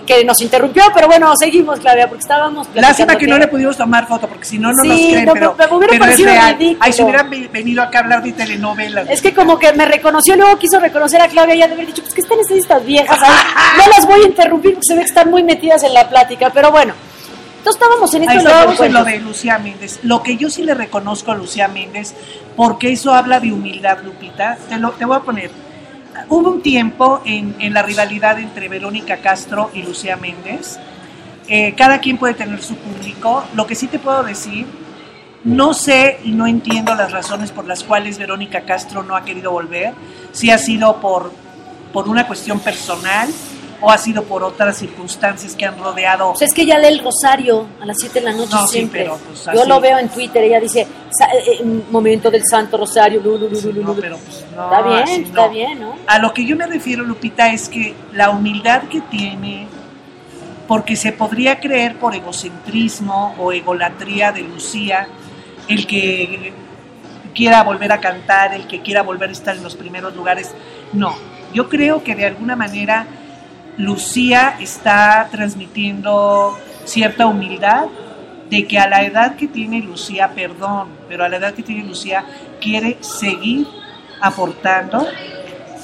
que 0.07 0.25
nos 0.25 0.41
interrumpió, 0.41 0.85
pero 0.95 1.07
bueno, 1.07 1.37
seguimos, 1.37 1.79
Claudia, 1.81 2.09
porque 2.09 2.23
estábamos 2.23 2.67
lástima 2.75 3.17
que 3.17 3.27
no 3.27 3.39
le 3.39 3.47
pudimos 3.47 3.77
tomar 3.77 4.07
foto, 4.09 4.27
porque 4.27 4.45
si 4.45 4.59
no, 4.59 4.73
no 4.73 4.83
Sí, 4.83 4.89
nos 4.89 4.99
creen, 4.99 5.25
no, 5.27 5.33
pero, 5.35 5.51
hubiera 5.53 5.79
pero 5.79 5.93
es 5.93 5.99
parecido 6.01 6.29
real. 6.31 6.57
ridículo. 6.59 6.79
Ay, 6.81 6.93
si 6.93 7.03
hubieran 7.03 7.31
ve- 7.31 7.49
venido 7.53 7.83
acá 7.83 7.99
a 7.99 8.03
hablar 8.03 8.23
de 8.23 8.33
telenovelas. 8.33 9.09
Es 9.11 9.21
que 9.23 9.33
como 9.35 9.59
que 9.59 9.73
me 9.75 9.85
reconoció, 9.85 10.35
luego 10.37 10.59
quiso 10.59 10.81
reconocer 10.81 11.21
a 11.21 11.29
Claudia 11.29 11.55
y 11.55 11.59
ya 11.59 11.67
de 11.69 11.75
haber 11.75 11.87
dicho, 11.87 12.03
pues 12.03 12.15
que 12.15 12.21
están 12.23 12.39
estas 12.51 12.85
viejas 12.85 13.19
ahí, 13.23 13.31
no 13.79 13.87
las 13.97 14.07
voy 14.07 14.23
a 14.23 14.27
interrumpir 14.27 14.73
porque 14.75 14.87
se 14.87 14.95
ve 14.95 15.01
que 15.01 15.07
están 15.09 15.31
muy 15.31 15.43
metidas 15.45 15.83
en 15.85 15.95
la 15.95 16.09
plática, 16.09 16.51
pero 16.53 16.71
bueno. 16.73 16.95
Entonces 17.59 17.81
estábamos 17.81 18.13
en 18.15 18.23
esto 18.23 18.33
Ahí 18.33 18.39
estábamos 18.39 18.81
en 18.81 18.93
lo 18.93 19.05
de 19.05 19.19
Lucía 19.21 19.59
Méndez. 19.59 20.01
Lo 20.03 20.21
que 20.23 20.37
yo 20.37 20.51
sí 20.51 20.65
le 20.65 20.75
reconozco 20.75 21.31
a 21.31 21.37
Lucía 21.37 21.69
Méndez, 21.69 22.13
porque 22.57 22.91
eso 22.91 23.15
habla 23.15 23.39
de 23.39 23.53
humildad, 23.53 23.99
Lupita, 24.03 24.59
te, 24.69 24.79
lo, 24.79 24.91
te 24.91 25.05
voy 25.05 25.17
a 25.17 25.21
poner. 25.21 25.51
Hubo 26.29 26.51
un 26.51 26.63
tiempo 26.63 27.23
en, 27.25 27.57
en 27.59 27.75
la 27.75 27.83
rivalidad 27.83 28.39
entre 28.39 28.69
Verónica 28.69 29.19
Castro 29.19 29.71
y 29.75 29.83
Lucía 29.83 30.17
Méndez. 30.17 30.79
Eh, 31.49 31.75
cada 31.77 31.99
quien 31.99 32.19
puede 32.19 32.35
tener 32.35 32.63
su 32.63 32.77
público. 32.77 33.45
Lo 33.55 33.67
que 33.67 33.75
sí 33.75 33.87
te 33.89 33.99
puedo 33.99 34.23
decir, 34.23 34.67
no 35.45 35.75
sé 35.75 36.21
y 36.25 36.33
no 36.33 36.47
entiendo 36.47 36.95
las 36.95 37.13
razones 37.13 37.51
por 37.51 37.67
las 37.67 37.83
cuales 37.83 38.19
Verónica 38.19 38.63
Castro 38.63 39.03
no 39.03 39.17
ha 39.17 39.25
querido 39.25 39.51
volver. 39.51 39.95
Si 40.33 40.51
ha 40.51 40.59
sido 40.59 41.01
por, 41.01 41.33
por 41.93 42.09
una 42.09 42.27
cuestión 42.27 42.61
personal 42.61 43.29
o 43.85 43.91
ha 43.91 43.99
sido 43.99 44.23
por 44.23 44.43
otras 44.45 44.77
circunstancias 44.79 45.55
que 45.57 45.67
han 45.67 45.77
rodeado 45.79 46.31
Pues 46.31 46.43
es 46.43 46.55
que 46.55 46.63
ella 46.63 46.79
lee 46.79 46.87
el 46.89 47.01
rosario 47.01 47.67
a 47.81 47.85
las 47.85 47.97
7 47.99 48.21
de 48.21 48.25
la 48.25 48.33
noche 48.33 48.55
No, 48.55 48.67
sí, 48.67 48.75
siempre. 48.79 49.03
pero, 49.03 49.19
pues, 49.19 49.45
Yo 49.45 49.61
así. 49.61 49.69
lo 49.69 49.81
veo 49.81 49.99
en 49.99 50.09
Twitter, 50.09 50.45
ella 50.45 50.61
dice, 50.61 50.81
eh, 50.83 50.87
eh, 51.61 51.65
momento 51.91 52.31
del 52.31 52.43
santo 52.49 52.77
rosario, 52.79 53.21
No, 53.23 53.95
pero 53.95 54.19
pues, 54.19 54.45
no, 54.55 54.65
está 54.65 54.83
bien, 54.83 55.03
así 55.03 55.23
está 55.23 55.49
bien, 55.49 55.81
¿no? 55.81 55.95
A 56.07 56.19
lo 56.21 56.33
que 56.33 56.45
yo 56.45 56.57
me 56.57 56.67
refiero, 56.67 57.03
Lupita, 57.05 57.53
es 57.53 57.69
que 57.69 57.95
la 58.13 58.31
humildad 58.31 58.83
que 58.85 59.01
tiene, 59.03 59.67
porque 60.69 60.95
se 60.97 61.13
podría 61.13 61.59
creer 61.61 61.97
por 61.99 62.15
egocentrismo 62.15 63.35
o 63.39 63.53
egolatría 63.53 64.33
de 64.33 64.43
Lucía, 64.43 65.09
el 65.69 65.87
que 65.87 66.53
quiera 67.35 67.63
volver 67.63 67.93
a 67.93 68.01
cantar, 68.01 68.55
el 68.55 68.67
que 68.67 68.81
quiera 68.81 69.03
volver 69.03 69.31
a 69.31 69.33
estar 69.33 69.57
en 69.57 69.63
los 69.63 69.75
primeros 69.75 70.15
lugares. 70.15 70.53
No, 70.93 71.15
yo 71.53 71.69
creo 71.69 72.03
que 72.05 72.15
de 72.15 72.27
alguna 72.27 72.57
manera 72.57 73.07
Lucía 73.77 74.57
está 74.61 75.29
transmitiendo 75.31 76.59
cierta 76.85 77.27
humildad 77.27 77.87
de 78.51 78.67
que 78.67 78.79
a 78.79 78.87
la 78.89 79.03
edad 79.03 79.37
que 79.37 79.49
tiene 79.49 79.81
Lucía, 79.81 80.33
perdón, 80.35 80.89
pero 81.09 81.25
a 81.25 81.29
la 81.29 81.37
edad 81.39 81.55
que 81.55 81.63
tiene 81.63 81.85
Lucía 81.85 82.25
quiere 82.61 82.99
seguir 83.01 83.67
aportando 84.21 85.07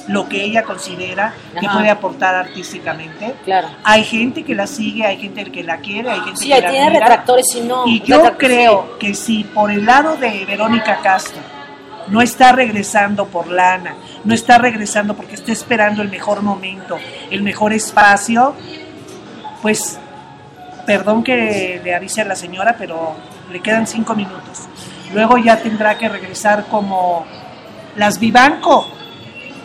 lo 0.07 0.27
que 0.27 0.43
ella 0.43 0.63
considera 0.63 1.33
que 1.59 1.67
puede 1.67 1.89
aportar 1.89 2.33
artísticamente. 2.35 3.35
Claro. 3.45 3.69
Hay 3.83 4.03
gente 4.03 4.43
que 4.43 4.55
la 4.55 4.65
sigue, 4.65 5.05
hay 5.05 5.17
gente 5.17 5.43
que 5.45 5.63
la 5.63 5.77
quiere, 5.77 6.09
hay 6.09 6.19
gente 6.21 6.37
Sí, 6.39 6.47
que 6.49 6.61
la 6.61 6.69
tiene 6.69 6.85
admira. 6.87 6.99
retractores 7.01 7.45
y 7.55 7.61
no. 7.61 7.87
Y 7.87 8.01
yo 8.01 8.37
creo 8.37 8.97
que 8.97 9.13
si 9.13 9.43
por 9.43 9.71
el 9.71 9.85
lado 9.85 10.15
de 10.17 10.45
Verónica 10.45 10.99
Castro 11.01 11.41
no 12.09 12.21
está 12.21 12.51
regresando 12.51 13.27
por 13.27 13.47
lana, 13.47 13.95
no 14.23 14.33
está 14.33 14.57
regresando 14.57 15.15
porque 15.15 15.35
está 15.35 15.51
esperando 15.51 16.01
el 16.01 16.09
mejor 16.09 16.41
momento, 16.41 16.97
el 17.29 17.41
mejor 17.41 17.73
espacio, 17.73 18.55
pues 19.61 19.99
perdón 20.85 21.23
que 21.23 21.79
le 21.83 21.93
avise 21.93 22.21
a 22.21 22.25
la 22.25 22.35
señora, 22.35 22.75
pero 22.77 23.15
le 23.51 23.59
quedan 23.61 23.85
cinco 23.85 24.15
minutos. 24.15 24.67
Luego 25.13 25.37
ya 25.37 25.57
tendrá 25.57 25.97
que 25.97 26.09
regresar 26.09 26.65
como 26.65 27.25
las 27.95 28.19
Vivanco. 28.19 28.87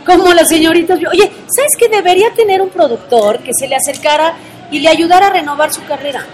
Como 0.04 0.34
las 0.34 0.48
señoritas. 0.48 0.98
Oye, 0.98 1.32
¿sabes 1.46 1.76
que 1.78 1.88
debería 1.88 2.32
tener 2.34 2.60
un 2.60 2.68
productor 2.68 3.38
que 3.38 3.52
se 3.58 3.66
le 3.66 3.76
acercara 3.76 4.34
y 4.70 4.80
le 4.80 4.88
ayudara 4.88 5.28
a 5.28 5.30
renovar 5.30 5.72
su 5.72 5.82
carrera? 5.84 6.24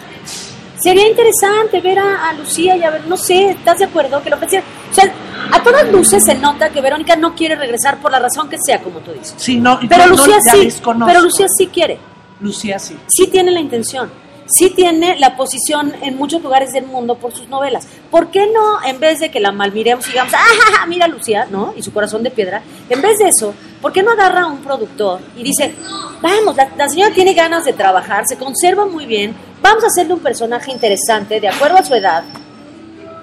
Sería 0.80 1.06
interesante 1.06 1.80
ver 1.80 1.98
a, 1.98 2.30
a 2.30 2.32
Lucía 2.32 2.76
y 2.76 2.82
a 2.82 2.90
ver, 2.90 3.06
no 3.06 3.16
sé, 3.16 3.50
¿estás 3.50 3.78
de 3.78 3.84
acuerdo? 3.84 4.22
Que 4.22 4.30
lo. 4.30 4.36
O 4.36 4.48
sea, 4.48 5.12
a 5.52 5.62
todas 5.62 5.90
luces 5.90 6.24
se 6.24 6.34
nota 6.34 6.70
que 6.70 6.80
Verónica 6.80 7.16
no 7.16 7.34
quiere 7.34 7.54
regresar 7.56 7.98
por 7.98 8.10
la 8.10 8.18
razón 8.18 8.48
que 8.48 8.56
sea, 8.58 8.80
como 8.80 9.00
tú 9.00 9.12
dices. 9.12 9.34
Sí, 9.36 9.58
no, 9.58 9.78
Pero 9.80 10.04
yo 10.04 10.10
no 10.10 10.16
Lucía 10.16 10.36
la 10.44 10.52
sí, 10.52 10.80
pero 11.06 11.20
Lucía 11.22 11.46
sí 11.56 11.66
quiere. 11.66 11.98
Lucía 12.40 12.78
sí. 12.78 12.96
sí 13.06 13.26
tiene 13.26 13.50
la 13.50 13.60
intención, 13.60 14.10
sí 14.46 14.70
tiene 14.70 15.18
la 15.18 15.36
posición 15.36 15.92
en 16.00 16.16
muchos 16.16 16.42
lugares 16.42 16.72
del 16.72 16.86
mundo 16.86 17.16
por 17.16 17.32
sus 17.32 17.48
novelas. 17.48 17.86
¿Por 18.10 18.30
qué 18.30 18.46
no, 18.46 18.82
en 18.86 18.98
vez 18.98 19.20
de 19.20 19.30
que 19.30 19.40
la 19.40 19.52
malmiremos 19.52 20.06
y 20.08 20.12
digamos, 20.12 20.32
ah, 20.34 20.86
mira 20.86 21.06
Lucía, 21.06 21.46
¿no? 21.50 21.74
Y 21.76 21.82
su 21.82 21.92
corazón 21.92 22.22
de 22.22 22.30
piedra, 22.30 22.62
en 22.88 23.02
vez 23.02 23.18
de 23.18 23.28
eso, 23.28 23.52
¿por 23.82 23.92
qué 23.92 24.02
no 24.02 24.12
agarra 24.12 24.42
a 24.42 24.46
un 24.46 24.62
productor 24.62 25.20
y 25.36 25.42
dice, 25.42 25.74
vamos, 26.22 26.56
la, 26.56 26.70
la 26.76 26.88
señora 26.88 27.12
tiene 27.12 27.34
ganas 27.34 27.64
de 27.64 27.74
trabajar, 27.74 28.24
se 28.26 28.38
conserva 28.38 28.86
muy 28.86 29.04
bien, 29.04 29.34
vamos 29.62 29.84
a 29.84 29.86
hacerle 29.88 30.14
un 30.14 30.20
personaje 30.20 30.70
interesante 30.72 31.40
de 31.40 31.48
acuerdo 31.48 31.78
a 31.78 31.82
su 31.84 31.94
edad? 31.94 32.24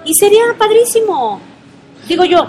Y 0.04 0.14
sería 0.14 0.42
padrísimo, 0.58 1.40
digo 2.06 2.24
yo. 2.24 2.48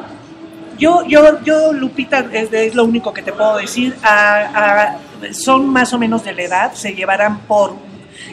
Yo, 0.77 1.03
yo, 1.05 1.43
yo, 1.43 1.73
Lupita, 1.73 2.19
es, 2.31 2.53
es 2.53 2.73
lo 2.73 2.85
único 2.85 3.11
que 3.13 3.21
te 3.21 3.33
puedo 3.33 3.57
decir. 3.57 3.95
A- 4.01 4.93
a- 4.93 5.33
son 5.33 5.67
más 5.67 5.91
o 5.93 5.99
menos 5.99 6.23
de 6.23 6.31
la 6.33 6.43
edad, 6.43 6.73
se 6.73 6.93
llevarán 6.93 7.39
por. 7.41 7.73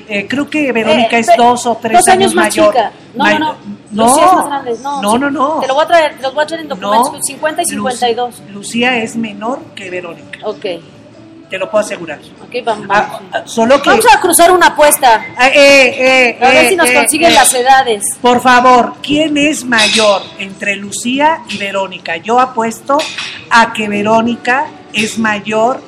eh, 0.09 0.29
creo 0.29 0.49
que 0.49 0.71
Verónica 0.71 1.17
Eh, 1.17 1.21
es 1.21 1.29
dos 1.37 1.67
o 1.67 1.75
tres 1.77 1.95
dos 1.99 2.07
años, 2.09 2.33
más 2.37 2.47
mayor. 2.47 2.73
chica. 2.73 2.93
No, 3.15 3.25
no, 3.25 3.39
no. 3.39 3.57
No, 3.91 4.07
Lucía 4.09 4.27
es 4.27 4.33
más 4.33 4.47
grande. 4.47 4.77
No, 4.83 5.03
no, 5.03 5.11
sí. 5.13 5.19
no, 5.19 5.31
no. 5.31 5.61
Te 5.61 5.67
lo 5.67 5.75
voy 5.75 5.85
a 5.85 5.87
traer, 5.89 6.17
te 6.17 6.23
los 6.23 6.35
voy 6.35 6.45
a 6.45 6.47
traer 6.47 6.63
en 6.63 6.69
documentos. 6.69 7.13
No. 7.13 7.19
50 7.23 7.63
y 7.63 7.65
Lu- 7.75 7.89
52. 7.89 8.43
Lucía 8.53 8.97
es 8.99 9.17
menor 9.17 9.59
que 9.75 9.91
Verónica, 9.91 10.39
Ok, 10.45 10.65
te 11.49 11.59
lo 11.59 11.71
puedo 11.71 11.85
asegurar. 11.85 12.19
ok, 12.43 12.65
vamos. 12.65 12.87
Ah, 12.91 13.21
ah, 13.33 13.43
solo 13.45 13.81
que. 13.81 13.91
Vamos 13.91 14.07
a 14.13 14.21
cruzar 14.21 14.51
una 14.51 14.69
apuesta. 14.69 15.25
Ah, 15.37 15.49
eh, 15.49 16.35
eh, 16.35 16.39
A 16.41 16.49
ver 16.49 16.65
eh, 16.65 16.69
si 16.71 16.77
nos 16.77 16.91
consiguen 16.91 17.35
las 17.35 17.55
edades. 17.55 18.05
Por 18.21 18.41
favor, 18.41 18.95
¿quién 19.03 19.37
es 19.37 19.65
mayor 19.65 20.23
entre 20.39 20.77
Lucía 20.77 21.43
y 21.49 21.59
Verónica? 21.59 22.17
Yo 22.17 22.41
apuesto 22.41 22.99
a 23.51 23.73
que 23.73 23.89
Verónica 23.89 24.67
es 24.93 25.19
mayor. 25.19 25.81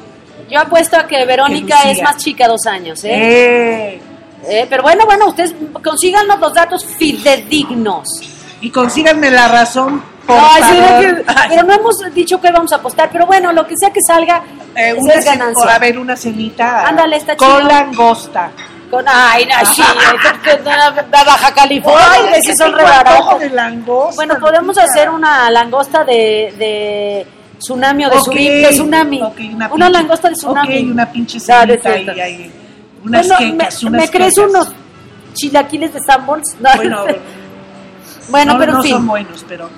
Yo 0.49 0.61
apuesto 0.61 0.97
a 0.97 1.07
que 1.07 1.25
Verónica 1.27 1.83
Que 1.83 1.91
es 1.91 2.03
más 2.03 2.17
chica, 2.17 2.49
dos 2.49 2.65
años, 2.67 3.01
¿eh? 3.05 4.01
Pero 4.71 4.83
bueno, 4.83 5.05
bueno, 5.05 5.27
ustedes 5.29 5.55
consíganos 5.83 6.39
los 6.39 6.55
datos 6.55 6.85
fidedignos. 6.85 8.09
y 8.61 8.71
consíganme 8.71 9.31
la 9.31 9.49
razón, 9.49 10.03
Ay, 10.29 10.63
sí, 10.63 10.79
no, 10.79 11.01
que- 11.01 11.25
pero 11.49 11.63
no 11.65 11.73
hemos 11.75 11.97
dicho 12.15 12.41
que 12.41 12.51
vamos 12.53 12.73
a 12.73 12.77
apostar, 12.77 13.09
pero 13.11 13.27
bueno, 13.27 13.53
lo 13.53 13.67
que 13.67 13.75
sea 13.79 13.91
que 13.91 14.01
salga 14.07 14.43
Eh, 14.75 14.95
una 14.97 15.15
es 15.15 15.25
ganancia. 15.25 15.75
a 15.75 15.79
ver, 15.79 15.99
una 15.99 16.17
cenita. 16.17 16.87
Ándale, 16.87 17.17
está 17.17 17.37
Con 17.37 17.49
chido. 17.49 17.69
langosta. 17.69 18.51
Con, 18.91 19.05
ay, 19.07 19.47
no, 19.47 19.71
sí, 19.75 19.83
de 20.47 21.11
Baja 21.11 21.53
California, 21.55 22.07
Ay, 22.35 22.41
que 22.43 22.57
son 22.57 22.75
de 22.75 23.51
langosta, 23.51 24.15
Bueno, 24.17 24.35
podemos 24.41 24.77
Lupita. 24.77 24.85
hacer 24.85 25.11
una 25.11 25.51
langosta 25.51 26.05
de, 26.05 26.55
de 26.59 27.27
tsunami 27.59 28.07
o 28.07 28.11
de, 28.11 28.17
Ok, 28.17 28.23
tsunami, 28.23 28.49
de 28.63 28.69
tsunami. 28.71 29.23
ok, 29.23 29.41
una 29.55 29.73
una 29.75 29.91
langosta 29.91 30.29
de 30.31 30.35
tsunami. 30.37 30.79
Ok, 30.87 30.93
una 30.93 31.11
pinche 31.13 31.39
No, 31.39 31.67
no 31.67 31.83
cenita 31.83 32.15
y 32.15 32.21
ahí, 32.21 32.53
unas 33.05 33.29
Bueno, 33.29 33.39
quecas, 33.59 33.83
me, 33.83 33.89
unas 33.91 34.01
¿me 34.03 34.11
crees 34.11 34.39
unos 34.39 34.69
chilaquiles 35.35 35.93
de 35.93 36.01
Sanborns? 36.07 36.57
No, 36.61 36.71
Bueno, 36.77 37.05
Bueno, 38.29 38.53
no, 38.55 38.59
pero 38.59 38.73
no 38.73 38.83
fin. 38.83 38.93
son 38.93 39.07
buenos, 39.07 39.45
pero 39.49 39.69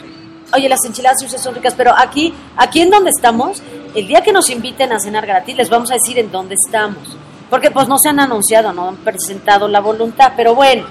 Oye, 0.53 0.69
las 0.69 0.85
enchiladas 0.85 1.21
suizas 1.21 1.43
son 1.43 1.55
ricas, 1.55 1.75
pero 1.77 1.93
aquí, 1.97 2.35
aquí 2.57 2.81
en 2.81 2.91
donde 2.91 3.11
estamos, 3.11 3.63
el 3.95 4.07
día 4.07 4.23
que 4.23 4.33
nos 4.33 4.51
inviten 4.51 4.93
a 4.93 4.99
cenar 4.99 5.27
gratis, 5.27 5.57
les 5.57 5.71
vamos 5.71 5.91
a 5.91 5.95
decir 5.95 6.19
en 6.19 6.31
dónde 6.31 6.55
estamos. 6.55 7.17
Porque 7.49 7.71
pues 7.71 7.89
no 7.89 7.99
se 7.99 8.09
han 8.09 8.21
anunciado, 8.21 8.73
no 8.73 8.89
han 8.89 8.97
presentado 8.97 9.69
la 9.69 9.81
voluntad, 9.81 10.33
pero 10.37 10.55
bueno. 10.55 10.85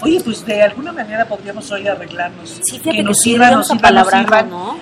Oye, 0.00 0.20
pues 0.24 0.44
de 0.46 0.62
alguna 0.62 0.92
manera 0.92 1.24
podríamos 1.26 1.70
hoy 1.72 1.88
arreglarnos. 1.88 2.60
Sí, 2.62 2.78
que 2.78 2.90
que 2.90 3.02
nos 3.02 3.18
sirvan, 3.18 3.54
nos 3.54 3.66
sirvan, 3.66 3.80
nos 3.80 3.82
palabrarlo, 3.82 4.28
sirvan. 4.28 4.50
¿no? 4.50 4.76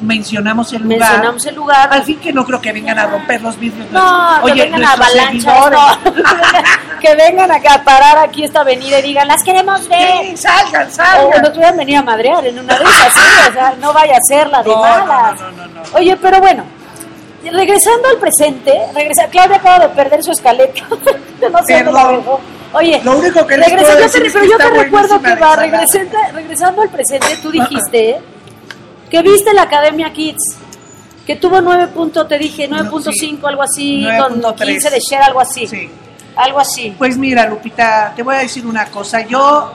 Mencionamos 0.00 0.72
el 0.72 0.82
lugar. 0.82 0.98
Mencionamos 0.98 1.46
el 1.46 1.54
lugar. 1.54 1.88
Al 1.92 2.02
fin 2.04 2.18
que 2.20 2.32
no 2.32 2.44
creo 2.44 2.60
que 2.60 2.72
vengan 2.72 2.98
a 2.98 3.06
romper 3.06 3.40
los 3.42 3.58
vidrios. 3.58 3.86
No, 3.90 4.40
que 4.46 4.52
vengan 4.54 4.84
avalanchas, 4.84 5.70
no. 5.70 5.98
que 7.00 7.14
vengan 7.14 7.50
acá 7.50 7.74
a 7.74 7.84
parar 7.84 8.18
aquí 8.18 8.44
esta 8.44 8.60
avenida 8.60 8.98
y 8.98 9.02
digan, 9.02 9.28
las 9.28 9.42
queremos 9.42 9.86
ver. 9.88 10.24
Sí, 10.30 10.36
salgan, 10.38 10.88
O 10.88 10.90
salgan. 10.90 11.42
nos 11.42 11.50
hubieran 11.56 11.76
venido 11.76 12.00
a 12.00 12.02
madrear 12.04 12.46
en 12.46 12.58
una 12.58 12.78
de 12.78 12.84
esas, 12.84 13.12
sí, 13.14 13.20
o 13.48 13.52
sea, 13.52 13.74
no 13.78 13.92
vaya 13.92 14.16
a 14.16 14.20
ser 14.22 14.48
la 14.48 14.62
de 14.62 14.70
No, 14.70 14.76
no, 14.76 15.06
malas. 15.06 15.40
no, 15.40 15.50
no, 15.52 15.66
no, 15.66 15.74
no. 15.74 15.82
Oye, 15.94 16.16
pero 16.16 16.40
bueno, 16.40 16.64
regresando 17.44 18.08
al 18.08 18.16
presente, 18.18 18.72
regresa, 18.94 19.26
Claudia 19.28 19.56
acaba 19.56 19.78
de 19.80 19.88
perder 19.94 20.22
su 20.22 20.30
escaleta. 20.32 20.82
no 20.90 20.96
sé 21.66 21.82
dónde 21.84 21.92
la 21.92 22.02
Perdón. 22.06 22.16
dejó. 22.18 22.40
Oye, 22.72 23.00
Lo 23.02 23.18
único 23.18 23.44
que 23.46 23.56
les 23.56 23.66
regresa- 23.68 23.92
puedo 23.94 24.06
yo 24.06 24.10
te, 24.12 24.26
es 24.26 24.32
pero 24.32 24.44
que 24.44 24.50
yo 24.50 24.56
te 24.56 24.62
está 24.64 24.82
recuerdo 24.82 25.20
que 25.22 25.34
va, 25.34 25.56
regresando, 25.56 26.18
regresando 26.32 26.82
al 26.82 26.88
presente, 26.88 27.36
tú 27.42 27.50
dijiste 27.50 28.20
que 29.10 29.22
viste 29.22 29.52
la 29.52 29.62
Academia 29.62 30.12
Kids, 30.12 30.56
que 31.26 31.36
tuvo 31.36 31.60
9 31.60 31.88
puntos, 31.88 32.26
te 32.28 32.38
dije, 32.38 32.68
9.5, 32.68 33.46
algo 33.46 33.62
así, 33.62 34.06
con 34.18 34.40
9.3. 34.40 34.66
15 34.66 34.90
de 34.90 35.00
share, 35.00 35.22
algo 35.22 35.40
así. 35.40 35.66
Sí. 35.66 35.90
Algo 36.36 36.60
así. 36.60 36.94
Pues 36.96 37.18
mira, 37.18 37.46
Lupita, 37.46 38.12
te 38.14 38.22
voy 38.22 38.36
a 38.36 38.38
decir 38.38 38.66
una 38.66 38.86
cosa. 38.86 39.20
Yo 39.26 39.72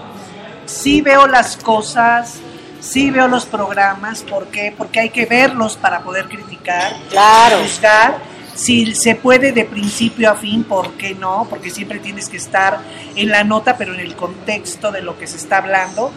sí 0.66 1.02
veo 1.02 1.28
las 1.28 1.58
cosas, 1.58 2.36
sí 2.80 3.12
veo 3.12 3.28
los 3.28 3.46
programas. 3.46 4.24
¿Por 4.24 4.48
qué? 4.48 4.74
Porque 4.76 5.02
hay 5.02 5.10
que 5.10 5.26
verlos 5.26 5.76
para 5.78 6.00
poder 6.00 6.28
criticar, 6.28 6.96
Claro. 7.10 7.60
juzgar. 7.62 8.18
Si 8.56 8.96
se 8.96 9.16
puede 9.16 9.52
de 9.52 9.66
principio 9.66 10.32
a 10.32 10.36
fin, 10.36 10.64
¿por 10.64 10.94
qué 10.94 11.14
no? 11.14 11.46
Porque 11.50 11.70
siempre 11.70 12.00
tienes 12.00 12.30
que 12.30 12.38
estar 12.38 12.80
en 13.16 13.30
la 13.30 13.44
nota, 13.44 13.76
pero 13.78 13.94
en 13.94 14.00
el 14.00 14.16
contexto 14.16 14.94
de 14.94 15.02
lo 15.02 15.18
que 15.20 15.28
se 15.28 15.36
está 15.36 15.58
hablando. 15.58 16.10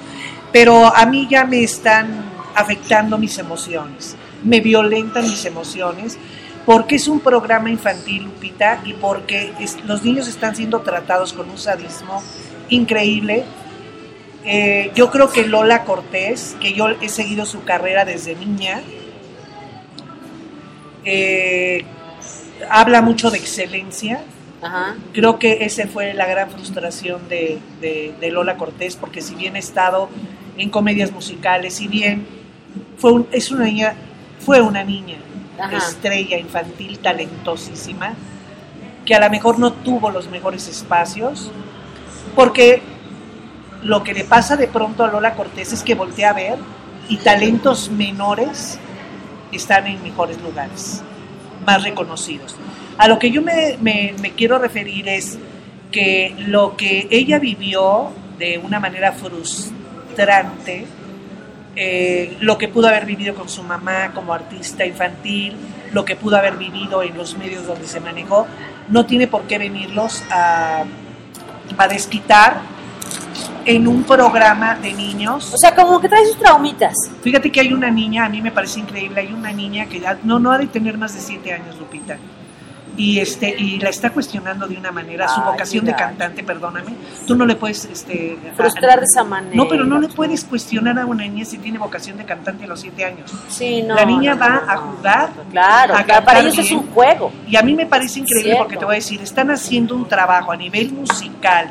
Pero 0.53 0.87
a 0.87 1.05
mí 1.05 1.27
ya 1.29 1.45
me 1.45 1.65
están 1.65 2.31
afectando 2.59 3.19
mis 3.19 3.39
emociones, 3.39 4.17
me 4.45 4.61
violentan 4.61 5.23
mis 5.25 5.45
emociones, 5.45 6.19
porque 6.67 6.97
es 6.97 7.09
un 7.09 7.21
programa 7.21 7.71
infantil, 7.71 8.25
Lupita, 8.25 8.81
y 8.85 8.93
porque 8.95 9.53
es- 9.59 9.83
los 9.85 10.03
niños 10.05 10.29
están 10.29 10.55
siendo 10.55 10.81
tratados 10.81 11.33
con 11.33 11.49
un 11.49 11.57
sadismo 11.59 12.23
increíble. 12.69 13.45
Eh, 14.45 14.91
yo 14.95 15.11
creo 15.11 15.31
que 15.31 15.47
Lola 15.47 15.85
Cortés, 15.85 16.57
que 16.61 16.73
yo 16.73 16.89
he 16.89 17.09
seguido 17.09 17.47
su 17.47 17.65
carrera 17.65 18.05
desde 18.05 18.35
niña, 18.35 18.81
eh, 21.05 21.85
habla 22.71 23.03
mucho 23.03 23.31
de 23.31 23.39
excelencia. 23.39 24.21
Ajá. 24.61 24.97
Creo 25.13 25.39
que 25.39 25.65
esa 25.65 25.87
fue 25.87 26.15
la 26.15 26.27
gran 26.27 26.51
frustración 26.51 27.29
de, 27.29 27.59
de- 27.81 28.15
de 28.21 28.31
Lola 28.31 28.57
Cortés, 28.57 28.97
porque 28.97 29.21
si 29.23 29.35
bien 29.35 29.55
ha 29.57 29.59
estado 29.61 30.09
en 30.57 30.71
comedias 30.71 31.13
musicales, 31.13 31.75
si 31.75 31.87
bien 31.89 32.27
fue, 32.99 33.13
un- 33.13 33.27
es 33.33 33.51
una 33.51 33.65
niña, 33.65 33.95
fue 34.41 34.61
una 34.61 34.85
niña 34.85 35.17
Ajá. 35.59 35.77
estrella 35.77 36.39
infantil 36.39 36.99
talentosísima, 36.99 38.15
que 39.05 39.15
a 39.15 39.21
lo 39.21 39.31
mejor 39.31 39.59
no 39.59 39.73
tuvo 39.73 40.11
los 40.11 40.29
mejores 40.29 40.69
espacios, 40.69 41.51
porque 42.35 42.83
lo 43.83 44.03
que 44.05 44.13
le 44.15 44.25
pasa 44.25 44.57
de 44.57 44.69
pronto 44.69 45.05
a 45.05 45.09
Lola 45.09 45.35
Cortés 45.35 45.73
es 45.73 45.83
que 45.83 45.95
voltea 45.95 46.31
a 46.31 46.35
ver 46.35 46.59
y 47.09 47.17
talentos 47.19 47.91
menores 47.91 48.79
están 49.53 49.87
en 49.87 50.03
mejores 50.03 50.41
lugares, 50.43 51.03
más 51.65 51.83
reconocidos. 51.83 52.55
A 52.99 53.09
lo 53.09 53.19
que 53.19 53.31
yo 53.31 53.41
me, 53.41 53.79
me- 53.81 54.15
me 54.21 54.33
quiero 54.33 54.59
referir 54.59 55.09
es 55.09 55.39
que 55.91 56.35
lo 56.39 56.77
que 56.77 57.07
ella 57.11 57.39
vivió 57.39 58.11
de 58.39 58.59
una 58.59 58.79
manera 58.79 59.13
frustrante, 59.13 60.85
eh, 61.81 62.37
lo 62.41 62.59
que 62.59 62.67
pudo 62.67 62.89
haber 62.89 63.07
vivido 63.07 63.37
con 63.37 63.49
su 63.49 63.63
mamá 63.63 64.11
como 64.13 64.35
artista 64.35 64.85
infantil, 64.85 65.57
lo 65.93 66.05
que 66.05 66.17
pudo 66.17 66.37
haber 66.37 66.57
vivido 66.57 67.05
en 67.05 67.17
los 67.17 67.39
medios 67.39 67.69
donde 67.69 67.87
se 67.87 68.01
manejó, 68.01 68.49
no 68.89 69.07
tiene 69.07 69.29
por 69.29 69.43
qué 69.43 69.59
venirlos 69.59 70.25
a, 70.29 70.83
a 71.77 71.89
desquitar 71.89 72.63
en 73.65 73.87
un 73.87 74.03
programa 74.03 74.75
de 74.75 74.93
niños. 74.93 75.55
O 75.55 75.57
sea, 75.57 75.73
como 75.73 76.01
que 76.01 76.09
trae 76.09 76.27
sus 76.27 76.39
traumitas. 76.39 76.97
Fíjate 77.23 77.53
que 77.53 77.61
hay 77.61 77.73
una 77.73 77.93
niña, 77.93 78.25
a 78.25 78.29
mí 78.29 78.43
me 78.43 78.51
parece 78.51 78.81
increíble, 78.81 79.21
hay 79.21 79.33
una 79.33 79.53
niña 79.53 79.87
que 79.87 80.01
ya 80.01 80.19
no, 80.25 80.41
no 80.41 80.51
ha 80.51 80.59
de 80.59 80.67
tener 80.67 80.99
más 80.99 81.15
de 81.15 81.21
siete 81.21 81.53
años, 81.53 81.79
Lupita. 81.79 82.19
Y 82.99 83.21
este, 83.21 83.49
y 83.57 83.79
la 83.79 83.91
está 83.91 84.11
cuestionando 84.11 84.67
de 84.67 84.77
una 84.77 84.91
manera, 84.91 85.29
su 85.29 85.41
Ay, 85.41 85.47
vocación 85.53 85.85
de 85.87 85.95
cantante, 85.95 86.43
perdóname. 86.43 86.95
Tú 87.27 87.37
no 87.37 87.47
le 87.47 87.55
puedes 87.55 87.85
este 87.85 88.37
Frustrar 88.57 88.99
a- 88.99 89.01
de 89.01 89.05
esa 89.05 89.23
manera. 89.23 89.55
No, 89.55 89.69
pero 89.69 89.85
no 89.85 90.01
le 90.01 90.09
puedes 90.09 90.43
cuestionar 90.45 90.99
a 90.99 91.07
una 91.07 91.23
niña 91.23 91.45
si 91.45 91.59
tiene 91.59 91.79
vocación 91.79 92.17
de 92.19 92.25
cantante 92.25 92.65
a 92.65 92.67
los 92.67 92.81
siete 92.81 93.05
años. 93.05 93.33
Sí, 93.49 93.83
no. 93.83 93.95
la 93.95 94.05
niña 94.05 94.35
no, 94.35 94.41
va 94.41 94.49
no, 94.67 94.73
a 94.73 94.77
jugar. 94.79 95.31
Claro, 95.53 95.95
a 95.97 96.03
claro, 96.03 96.25
para 96.27 96.41
ellos 96.41 96.59
es 96.59 96.73
un 96.73 96.89
juego. 96.91 97.31
Y 97.47 97.55
a 97.55 97.63
mí 97.63 97.73
me 97.75 97.87
parece 97.87 98.19
increíble 98.19 98.43
Cierto. 98.51 98.65
porque 98.65 98.77
te 98.77 98.85
voy 98.85 98.95
a 98.95 98.99
decir, 98.99 99.21
están 99.23 99.51
haciendo 99.53 99.95
un 99.95 100.09
trabajo 100.09 100.51
a 100.51 100.57
nivel 100.57 100.91
musical, 100.93 101.71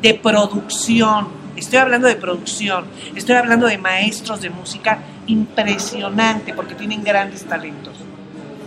de 0.00 0.14
producción. 0.14 1.28
Estoy 1.54 1.80
hablando 1.80 2.08
de 2.08 2.16
producción, 2.16 2.86
estoy 3.14 3.36
hablando 3.36 3.66
de 3.66 3.76
maestros 3.76 4.40
de 4.40 4.48
música 4.48 5.00
impresionante 5.26 6.54
porque 6.54 6.74
tienen 6.74 7.04
grandes 7.04 7.44
talentos. 7.44 7.92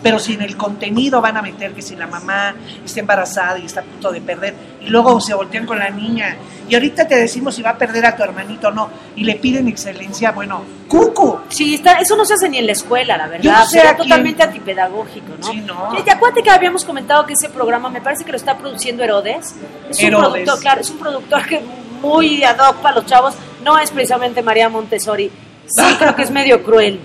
Pero 0.05 0.19
si 0.19 0.33
en 0.33 0.41
el 0.43 0.55
contenido 0.55 1.19
van 1.19 1.35
a 1.37 1.41
meter 1.41 1.73
que 1.73 1.81
si 1.81 1.95
la 1.95 2.05
mamá 2.07 2.53
está 2.85 2.99
embarazada 2.99 3.57
y 3.57 3.65
está 3.65 3.79
a 3.81 3.83
punto 3.83 4.11
de 4.11 4.21
perder, 4.21 4.53
y 4.81 4.87
luego 4.89 5.19
se 5.19 5.33
voltean 5.33 5.65
con 5.65 5.79
la 5.79 5.89
niña, 5.89 6.35
y 6.69 6.75
ahorita 6.75 7.07
te 7.07 7.15
decimos 7.15 7.55
si 7.55 7.61
va 7.63 7.71
a 7.71 7.77
perder 7.77 8.05
a 8.05 8.15
tu 8.15 8.21
hermanito 8.23 8.67
o 8.67 8.71
no, 8.71 8.89
y 9.15 9.23
le 9.23 9.35
piden 9.35 9.67
excelencia, 9.67 10.31
bueno, 10.31 10.63
cucu. 10.87 11.39
Sí, 11.49 11.75
está, 11.75 11.93
eso 11.99 12.15
no 12.15 12.23
se 12.23 12.35
hace 12.35 12.47
ni 12.49 12.59
en 12.59 12.67
la 12.67 12.73
escuela, 12.73 13.17
la 13.17 13.27
verdad. 13.27 13.43
Yo 13.43 13.51
no 13.51 13.63
sé 13.65 13.69
Sería 13.79 13.89
a 13.91 13.95
quién- 13.95 14.07
totalmente 14.09 14.43
antipedagógico, 14.43 15.33
¿no? 15.39 15.47
Sí, 15.51 15.61
no. 15.61 16.05
Ya 16.05 16.13
acuérdate 16.13 16.43
que 16.43 16.51
habíamos 16.51 16.85
comentado 16.85 17.25
que 17.25 17.33
ese 17.33 17.49
programa, 17.49 17.89
me 17.89 18.01
parece 18.01 18.23
que 18.23 18.31
lo 18.31 18.37
está 18.37 18.57
produciendo 18.57 19.03
Herodes. 19.03 19.55
Es 19.89 19.99
un 19.99 20.05
Herodes. 20.05 20.29
productor, 20.31 20.59
claro, 20.59 20.81
es 20.81 20.89
un 20.91 20.97
productor 20.99 21.45
que 21.47 21.61
muy 22.01 22.43
ad 22.43 22.57
hoc 22.59 22.75
para 22.77 22.95
los 22.95 23.05
chavos. 23.07 23.33
No 23.63 23.79
es 23.79 23.89
precisamente 23.89 24.43
María 24.43 24.69
Montessori. 24.69 25.31
Sí, 25.65 25.83
creo 25.97 26.15
que 26.15 26.21
es 26.21 26.29
medio 26.29 26.61
cruel. 26.63 26.99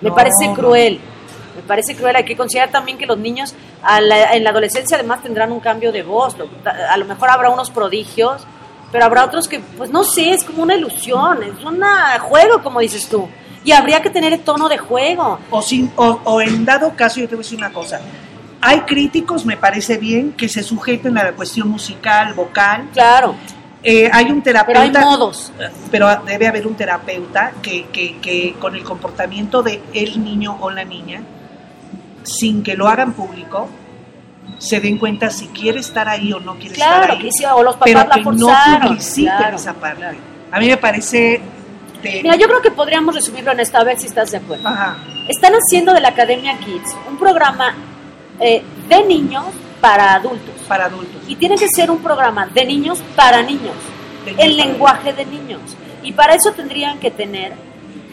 Me 0.00 0.10
No, 0.10 0.14
parece 0.14 0.46
no. 0.46 0.54
Me 1.56 1.62
parece 1.62 1.94
cruel. 1.94 2.16
Hay 2.16 2.24
que 2.24 2.36
considerar 2.36 2.70
también 2.70 2.98
que 2.98 3.06
los 3.06 3.18
niños 3.18 3.54
a 3.82 4.00
la- 4.00 4.34
en 4.34 4.44
la 4.44 4.50
adolescencia 4.50 4.96
además 4.96 5.22
tendrán 5.22 5.52
un 5.52 5.60
cambio 5.60 5.92
de 5.92 6.02
voz. 6.02 6.36
A 6.90 6.96
lo 6.96 7.04
mejor 7.04 7.30
habrá 7.30 7.50
unos 7.50 7.70
prodigios, 7.70 8.46
pero 8.92 9.04
habrá 9.04 9.24
otros 9.24 9.48
que, 9.48 9.60
pues 9.60 9.90
no 9.90 10.04
sé, 10.04 10.32
es 10.32 10.44
como 10.44 10.62
una 10.62 10.74
ilusión, 10.76 11.42
es 11.42 11.64
un 11.64 11.82
juego, 12.20 12.62
como 12.62 12.80
dices 12.80 13.08
tú. 13.08 13.28
Y 13.64 13.72
habría 13.72 14.02
que 14.02 14.10
tener 14.10 14.32
el 14.32 14.40
tono 14.40 14.68
de 14.68 14.78
juego. 14.78 15.38
O, 15.50 15.62
sin, 15.62 15.90
o, 15.96 16.20
o 16.24 16.40
en 16.42 16.64
dado 16.64 16.94
caso, 16.94 17.20
yo 17.20 17.28
te 17.28 17.34
voy 17.34 17.42
a 17.42 17.44
decir 17.44 17.58
una 17.58 17.72
cosa. 17.72 18.00
Hay 18.60 18.80
críticos, 18.80 19.44
me 19.46 19.56
parece 19.56 19.96
bien, 19.98 20.32
que 20.32 20.48
se 20.48 20.62
sujeten 20.62 21.16
a 21.18 21.24
la 21.24 21.32
cuestión 21.32 21.68
musical, 21.68 22.34
vocal. 22.34 22.88
Claro. 22.92 23.34
Eh, 23.82 24.08
hay 24.12 24.30
un 24.30 24.42
terapeuta. 24.42 24.80
Pero 24.90 24.98
hay 24.98 25.04
modos. 25.04 25.52
Pero 25.90 26.08
debe 26.24 26.46
haber 26.46 26.66
un 26.66 26.74
terapeuta 26.74 27.52
que, 27.62 27.84
que, 27.86 28.18
que 28.18 28.54
con 28.58 28.74
el 28.74 28.82
comportamiento 28.84 29.62
de 29.62 29.82
el 29.92 30.22
niño 30.24 30.56
o 30.60 30.70
la 30.70 30.84
niña, 30.84 31.22
sin 32.24 32.62
que 32.62 32.74
lo 32.74 32.88
hagan 32.88 33.12
público, 33.12 33.68
se 34.58 34.80
den 34.80 34.98
cuenta 34.98 35.30
si 35.30 35.46
quiere 35.48 35.80
estar 35.80 36.08
ahí 36.08 36.32
o 36.32 36.40
no 36.40 36.56
quiere 36.56 36.74
Claro, 36.74 37.02
estar 37.02 37.10
ahí. 37.12 37.22
que 37.22 37.30
sí, 37.32 37.44
o 37.44 37.62
los 37.62 37.74
papás 37.74 37.84
pero 37.86 37.98
la 38.00 38.14
que 38.14 38.22
forzaron, 38.22 38.80
no 38.80 38.88
publiciten 38.88 39.36
claro, 39.36 39.56
esa 39.56 39.72
parte. 39.74 40.04
A 40.50 40.58
mí 40.60 40.66
me 40.68 40.76
parece. 40.76 41.40
de- 42.02 42.20
Mira, 42.22 42.36
yo 42.36 42.46
creo 42.46 42.60
que 42.62 42.70
podríamos 42.70 43.14
resumirlo 43.14 43.52
en 43.52 43.60
esto, 43.60 43.78
a 43.78 43.84
ver 43.84 43.98
si 43.98 44.06
estás 44.06 44.30
de 44.30 44.38
acuerdo. 44.38 44.68
Ajá. 44.68 44.96
Están 45.28 45.52
haciendo 45.54 45.92
de 45.94 46.00
la 46.00 46.08
Academia 46.08 46.58
Kids 46.58 46.94
un 47.08 47.16
programa 47.18 47.74
eh, 48.40 48.62
de 48.88 49.04
niños 49.06 49.44
para 49.80 50.14
adultos. 50.14 50.54
Para 50.68 50.86
adultos. 50.86 51.22
Y 51.28 51.36
tiene 51.36 51.56
que 51.56 51.68
ser 51.68 51.90
un 51.90 51.98
programa 51.98 52.46
de 52.46 52.64
niños 52.64 53.02
para 53.16 53.42
niños. 53.42 53.74
De 54.24 54.32
niños 54.32 54.44
el 54.46 54.56
para 54.56 54.66
lenguaje 54.68 55.12
de 55.12 55.24
niños. 55.26 55.60
Y 56.02 56.12
para 56.12 56.34
eso 56.34 56.52
tendrían 56.52 56.98
que 56.98 57.10
tener 57.10 57.52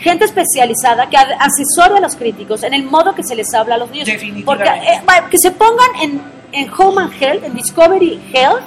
gente 0.01 0.25
especializada 0.25 1.09
que 1.09 1.17
asesore 1.17 1.97
a 1.97 2.01
los 2.01 2.15
críticos 2.15 2.63
en 2.63 2.73
el 2.73 2.83
modo 2.83 3.13
que 3.15 3.23
se 3.23 3.35
les 3.35 3.53
habla 3.53 3.75
a 3.75 3.77
los 3.77 3.89
niños. 3.91 4.07
Porque 4.09 4.25
Definitivamente. 4.25 4.93
eh, 4.93 5.23
que 5.29 5.37
se 5.37 5.51
pongan 5.51 5.89
en, 6.01 6.21
en 6.51 6.71
Home 6.77 7.03
and 7.03 7.13
Health, 7.21 7.43
en 7.43 7.53
Discovery 7.53 8.19
Health, 8.33 8.61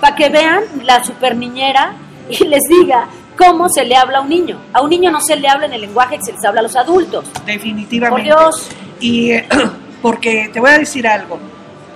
para 0.00 0.16
que 0.16 0.28
vean 0.28 0.64
la 0.82 1.02
super 1.04 1.36
niñera 1.36 1.94
y 2.28 2.44
les 2.44 2.62
diga 2.68 3.06
cómo 3.36 3.68
se 3.68 3.84
le 3.84 3.96
habla 3.96 4.18
a 4.18 4.20
un 4.20 4.28
niño. 4.28 4.58
A 4.72 4.82
un 4.82 4.90
niño 4.90 5.10
no 5.10 5.20
se 5.20 5.36
le 5.36 5.48
habla 5.48 5.66
en 5.66 5.72
el 5.72 5.80
lenguaje 5.80 6.18
que 6.18 6.24
se 6.24 6.32
les 6.32 6.44
habla 6.44 6.60
a 6.60 6.62
los 6.64 6.76
adultos. 6.76 7.24
Definitivamente. 7.46 8.28
Por 8.28 8.38
Dios. 8.38 8.68
Y 8.98 9.30
eh, 9.30 9.48
porque 10.02 10.50
te 10.52 10.60
voy 10.60 10.70
a 10.70 10.78
decir 10.78 11.06
algo, 11.06 11.38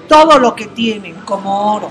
todo 0.09 0.38
lo 0.38 0.55
que 0.55 0.66
tienen 0.66 1.16
como 1.24 1.74
oro, 1.74 1.90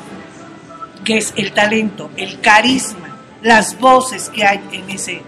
que 1.04 1.18
es 1.18 1.34
el 1.36 1.52
talento, 1.52 2.10
el 2.16 2.40
carisma, 2.40 3.18
las 3.42 3.78
voces 3.78 4.30
que 4.30 4.46
hay 4.46 4.62
en 4.72 4.90
ese 4.90 5.22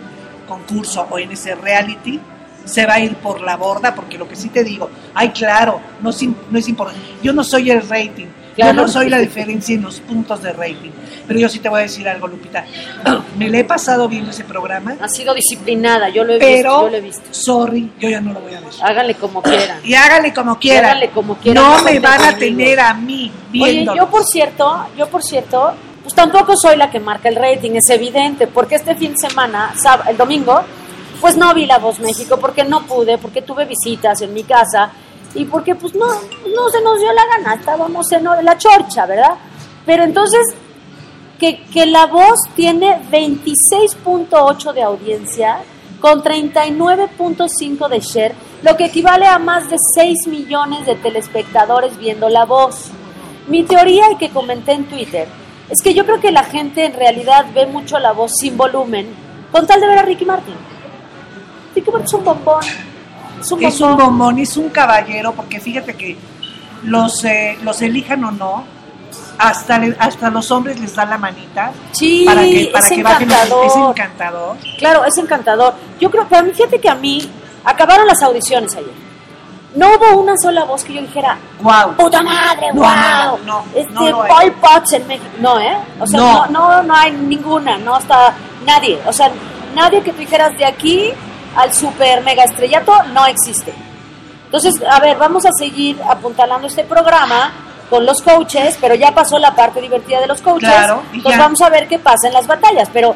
concurso 0.46 1.08
o 1.10 1.20
en 1.20 1.32
ese 1.32 1.56
reality, 1.56 2.20
se 2.66 2.86
va 2.88 2.96
a 2.96 3.00
ir 3.00 3.16
por 3.18 3.42
la 3.42 3.58
borda, 3.58 3.94
porque 3.94 4.18
lo 4.18 4.28
que 4.28 4.36
sí 4.36 4.50
te 4.50 4.64
digo, 4.64 4.90
ay, 5.14 5.30
claro, 5.30 5.80
no, 6.02 6.10
es 6.10 6.22
im- 6.24 6.34
no 6.50 6.58
es 6.58 6.68
importante. 6.68 7.00
Yo 7.22 7.32
no 7.32 7.44
soy 7.44 7.70
el 7.70 7.88
rating, 7.88 8.26
Claro. 8.56 8.74
yo 8.74 8.82
no 8.84 8.88
soy 8.88 9.10
la 9.10 9.20
diferencia 9.20 9.76
en 9.76 9.82
los 9.84 10.00
puntos 10.00 10.42
de 10.42 10.52
rating. 10.54 10.90
Pero 11.28 11.40
yo 11.40 11.50
sí 11.50 11.60
te 11.60 11.68
voy 11.70 11.80
a 11.80 11.84
decir 11.84 12.08
algo, 12.08 12.28
Lupita. 12.28 12.66
Me 13.38 13.50
le 13.50 13.60
he 13.60 13.64
pasado 13.66 14.08
viendo 14.08 14.32
ese 14.32 14.44
programa, 14.46 14.96
Ha 15.00 15.10
sido 15.10 15.34
disciplinada, 15.36 16.10
yo 16.10 16.24
lo 16.24 16.34
he 16.34 16.40
visto, 16.40 16.86
yo 16.86 16.90
lo 16.90 16.98
he 16.98 17.02
visto. 17.02 17.22
sorry, 17.32 17.92
yo 18.00 18.10
ya 18.10 18.22
no 18.22 18.34
lo 18.34 18.40
voy 18.40 18.54
a 18.56 18.62
ver. 18.62 18.70
Háganle 18.82 19.14
como 19.16 19.42
quieran. 19.44 19.80
Y 19.84 19.94
hágale 19.94 20.34
como 20.34 20.58
quieran. 20.58 20.86
Háganle 20.86 21.10
como 21.10 21.36
quieran, 21.36 21.64
No 21.64 21.78
no 21.78 21.84
me 21.84 22.00
van 22.00 22.24
a 22.24 22.36
tener 22.38 22.80
a 22.80 22.94
mí 22.94 23.32
Oye, 23.52 23.72
viendo. 23.74 23.94
yo 23.96 24.10
por 24.10 24.24
cierto, 24.24 24.88
yo 24.98 25.08
por 25.08 25.22
cierto, 25.22 25.74
pues 26.06 26.14
tampoco 26.14 26.56
soy 26.56 26.78
la 26.78 26.92
que 26.92 27.00
marca 27.00 27.30
el 27.30 27.36
rating, 27.36 27.72
es 27.72 27.90
evidente, 27.90 28.46
porque 28.46 28.76
este 28.76 28.94
fin 28.94 29.14
de 29.14 29.28
semana, 29.28 29.74
el 30.08 30.16
domingo, 30.16 30.62
pues 31.20 31.36
no 31.36 31.52
vi 31.56 31.66
La 31.66 31.80
Voz 31.80 32.00
México, 32.00 32.38
porque 32.40 32.64
no 32.64 32.86
pude, 32.86 33.18
porque 33.18 33.42
tuve 33.42 33.66
visitas 33.66 34.22
en 34.22 34.32
mi 34.32 34.44
casa 34.44 34.92
y 35.34 35.46
porque 35.46 35.74
pues 35.74 35.96
no, 35.96 36.06
no 36.06 36.70
se 36.70 36.80
nos 36.84 37.00
dio 37.00 37.12
la 37.12 37.26
gana, 37.26 37.56
estábamos 37.56 38.12
en 38.12 38.24
la 38.24 38.56
chorcha, 38.56 39.08
¿verdad? 39.08 39.34
Pero 39.84 40.04
entonces, 40.04 40.42
que, 41.40 41.64
que 41.74 41.88
La 41.88 42.06
Voz 42.06 42.38
tiene 42.56 43.02
26.8 43.10 44.74
de 44.74 44.84
audiencia 44.84 45.58
con 46.02 46.22
39.5 46.22 47.90
de 47.90 48.00
share, 48.00 48.36
lo 48.62 48.78
que 48.78 48.86
equivale 48.86 49.26
a 49.26 49.40
más 49.40 49.72
de 49.72 49.78
6 49.96 50.28
millones 50.28 50.86
de 50.86 50.94
telespectadores 50.94 51.98
viendo 51.98 52.30
La 52.30 52.46
Voz. 52.46 52.92
Mi 53.48 53.64
teoría 53.64 54.12
y 54.12 54.18
que 54.18 54.30
comenté 54.30 54.74
en 54.74 54.86
Twitter 54.86 55.28
es 55.70 55.82
que 55.82 55.94
yo 55.94 56.06
creo 56.06 56.20
que 56.20 56.32
la 56.32 56.44
gente 56.44 56.86
en 56.86 56.94
realidad 56.94 57.46
ve 57.54 57.66
mucho 57.66 57.98
La 58.00 58.12
Voz 58.12 58.34
sin 58.40 58.56
volumen 58.58 59.08
con 59.52 59.66
tal 59.66 59.80
de 59.82 59.88
ver 59.88 60.00
a 60.00 60.02
Ricky 60.04 60.26
Martin. 60.26 60.56
Ricky 61.76 61.90
Martin 61.92 62.06
es 62.06 62.14
un 62.14 62.24
bombón. 62.24 62.64
Es 63.40 63.52
un 63.52 63.64
es 63.64 63.82
un 63.82 63.90
bombón. 63.90 64.06
bombón, 64.08 64.40
es 64.40 64.58
un 64.58 64.70
caballero, 64.70 65.34
porque 65.34 65.60
fíjate 65.60 65.94
que 65.96 66.18
los, 66.84 67.24
eh, 67.26 67.58
los 67.64 67.82
elijan 67.82 68.24
o 68.26 68.32
no, 68.32 68.64
hasta, 69.38 69.82
hasta 70.00 70.30
los 70.30 70.50
hombres 70.52 70.80
les 70.80 70.96
da 70.96 71.06
la 71.06 71.18
manita 71.18 71.72
Sí, 71.92 72.24
para 72.26 72.42
que, 72.44 72.70
para 72.72 72.86
es 72.88 72.94
que 72.94 73.04
bajen. 73.04 73.24
encantador. 73.32 73.66
Es 73.66 73.76
encantador. 73.76 74.58
Claro, 74.78 75.06
es 75.06 75.18
encantador. 75.18 75.74
Yo 76.00 76.10
creo, 76.12 76.26
pero 76.30 76.46
fíjate 76.54 76.80
que 76.80 76.90
a 76.90 76.96
mí 76.96 77.30
acabaron 77.64 78.08
las 78.08 78.22
audiciones 78.24 78.74
ayer. 78.76 79.05
No 79.76 79.88
hubo 79.90 80.22
una 80.22 80.38
sola 80.38 80.64
voz 80.64 80.84
que 80.86 80.94
yo 80.94 81.02
dijera, 81.02 81.38
Wow. 81.60 81.96
puta 81.98 82.22
madre, 82.24 82.68
No, 82.74 82.82
wow. 82.82 83.40
no, 83.46 83.46
no, 83.46 83.66
este. 83.76 84.14
Paul 84.28 84.52
Potts 84.54 84.94
en 84.94 85.08
México. 85.08 85.30
No, 85.40 85.60
¿eh? 85.60 85.76
O 86.00 86.08
sea, 86.08 86.20
no. 86.20 86.46
No. 86.48 86.84
no, 86.84 86.96
hay 86.96 87.12
ninguna, 87.12 87.78
no 87.78 87.98
está 87.98 88.34
nadie. 88.66 89.00
O 89.06 89.12
sea, 89.12 89.30
nadie 89.76 90.02
que 90.02 90.12
tú 90.14 90.20
dijeras 90.20 90.58
de 90.58 90.66
aquí 90.66 91.12
al 91.58 91.74
super 91.74 92.22
mega 92.24 92.44
estrellato 92.46 92.94
no 93.14 93.26
existe. 93.26 93.74
Entonces, 94.46 94.76
a 94.90 95.00
ver, 95.00 95.18
vamos 95.18 95.46
a 95.46 95.50
seguir 95.58 96.02
apuntalando 96.10 96.68
este 96.68 96.84
programa 96.86 97.52
con 97.90 98.06
los 98.06 98.22
coaches, 98.22 98.78
pero 98.80 98.96
ya 98.96 99.12
pasó 99.14 99.38
la 99.40 99.54
parte 99.54 99.82
divertida 99.82 100.22
de 100.22 100.28
los 100.28 100.42
coaches. 100.42 100.70
Claro, 100.70 101.04
Entonces 101.12 101.38
ya. 101.38 101.44
vamos 101.44 101.62
a 101.62 101.70
ver 101.70 101.88
qué 101.90 102.00
pasa 102.00 102.28
en 102.28 102.34
las 102.34 102.48
batallas, 102.48 102.90
pero 102.94 103.14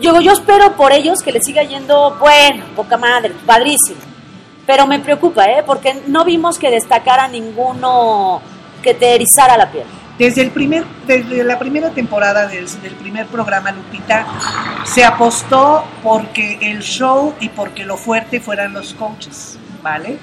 yo, 0.00 0.20
yo 0.20 0.32
espero 0.32 0.72
por 0.76 0.92
ellos 0.92 1.20
que 1.22 1.32
les 1.32 1.44
siga 1.44 1.62
yendo, 1.62 2.16
bueno, 2.20 2.64
poca 2.76 2.96
madre, 2.98 3.32
padrísimo. 3.46 4.00
Pero 4.66 4.86
me 4.86 4.98
preocupa, 5.00 5.46
¿eh? 5.46 5.62
Porque 5.64 6.02
no 6.06 6.24
vimos 6.24 6.58
que 6.58 6.70
destacara 6.70 7.28
ninguno 7.28 8.40
que 8.82 8.94
te 8.94 9.14
erizara 9.14 9.56
la 9.56 9.70
piel. 9.70 9.84
Desde, 10.18 10.42
el 10.42 10.50
primer, 10.50 10.84
desde 11.06 11.42
la 11.44 11.58
primera 11.58 11.90
temporada 11.90 12.46
del, 12.46 12.66
del 12.82 12.94
primer 12.94 13.26
programa, 13.26 13.72
Lupita, 13.72 14.26
se 14.84 15.02
apostó 15.02 15.84
porque 16.02 16.58
el 16.60 16.80
show 16.80 17.34
y 17.40 17.48
porque 17.48 17.84
lo 17.84 17.96
fuerte 17.96 18.38
fueran 18.38 18.74
los 18.74 18.92
coaches, 18.92 19.58
¿vale? 19.82 20.18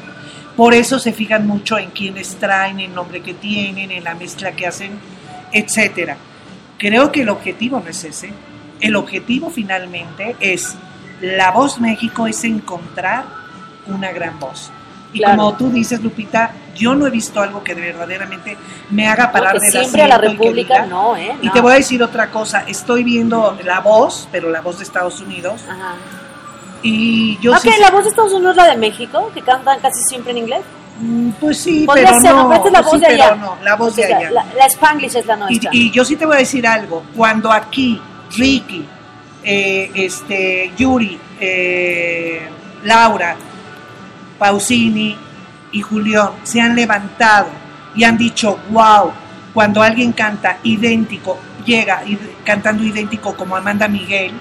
Por 0.55 0.73
eso 0.73 0.99
se 0.99 1.13
fijan 1.13 1.45
mucho 1.45 1.77
en 1.77 1.91
quiénes 1.91 2.35
traen, 2.35 2.79
en 2.79 2.89
el 2.89 2.95
nombre 2.95 3.21
que 3.21 3.33
tienen, 3.33 3.91
en 3.91 4.03
la 4.03 4.15
mezcla 4.15 4.51
que 4.51 4.67
hacen, 4.67 4.99
etcétera. 5.51 6.17
Creo 6.77 7.11
que 7.11 7.21
el 7.21 7.29
objetivo 7.29 7.79
no 7.79 7.89
es 7.89 8.03
ese. 8.03 8.31
El 8.79 8.95
objetivo 8.95 9.49
finalmente 9.49 10.35
es, 10.39 10.75
la 11.21 11.51
voz 11.51 11.79
México 11.79 12.27
es 12.27 12.43
encontrar 12.43 13.25
una 13.93 14.11
gran 14.11 14.39
voz. 14.39 14.71
Y 15.13 15.19
Claro. 15.19 15.37
como 15.37 15.53
tú 15.57 15.69
dices, 15.71 16.01
Lupita, 16.01 16.51
yo 16.75 16.93
no 16.93 17.07
he 17.07 17.09
visto 17.09 17.41
algo 17.41 17.63
que 17.63 17.73
verdaderamente 17.73 18.57
me 18.89 19.07
haga 19.07 19.31
parar 19.31 19.53
que 19.53 19.59
del 19.61 19.71
siempre 19.71 20.01
a 20.03 20.07
la 20.09 20.15
y 20.17 20.29
República, 20.29 20.83
diga- 20.83 20.87
no, 20.87 21.15
¿eh? 21.15 21.35
Y 21.41 21.47
No. 21.47 21.53
te 21.53 21.61
voy 21.61 21.71
a 21.73 21.75
decir 21.75 22.03
otra 22.03 22.29
cosa, 22.29 22.63
estoy 22.67 23.03
viendo 23.03 23.57
La 23.63 23.79
Voz, 23.79 24.27
pero 24.31 24.49
La 24.51 24.61
Voz 24.61 24.77
de 24.79 24.83
Estados 24.83 25.21
Unidos, 25.21 25.61
Ajá. 25.69 25.95
y 26.83 27.37
yo 27.41 27.53
¿No 27.53 27.59
sí 27.59 27.69
la 27.79 27.89
voz 27.89 28.03
de 28.03 28.09
Estados 28.09 28.33
Unidos 28.33 28.51
es 28.51 28.57
la 28.57 28.67
de 28.69 28.77
México, 28.77 29.31
que 29.33 29.41
cantan 29.41 29.79
casi 29.79 30.01
siempre 30.07 30.31
en 30.31 30.37
inglés? 30.39 30.61
Mm, 30.99 31.29
Pues 31.39 31.57
sí, 31.61 31.85
Podría 31.85 32.07
pero 32.09 32.19
ser, 32.21 32.31
no, 32.35 32.49
la 32.49 32.59
pues 32.61 32.85
voz 32.85 32.93
sí, 32.93 32.99
de 32.99 33.05
allá. 33.07 33.23
pero 33.29 33.35
no, 33.37 33.57
la 33.63 33.75
voz 33.75 33.95
de 33.95 34.05
allá. 34.13 34.31
La, 34.31 34.45
la 34.55 34.65
Spanglish 34.65 35.15
es 35.15 35.25
la 35.25 35.35
Y, 35.35 35.39
nuestra. 35.39 35.69
y 35.73 35.91
yo 35.91 36.03
sí 36.05 36.15
te 36.15 36.25
voy 36.25 36.35
a 36.35 36.39
decir 36.39 36.67
algo, 36.67 37.03
cuando 37.15 37.51
aquí 37.51 37.99
Ricky, 38.35 38.85
eh, 39.43 39.91
este, 39.95 40.73
Yuri, 40.77 41.17
eh, 41.39 42.49
Laura, 42.83 43.35
Pausini 44.39 45.15
y 45.71 45.81
Julián 45.81 46.29
se 46.43 46.61
han 46.61 46.75
levantado 46.75 47.47
y 47.95 48.03
han 48.03 48.17
dicho, 48.17 48.57
wow, 48.69 49.11
cuando 49.53 49.81
alguien 49.81 50.11
canta 50.13 50.57
idéntico, 50.63 51.37
llega 51.65 52.01
cantando 52.45 52.83
idéntico 52.83 53.35
como 53.35 53.55
Amanda 53.55 53.87
Miguel, 53.87 54.31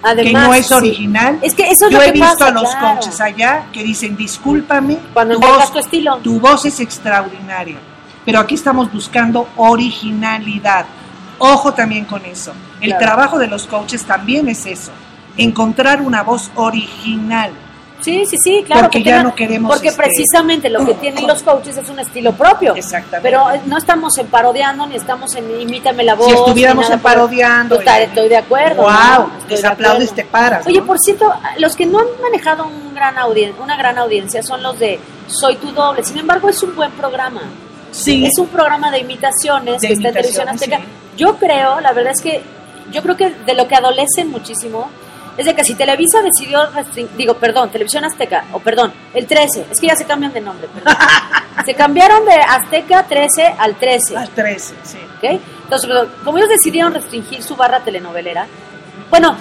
que 0.00 0.08
Además, 0.10 0.46
no 0.46 0.54
es 0.54 0.66
sí. 0.66 0.74
original. 0.74 1.38
Es 1.42 1.54
que 1.54 1.62
eso 1.70 1.86
es 1.86 1.92
Yo 1.92 1.98
lo 1.98 2.02
he 2.04 2.06
que 2.06 2.12
visto 2.12 2.28
pasa, 2.28 2.46
a 2.48 2.50
los 2.52 2.70
claro. 2.70 2.94
coaches 2.96 3.20
allá 3.20 3.64
que 3.72 3.82
dicen, 3.82 4.16
discúlpame, 4.16 4.98
Cuando 5.12 5.34
tu 5.34 5.40
voz, 5.40 5.72
tu 5.72 5.78
estilo. 5.78 6.16
tu 6.18 6.38
voz 6.38 6.64
es 6.66 6.78
extraordinaria, 6.78 7.76
pero 8.24 8.38
aquí 8.38 8.54
estamos 8.54 8.92
buscando 8.92 9.48
originalidad. 9.56 10.86
Ojo 11.38 11.72
también 11.74 12.04
con 12.04 12.24
eso. 12.26 12.52
El 12.80 12.90
Claro. 12.90 13.04
trabajo 13.04 13.38
de 13.38 13.48
los 13.48 13.66
coaches 13.66 14.04
también 14.04 14.48
es 14.48 14.66
eso, 14.66 14.92
encontrar 15.36 16.00
una 16.00 16.22
voz 16.22 16.50
original. 16.54 17.50
Sí, 18.00 18.24
sí, 18.26 18.36
sí, 18.42 18.62
claro. 18.64 18.82
Porque 18.82 19.02
que 19.02 19.10
ya 19.10 19.22
no 19.22 19.34
queremos, 19.34 19.72
Porque 19.72 19.88
este, 19.88 20.02
precisamente 20.02 20.68
lo 20.70 20.84
que 20.86 20.94
tienen 21.02 21.26
los 21.26 21.42
coaches 21.42 21.76
es 21.76 21.88
un 21.88 21.98
estilo 21.98 22.32
propio. 22.32 22.74
Exactamente. 22.74 23.20
Pero 23.22 23.50
eh, 23.52 23.60
no 23.66 23.76
estamos 23.76 24.16
en 24.18 24.28
parodiando 24.28 24.86
ni 24.86 24.94
estamos 24.96 25.34
en 25.34 25.60
imítame 25.60 26.04
la 26.04 26.14
voz. 26.14 26.28
si 26.28 26.34
estuviéramos 26.34 26.88
en 26.90 27.00
parodiando, 27.00 27.74
Pues, 27.76 27.86
está- 27.86 28.00
estoy 28.00 28.28
de 28.28 28.36
acuerdo. 28.36 28.82
wow, 28.82 28.90
¿no? 29.28 29.32
Estoy 29.38 29.50
les 29.50 29.62
de 29.62 29.68
aplaudes, 29.68 30.10
acuerdo. 30.10 30.14
te 30.14 30.24
paras. 30.24 30.66
Oye, 30.66 30.78
¿no? 30.80 30.86
por 30.86 30.98
cierto, 31.00 31.32
los 31.58 31.74
que 31.74 31.86
no 31.86 31.98
han 31.98 32.06
manejado 32.22 32.66
un 32.66 32.94
gran 32.94 33.18
audien 33.18 33.52
una 33.60 33.76
gran 33.76 33.98
audiencia 33.98 34.42
son 34.42 34.62
los 34.62 34.78
de 34.78 34.98
Soy 35.26 35.56
tu 35.56 35.72
doble. 35.72 36.02
Sin 36.04 36.18
embargo, 36.18 36.48
es 36.48 36.62
un 36.62 36.74
buen 36.76 36.90
programa. 36.92 37.42
sí, 37.90 38.24
Es 38.24 38.38
un 38.38 38.46
programa 38.48 38.90
de 38.90 39.00
imitaciones 39.00 39.80
De 39.80 39.88
que 39.88 39.94
está 39.94 40.08
en 40.08 40.14
Televisión 40.14 40.48
Azteca. 40.48 40.80
Yo 41.16 41.36
creo, 41.36 41.80
la 41.80 41.92
verdad 41.92 42.12
es 42.16 42.22
que 42.22 42.42
yo 42.92 43.02
creo 43.02 43.16
que 43.16 43.30
de 43.30 43.54
lo 43.54 43.66
que 43.68 43.74
adolecen 43.74 44.30
muchísimo 44.30 44.88
es 45.38 45.46
de 45.46 45.54
que 45.54 45.64
si 45.64 45.74
Televisa 45.76 46.20
decidió 46.20 46.66
restringir, 46.70 47.16
digo, 47.16 47.34
perdón, 47.34 47.70
Televisión 47.70 48.04
Azteca, 48.04 48.44
o 48.52 48.58
perdón, 48.58 48.92
el 49.14 49.26
13, 49.26 49.66
es 49.70 49.80
que 49.80 49.86
ya 49.86 49.94
se 49.96 50.04
cambian 50.04 50.32
de 50.32 50.40
nombre, 50.40 50.68
perdón. 50.68 50.94
se 51.64 51.74
cambiaron 51.74 52.24
de 52.24 52.34
Azteca 52.34 53.04
13 53.04 53.54
al 53.56 53.76
13. 53.76 54.16
al 54.16 54.28
13, 54.30 54.74
sí. 54.82 54.98
¿ok? 55.16 55.40
Entonces, 55.64 55.90
como 56.24 56.38
ellos 56.38 56.50
decidieron 56.50 56.92
restringir 56.92 57.42
su 57.42 57.54
barra 57.54 57.80
telenovelera, 57.80 58.46
bueno, 59.10 59.36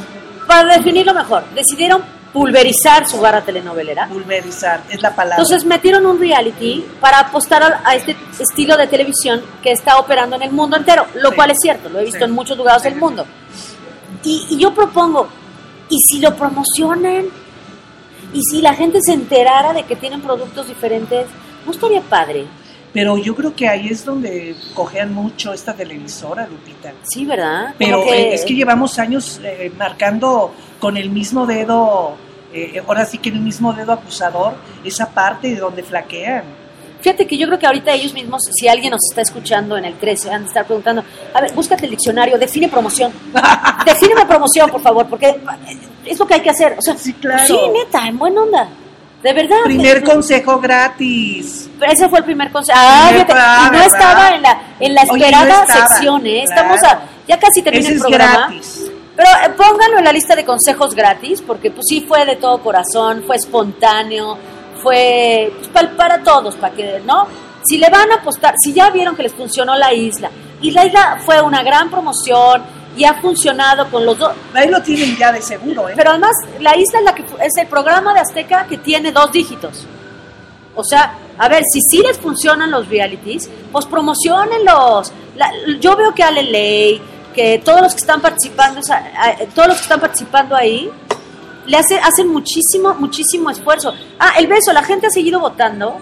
para 0.45 0.78
definirlo 0.78 1.14
mejor, 1.14 1.43
decidieron 1.56 2.04
pulverizar 2.32 3.08
su 3.08 3.20
barra 3.20 3.41
telenovelera. 3.41 4.08
Pulverizar, 4.08 4.84
es 4.89 5.02
la 5.02 5.16
palabra. 5.16 5.38
Entonces 5.41 5.66
metieron 5.66 6.06
un 6.06 6.20
reality 6.20 6.86
para 7.02 7.20
apostar 7.20 7.82
a, 7.84 7.95
este 7.95 8.16
estilo 8.39 8.78
de 8.78 8.86
televisión 8.86 9.41
que 9.64 9.72
está 9.72 9.98
operando 9.98 10.36
en 10.36 10.43
el 10.43 10.52
mundo 10.52 10.78
entero, 10.78 11.08
lo 11.16 11.30
Sí. 11.30 11.36
cual 11.36 11.52
es 11.52 11.58
cierto, 11.60 11.89
lo 11.89 12.00
he 12.00 12.04
visto 12.04 12.20
Sí. 12.20 12.26
en 12.26 12.32
muchos 12.32 12.56
lugares 12.56 12.84
Sí, 12.84 12.89
del 12.89 13.00
mundo. 13.00 13.26
Y, 14.24 14.45
y 14.52 14.58
yo 14.58 14.74
propongo, 14.74 15.28
¿y 15.90 16.00
si 16.00 16.20
lo 16.20 16.36
promocionan? 16.36 17.26
¿Y 18.34 18.42
si 18.52 18.62
la 18.62 18.74
gente 18.74 19.00
se 19.02 19.14
enterara 19.14 19.74
de 19.74 19.84
que 19.84 19.96
tienen 19.96 20.22
productos 20.22 20.68
diferentes? 20.68 21.28
¿No 21.66 21.72
estaría 21.72 22.02
padre? 22.02 22.46
Pero 22.94 23.18
yo 23.18 23.36
creo 23.36 23.54
que 23.56 23.68
ahí 23.68 23.90
es 23.90 24.06
donde 24.06 24.56
cojean 24.74 25.14
mucho 25.14 25.54
esta 25.54 25.74
televisora, 25.74 26.48
Lupita. 26.48 26.94
Sí, 27.04 27.26
¿verdad? 27.26 27.76
Pero 27.78 28.02
eh, 28.04 28.34
es 28.34 28.44
que 28.44 28.56
llevamos 28.56 28.98
años 28.98 29.40
eh, 29.44 29.72
marcando 29.78 30.54
con 30.80 30.98
el 30.98 31.10
mismo 31.10 31.46
dedo, 31.46 32.16
eh, 32.54 32.82
ahora 32.88 33.06
sí 33.06 33.18
que 33.18 33.30
el 33.30 33.40
mismo 33.40 33.74
dedo 33.74 33.92
acusador, 33.92 34.56
esa 34.84 35.10
parte 35.12 35.50
de 35.50 35.58
donde 35.58 35.84
flaquean. 35.84 36.44
Fíjate 37.02 37.28
que 37.28 37.38
yo 37.38 37.48
creo 37.48 37.60
que 37.60 37.68
ahorita 37.68 37.91
ellos 37.93 38.14
mismos, 38.14 38.41
si 38.60 38.68
alguien 38.68 38.91
nos 38.91 39.02
está 39.10 39.22
escuchando 39.22 39.78
en 39.78 39.86
el 39.86 39.93
13, 39.98 40.32
han 40.32 40.41
de 40.43 40.48
estar 40.48 40.66
preguntando, 40.66 41.04
a 41.34 41.41
ver, 41.41 41.54
búscate 41.54 41.86
el 41.86 41.91
diccionario, 41.91 42.38
define 42.38 42.68
promoción. 42.70 43.12
Defíneme 43.86 44.26
promoción, 44.26 44.70
por 44.70 44.82
favor, 44.82 45.06
porque 45.08 45.39
es 46.06 46.18
lo 46.20 46.26
que 46.28 46.34
hay 46.36 46.41
que 46.41 46.50
hacer. 46.50 46.76
O 46.78 46.82
sea, 46.82 46.98
Sí, 46.98 47.14
claro. 47.14 47.45
sí, 47.45 47.58
neta, 47.74 48.08
en 48.08 48.18
buena 48.18 48.41
onda. 48.41 48.68
De 49.22 49.34
verdad. 49.34 49.58
Primer 49.64 50.04
consejo 50.04 50.60
gratis. 50.60 51.70
Ese 51.82 52.08
fue 52.10 52.20
el 52.20 52.26
primer 52.26 52.52
consejo. 52.52 52.78
Ah, 52.82 53.08
Primer- 53.10 53.28
ah, 53.32 53.68
y 53.72 53.76
no 53.76 53.84
estaba 53.84 54.30
en 54.36 54.41
la, 54.41 54.62
en 54.80 54.93
la 54.95 55.02
Oye, 55.10 55.12
no 55.12 55.26
esperada 55.26 55.66
sección, 55.88 56.28
¿eh? 56.28 56.43
Estamos 56.43 56.84
a, 56.84 57.02
ya 57.28 57.38
casi 57.39 57.62
termina 57.62 57.82
Ese 57.84 57.91
el 57.91 57.95
es 57.98 58.02
programa. 58.04 58.38
gratis. 58.48 58.91
Pero 59.16 59.30
eh, 59.30 59.50
pónganlo 59.58 59.98
en 59.98 60.04
la 60.06 60.12
lista 60.14 60.36
de 60.36 60.45
consejos 60.45 60.93
gratis, 60.93 61.41
porque 61.41 61.72
pues 61.72 61.86
sí 61.89 62.06
fue 62.08 62.26
de 62.26 62.36
todo 62.36 62.60
corazón, 62.62 63.24
fue 63.26 63.36
espontáneo, 63.38 64.38
fue 64.82 65.52
pues, 65.74 65.88
para 65.98 66.24
todos, 66.24 66.56
para 66.56 66.74
que, 66.74 67.02
¿no? 67.06 67.28
Si 67.64 67.78
le 67.78 67.90
van 67.90 68.12
a 68.12 68.16
apostar, 68.16 68.56
si 68.58 68.74
ya 68.74 68.90
vieron 68.90 69.16
que 69.16 69.24
les 69.24 69.34
funcionó 69.34 69.76
la 69.76 69.94
isla, 69.94 70.30
y 70.62 70.72
la 70.72 70.86
isla 70.86 71.20
fue 71.26 71.42
una 71.42 71.62
gran 71.64 71.90
promoción 71.90 72.64
y 72.96 73.04
ha 73.04 73.14
funcionado 73.16 73.90
con 73.92 74.06
los 74.06 74.18
dos, 74.18 74.32
Ahí 74.54 74.70
lo 74.70 74.82
tienen 74.82 75.16
ya 75.18 75.32
de 75.32 75.42
seguro, 75.42 75.88
¿eh? 75.90 75.94
pero 75.96 76.12
además 76.12 76.32
la 76.60 76.76
isla 76.78 77.00
es, 77.00 77.06
la 77.06 77.14
que, 77.14 77.24
fu- 77.24 77.38
es 77.40 77.56
el 77.58 77.68
programa 77.68 78.14
de 78.14 78.22
Azteca 78.22 78.66
que 78.68 78.78
tiene 78.78 79.12
dos 79.12 79.32
dígitos. 79.32 79.86
O 80.76 80.84
sea, 80.84 81.14
a 81.38 81.48
ver, 81.50 81.64
si 81.72 81.82
sí 81.82 82.02
les 82.02 82.18
funcionan 82.18 82.72
los 82.72 82.88
realities, 82.88 83.50
pues 83.72 83.86
promocionenlos. 83.86 85.12
La- 85.36 85.52
yo 85.80 85.96
veo 85.96 86.14
que 86.16 86.24
Ale 86.24 86.44
Ley, 86.44 87.02
que 87.36 87.60
todos 87.64 87.82
los 87.82 87.94
que 87.94 88.00
están 88.00 88.22
participando, 88.22 88.82
todos 89.54 89.68
los 89.68 89.78
que 89.78 89.84
están 89.84 90.00
participando 90.00 90.56
ahí, 90.56 90.90
le 91.68 91.78
hace, 91.78 91.99
hacen 91.99 92.30
muchísimo, 92.30 92.95
muchísimo 92.95 93.49
esfuerzo. 93.49 93.93
Ah, 94.20 94.34
el 94.39 94.47
beso, 94.47 94.74
la 94.74 94.84
gente 94.84 95.07
ha 95.07 95.09
seguido 95.09 95.39
votando. 95.39 95.99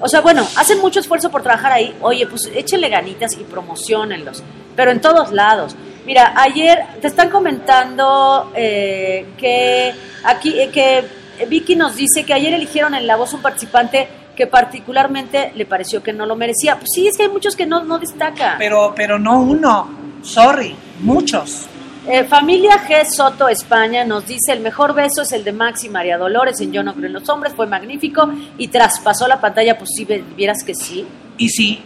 O 0.00 0.08
sea, 0.08 0.20
bueno, 0.20 0.46
hacen 0.56 0.80
mucho 0.80 1.00
esfuerzo 1.00 1.30
por 1.30 1.42
trabajar 1.42 1.72
ahí. 1.72 1.94
Oye, 2.00 2.26
pues 2.26 2.50
échenle 2.54 2.88
ganitas 2.88 3.34
y 3.34 3.44
promocionenlos. 3.44 4.42
Pero 4.76 4.90
en 4.90 5.00
todos 5.00 5.32
lados. 5.32 5.76
Mira, 6.06 6.34
ayer 6.36 6.84
te 7.00 7.08
están 7.08 7.30
comentando 7.30 8.52
eh, 8.54 9.26
que 9.38 9.94
aquí, 10.24 10.60
eh, 10.60 10.70
que 10.70 11.04
Vicky 11.46 11.76
nos 11.76 11.96
dice 11.96 12.24
que 12.24 12.34
ayer 12.34 12.52
eligieron 12.52 12.94
en 12.94 13.06
La 13.06 13.16
Voz 13.16 13.32
un 13.32 13.40
participante 13.40 14.08
que 14.36 14.46
particularmente 14.46 15.52
le 15.54 15.64
pareció 15.64 16.02
que 16.02 16.12
no 16.12 16.26
lo 16.26 16.36
merecía. 16.36 16.76
Pues 16.76 16.90
sí, 16.94 17.08
es 17.08 17.16
que 17.16 17.24
hay 17.24 17.28
muchos 17.28 17.56
que 17.56 17.66
no, 17.66 17.82
no 17.84 17.98
destacan. 17.98 18.56
Pero, 18.58 18.92
pero 18.94 19.18
no 19.18 19.40
uno. 19.40 19.88
Sorry, 20.22 20.76
muchos. 21.00 21.66
Eh, 22.06 22.24
familia 22.24 22.86
G. 22.86 23.04
Soto, 23.06 23.48
España, 23.48 24.04
nos 24.04 24.26
dice, 24.26 24.52
el 24.52 24.60
mejor 24.60 24.94
beso 24.94 25.22
es 25.22 25.32
el 25.32 25.42
de 25.42 25.52
Max 25.52 25.84
y 25.84 25.88
María 25.88 26.18
Dolores 26.18 26.60
en 26.60 26.70
Yo 26.70 26.82
no 26.82 26.92
creo 26.92 27.06
en 27.06 27.14
los 27.14 27.28
hombres, 27.30 27.54
fue 27.54 27.66
magnífico 27.66 28.30
y 28.58 28.68
traspasó 28.68 29.26
la 29.26 29.40
pantalla, 29.40 29.78
pues 29.78 29.90
si 29.96 30.04
vieras 30.04 30.62
que 30.64 30.74
sí. 30.74 31.06
Y 31.38 31.48
sí, 31.48 31.82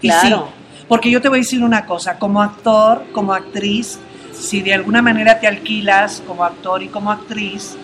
y 0.00 0.08
Claro. 0.08 0.48
sí. 0.48 0.84
Porque 0.88 1.10
yo 1.10 1.20
te 1.20 1.28
voy 1.28 1.40
a 1.40 1.42
decir 1.42 1.62
una 1.62 1.84
cosa, 1.84 2.18
como 2.18 2.40
actor, 2.40 3.04
como 3.12 3.34
actriz, 3.34 3.98
si 4.32 4.62
de 4.62 4.72
alguna 4.72 5.02
manera 5.02 5.38
te 5.38 5.46
alquilas 5.46 6.22
como 6.26 6.44
actor 6.44 6.82
y 6.82 6.88
como 6.88 7.12
actriz, 7.12 7.76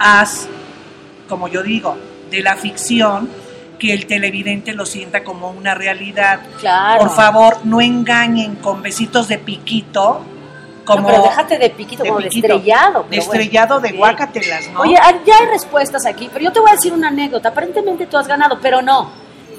haz, 0.00 0.48
como 1.28 1.46
yo 1.46 1.62
digo, 1.62 1.96
de 2.32 2.42
la 2.42 2.56
ficción 2.56 3.28
que 3.78 3.92
el 3.92 4.06
televidente 4.06 4.72
lo 4.72 4.84
sienta 4.84 5.22
como 5.22 5.50
una 5.50 5.76
realidad. 5.76 6.40
Claro. 6.58 6.98
Por 6.98 7.14
favor, 7.14 7.58
no 7.62 7.80
engañen 7.80 8.56
con 8.56 8.82
besitos 8.82 9.28
de 9.28 9.38
piquito, 9.38 10.22
como 10.88 11.02
No, 11.02 11.06
pero 11.06 11.22
déjate 11.22 11.58
de 11.58 11.70
piquito, 11.70 12.02
como 12.04 12.18
de 12.18 12.28
estrellado. 12.28 13.02
de 13.02 13.08
pero 13.10 13.24
bueno. 13.26 13.40
estrellado 13.40 13.80
de 13.80 13.92
guácatelas, 13.92 14.70
¿no? 14.72 14.80
Oye, 14.80 14.96
ya 15.26 15.38
hay 15.38 15.46
respuestas 15.46 16.06
aquí, 16.06 16.30
pero 16.32 16.46
yo 16.46 16.52
te 16.52 16.60
voy 16.60 16.70
a 16.70 16.74
decir 16.74 16.94
una 16.94 17.08
anécdota. 17.08 17.50
Aparentemente 17.50 18.06
tú 18.06 18.16
has 18.16 18.26
ganado, 18.26 18.58
pero 18.60 18.80
no. 18.80 19.10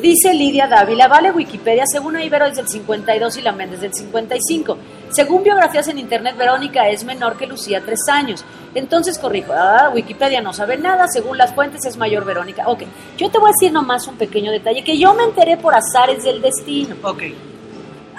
Dice 0.02 0.34
Lidia 0.34 0.66
Dávila, 0.66 1.10
vale 1.10 1.30
Wikipedia, 1.30 1.84
según 1.86 2.20
Ibero 2.20 2.46
es 2.46 2.56
del 2.56 2.68
52 2.70 3.38
y 3.38 3.42
la 3.42 3.52
Méndez 3.52 3.82
del 3.82 3.94
55. 3.94 4.78
Según 5.10 5.44
biografías 5.44 5.90
en 5.90 6.00
internet, 6.00 6.38
Verónica 6.38 6.88
es 6.88 7.04
menor 7.04 7.36
que 7.36 7.46
Lucía, 7.46 7.82
tres 7.86 8.00
años. 8.10 8.46
Entonces 8.74 9.20
corrijo, 9.20 9.52
ah, 9.54 9.92
Wikipedia 9.94 10.42
no 10.42 10.54
sabe 10.54 10.78
nada, 10.78 11.08
según 11.10 11.38
las 11.38 11.54
fuentes 11.54 11.86
es 11.86 11.98
mayor 11.98 12.24
Verónica. 12.24 12.64
Ok, 12.68 12.84
yo 13.18 13.30
te 13.30 13.40
voy 13.40 13.50
a 13.50 13.52
decir 13.52 13.74
nomás 13.74 14.08
un 14.08 14.16
pequeño 14.16 14.52
detalle, 14.52 14.84
que 14.86 14.98
yo 14.98 15.14
me 15.14 15.24
enteré 15.24 15.58
por 15.58 15.76
azares 15.76 16.24
del 16.24 16.42
destino. 16.42 16.96
Ok, 17.04 17.24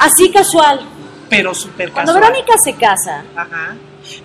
Así 0.01 0.31
casual. 0.31 0.81
Pero 1.31 1.55
súper 1.55 1.91
Cuando 1.93 2.13
casual. 2.13 2.31
Verónica 2.33 2.53
se 2.63 2.75
casa, 2.75 3.25
Ajá. 3.35 3.75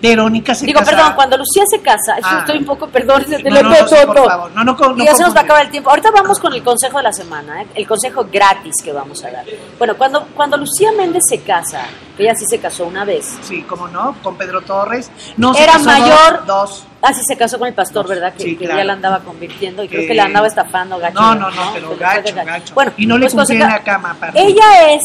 Verónica 0.02 0.54
se 0.54 0.66
digo, 0.66 0.80
casa- 0.80 0.90
perdón, 0.90 1.12
cuando 1.14 1.36
Lucía 1.36 1.62
se 1.70 1.80
casa, 1.80 2.16
Ah. 2.22 2.38
estoy 2.40 2.58
un 2.58 2.64
poco, 2.64 2.88
perdón, 2.88 3.24
se 3.28 3.38
te 3.38 3.48
No, 3.50 3.56
lo 3.56 3.62
no, 3.62 3.68
no, 3.80 3.88
sí, 3.88 3.94
por 4.06 4.16
favor. 4.26 4.50
No, 4.52 4.64
no, 4.64 4.74
no 4.74 5.02
y 5.02 5.04
ya 5.04 5.14
se 5.14 5.22
nos 5.22 5.34
va 5.36 5.40
a 5.40 5.42
acabar 5.44 5.64
el 5.66 5.70
tiempo. 5.70 5.90
Ahorita 5.90 6.10
vamos 6.10 6.38
con 6.40 6.52
el 6.54 6.62
consejo 6.62 6.96
de 6.96 7.04
la 7.04 7.12
semana, 7.12 7.62
¿eh? 7.62 7.66
el 7.74 7.86
consejo 7.86 8.26
gratis 8.32 8.74
que 8.82 8.92
vamos 8.92 9.22
a 9.24 9.30
dar. 9.30 9.44
Bueno, 9.78 9.96
cuando, 9.96 10.26
cuando 10.34 10.56
Lucía 10.56 10.90
Méndez 10.92 11.22
se 11.28 11.40
casa, 11.42 11.82
que 12.16 12.24
ella 12.24 12.34
sí 12.34 12.46
se 12.48 12.58
casó 12.58 12.86
una 12.86 13.04
vez, 13.04 13.36
Sí, 13.42 13.62
como 13.62 13.86
no, 13.88 14.16
con 14.22 14.36
Pedro 14.36 14.62
Torres. 14.62 15.10
No, 15.36 15.54
se 15.54 15.62
Era 15.62 15.74
casó 15.74 15.84
mayor. 15.84 16.46
Dos. 16.46 16.84
ah, 17.02 17.12
sí 17.12 17.20
se 17.24 17.36
casó 17.36 17.58
con 17.58 17.68
el 17.68 17.74
pastor, 17.74 18.08
¿verdad? 18.08 18.32
Que, 18.32 18.42
Sí, 18.44 18.56
que 18.56 18.64
claro. 18.64 18.78
ya 18.80 18.84
la 18.86 18.92
andaba 18.94 19.20
convirtiendo 19.20 19.84
y 19.84 19.88
creo 19.88 20.00
Que- 20.00 20.08
que 20.08 20.14
la 20.14 20.24
andaba 20.24 20.46
estafando 20.48 20.98
gacho. 20.98 21.20
No, 21.20 21.34
no, 21.34 21.50
no, 21.50 21.72
pero 21.74 21.88
fue 21.88 21.96
gacho, 21.98 22.34
gacho. 22.34 22.74
Bueno, 22.74 22.92
Y 22.96 23.06
no 23.06 23.18
le 23.18 23.28
pues, 23.30 23.50
en 23.50 23.58
la 23.60 23.78
cama. 23.84 24.16
Ella 24.34 24.90
es, 24.94 25.02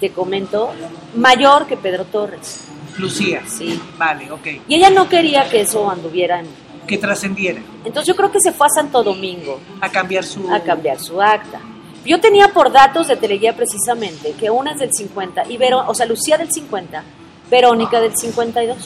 te 0.00 0.10
comento, 0.10 0.70
mayor 1.14 1.66
que 1.66 1.76
Pedro 1.76 2.04
Torres. 2.04 2.64
Lucía. 2.98 3.42
Sí. 3.46 3.80
Vale, 3.96 4.30
ok. 4.30 4.46
Y 4.68 4.74
ella 4.76 4.90
no 4.90 5.08
quería 5.08 5.48
que 5.48 5.60
eso 5.60 5.88
anduviera 5.90 6.40
en... 6.40 6.46
Que 6.86 6.96
trascendiera 6.98 7.60
Entonces 7.84 8.06
yo 8.06 8.16
creo 8.16 8.30
que 8.32 8.40
se 8.40 8.50
fue 8.52 8.66
a 8.66 8.70
Santo 8.70 9.02
Domingo. 9.02 9.60
a 9.80 9.88
cambiar 9.90 10.24
su. 10.24 10.50
a 10.50 10.60
cambiar 10.60 10.98
su 10.98 11.20
acta. 11.20 11.60
Yo 12.04 12.18
tenía 12.18 12.48
por 12.48 12.72
datos 12.72 13.08
de 13.08 13.16
Teleguía 13.16 13.54
precisamente 13.54 14.32
que 14.32 14.48
una 14.50 14.72
es 14.72 14.78
del 14.78 14.90
50, 14.92 15.44
y 15.50 15.58
Vero, 15.58 15.84
o 15.86 15.94
sea, 15.94 16.06
Lucía 16.06 16.38
del 16.38 16.50
50, 16.50 17.02
Verónica 17.50 18.00
del 18.00 18.16
52. 18.16 18.76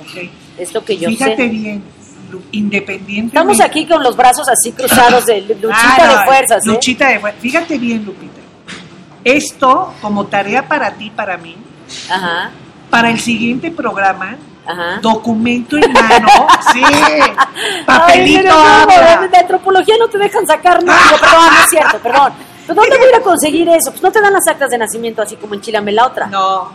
Ok. 0.00 0.28
Es 0.58 0.72
lo 0.74 0.84
que 0.84 0.96
yo 0.96 1.08
Fíjate 1.08 1.36
sé. 1.36 1.48
bien, 1.48 1.82
Lu- 2.30 2.42
independiente. 2.52 3.28
Estamos 3.36 3.60
aquí 3.60 3.86
con 3.86 4.02
los 4.02 4.16
brazos 4.16 4.48
así 4.48 4.72
cruzados 4.72 5.26
de 5.26 5.40
Luchita 5.60 5.70
Ah, 5.72 5.96
no, 6.06 6.18
de 6.18 6.24
fuerzas, 6.24 6.66
¿eh? 6.66 6.70
Luchita 6.70 7.08
de 7.10 7.20
fuerzas. 7.20 7.40
Fíjate 7.42 7.78
bien, 7.78 8.04
Lupita. 8.04 8.40
Esto, 9.24 9.94
como 10.00 10.26
tarea 10.26 10.68
para 10.68 10.90
ti, 10.92 11.10
para 11.10 11.36
mí, 11.36 11.56
Ajá, 12.10 12.50
para 12.90 13.10
el 13.10 13.18
siguiente 13.20 13.70
programa, 13.70 14.36
ajá. 14.66 14.98
documento 15.00 15.76
en 15.76 15.92
mano. 15.92 16.28
sí. 16.72 16.82
Ay, 16.84 17.22
Papelito 17.86 18.48
no, 18.48 18.86
de 19.28 19.38
antropología 19.38 19.94
no 19.98 20.08
te 20.08 20.18
dejan 20.18 20.46
sacar 20.46 20.82
nada. 20.84 21.00
Perdón, 21.20 21.46
no 21.54 21.64
es 21.64 21.70
cierto, 21.70 21.98
perdón. 21.98 22.32
¿Pero 22.66 22.80
dónde 22.80 22.98
voy 22.98 23.12
a 23.14 23.20
conseguir 23.20 23.68
eso? 23.68 23.90
Pues 23.90 24.02
no 24.02 24.10
te 24.12 24.20
dan 24.20 24.32
las 24.32 24.46
actas 24.48 24.70
de 24.70 24.78
nacimiento 24.78 25.20
así 25.22 25.36
como 25.36 25.54
en 25.54 25.60
Chilame 25.60 25.92
la 25.92 26.06
otra. 26.06 26.26
No. 26.26 26.68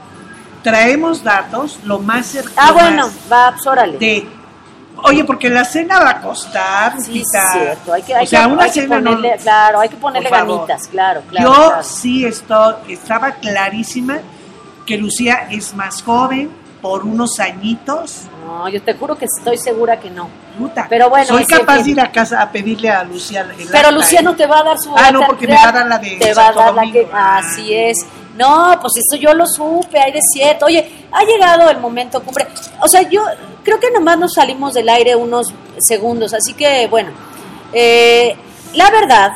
Traemos 0.63 1.23
datos 1.23 1.79
lo 1.83 1.99
más 1.99 2.25
cercano. 2.27 2.55
ah, 2.57 2.71
bueno, 2.73 3.09
va, 3.31 3.51
pues 3.51 3.65
órale. 3.65 3.97
De. 3.97 4.27
Oye, 5.03 5.23
porque 5.23 5.49
la 5.49 5.63
cena 5.65 5.99
va 5.99 6.09
a 6.11 6.21
costar, 6.21 7.01
Sí, 7.01 7.21
es 7.21 7.27
cierto. 7.53 7.93
Hay 7.93 8.01
que, 8.03 8.15
hay 8.15 8.25
o 8.25 8.27
sea, 8.27 8.45
que- 8.45 8.51
una 8.53 8.63
hay 8.63 8.71
que 8.71 8.81
cena 8.81 8.99
no- 8.99 9.11
ponerle, 9.15 9.37
claro, 9.41 9.79
hay 9.79 9.89
que 9.89 9.95
ponerle 9.97 10.29
ganitas, 10.29 10.87
claro, 10.87 11.21
claro. 11.29 11.47
Yo 11.53 11.67
claro. 11.67 11.83
sí 11.83 12.25
estoy, 12.25 12.73
estaba 12.89 13.31
clarísima 13.33 14.19
que 14.85 14.97
Lucía 14.97 15.47
es 15.51 15.73
más 15.75 16.01
joven 16.01 16.49
por 16.81 17.03
unos 17.05 17.39
añitos. 17.39 18.23
No, 18.45 18.67
yo 18.69 18.81
te 18.81 18.93
juro 18.93 19.15
que 19.17 19.25
estoy 19.25 19.57
segura 19.57 19.99
que 19.99 20.09
no. 20.09 20.29
Puta, 20.57 20.87
Pero 20.89 21.09
bueno, 21.09 21.27
soy 21.27 21.45
capaz 21.45 21.83
de 21.83 21.91
ir 21.91 22.01
a 22.01 22.11
casa 22.11 22.41
a 22.41 22.51
pedirle 22.51 22.89
a 22.89 23.03
Lucía 23.03 23.41
el 23.41 23.49
Pero 23.67 23.77
acta, 23.77 23.91
Lucía 23.91 24.19
¿eh? 24.19 24.23
no 24.23 24.35
te 24.35 24.45
va 24.47 24.59
a 24.59 24.63
dar 24.63 24.77
su 24.79 24.93
Ah, 24.97 25.11
no, 25.11 25.21
porque 25.27 25.47
me 25.47 25.53
va 25.55 25.69
a 25.69 25.71
dar 25.71 25.87
la 25.87 25.97
de 25.99 26.17
Te 26.17 26.33
va 26.33 26.47
a 26.47 26.51
dar 26.53 26.73
la 26.73 26.81
que. 26.91 27.07
Así 27.13 27.73
es. 27.73 28.05
No, 28.39 28.77
pues 28.79 28.93
eso 28.97 29.19
yo 29.21 29.33
lo 29.33 29.45
supe, 29.45 29.99
hay 29.99 30.13
de 30.13 30.21
cierto. 30.33 30.65
Oye, 30.67 30.89
ha 31.11 31.23
llegado 31.25 31.69
el 31.69 31.79
momento 31.79 32.23
cumbre. 32.23 32.47
O 32.81 32.87
sea, 32.87 33.01
yo 33.01 33.21
creo 33.63 33.79
que 33.79 33.91
nomás 33.91 34.17
nos 34.17 34.33
salimos 34.33 34.73
del 34.73 34.87
aire 34.87 35.13
unos 35.15 35.53
segundos, 35.77 36.33
así 36.33 36.53
que 36.53 36.87
bueno. 36.87 37.11
eh, 37.73 38.35
la 38.73 38.89
verdad 38.91 39.33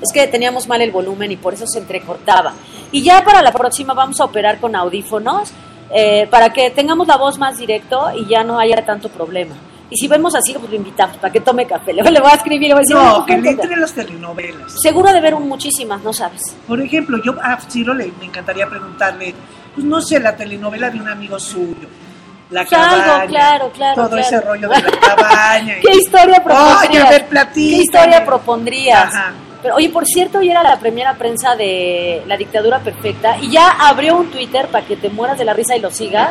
es 0.00 0.12
que 0.12 0.26
teníamos 0.26 0.66
mal 0.68 0.80
el 0.80 0.90
volumen 0.90 1.30
y 1.32 1.36
por 1.36 1.54
eso 1.54 1.66
se 1.66 1.78
entrecortaba. 1.80 2.54
Y 2.92 3.02
ya 3.02 3.22
para 3.24 3.42
la 3.42 3.52
próxima 3.52 3.94
vamos 3.94 4.20
a 4.20 4.24
operar 4.24 4.58
con 4.58 4.74
audífonos 4.74 5.52
eh, 5.90 6.26
para 6.30 6.52
que 6.52 6.70
tengamos 6.70 7.06
la 7.06 7.16
voz 7.16 7.38
más 7.38 7.58
directo 7.58 8.10
y 8.16 8.26
ya 8.26 8.42
no 8.42 8.58
haya 8.58 8.84
tanto 8.84 9.08
problema. 9.08 9.54
Y 9.90 9.96
si 9.96 10.08
vemos 10.08 10.34
así, 10.34 10.52
pues 10.54 10.70
lo 10.70 10.76
invitamos 10.76 11.16
para 11.18 11.32
que 11.32 11.40
tome 11.40 11.66
café. 11.66 11.92
Le, 11.94 12.02
le 12.10 12.20
voy 12.20 12.30
a 12.30 12.34
escribir, 12.34 12.68
le 12.68 12.74
voy 12.74 12.80
a 12.80 12.82
decir, 12.82 12.96
No, 12.96 13.16
"Oye, 13.18 13.26
que 13.26 13.36
le 13.36 13.42
¿qué- 13.42 13.62
entre 13.62 13.76
las 13.76 13.92
telenovelas. 13.92 14.72
Seguro 14.82 15.12
de 15.12 15.20
ver 15.20 15.34
muchísimas, 15.36 16.02
no 16.02 16.12
sabes. 16.12 16.40
Por 16.66 16.80
ejemplo, 16.80 17.18
yo 17.24 17.34
a 17.42 17.58
Ciro 17.60 17.94
le, 17.94 18.10
me 18.18 18.26
encantaría 18.26 18.66
preguntarle, 18.68 19.34
pues 19.74 19.86
no 19.86 20.00
sé, 20.00 20.18
la 20.20 20.34
telenovela 20.36 20.90
de 20.90 21.00
un 21.00 21.08
amigo 21.08 21.38
suyo. 21.38 21.88
La 22.50 22.60
Pues 22.60 22.70
cabaña, 22.70 23.26
claro, 23.26 23.70
claro, 23.72 23.94
Todo 23.94 24.08
claro. 24.10 24.22
ese 24.22 24.40
rollo 24.40 24.68
de 24.68 24.82
la 24.82 24.90
cabaña. 25.00 25.74
¿Qué 25.82 25.96
historia 25.98 26.42
propondrías? 26.44 26.88
Oye, 26.90 26.98
a 27.00 27.10
ver, 27.10 27.26
platícame. 27.26 27.70
¿Qué 27.76 27.82
historia 27.82 28.24
propondrías? 28.24 29.04
Ajá. 29.14 29.32
Pero, 29.62 29.74
oye, 29.76 29.88
por 29.88 30.04
cierto, 30.06 30.38
hoy 30.38 30.50
era 30.50 30.62
la 30.62 30.78
primera 30.78 31.14
prensa 31.14 31.56
de 31.56 32.22
La 32.26 32.36
Dictadura 32.36 32.80
Perfecta 32.80 33.38
y 33.38 33.50
ya 33.50 33.70
abrió 33.70 34.16
un 34.18 34.30
Twitter 34.30 34.66
para 34.68 34.84
que 34.86 34.96
te 34.96 35.08
mueras 35.08 35.38
de 35.38 35.44
la 35.46 35.54
risa 35.54 35.74
y 35.74 35.80
lo 35.80 35.90
sigas. 35.90 36.30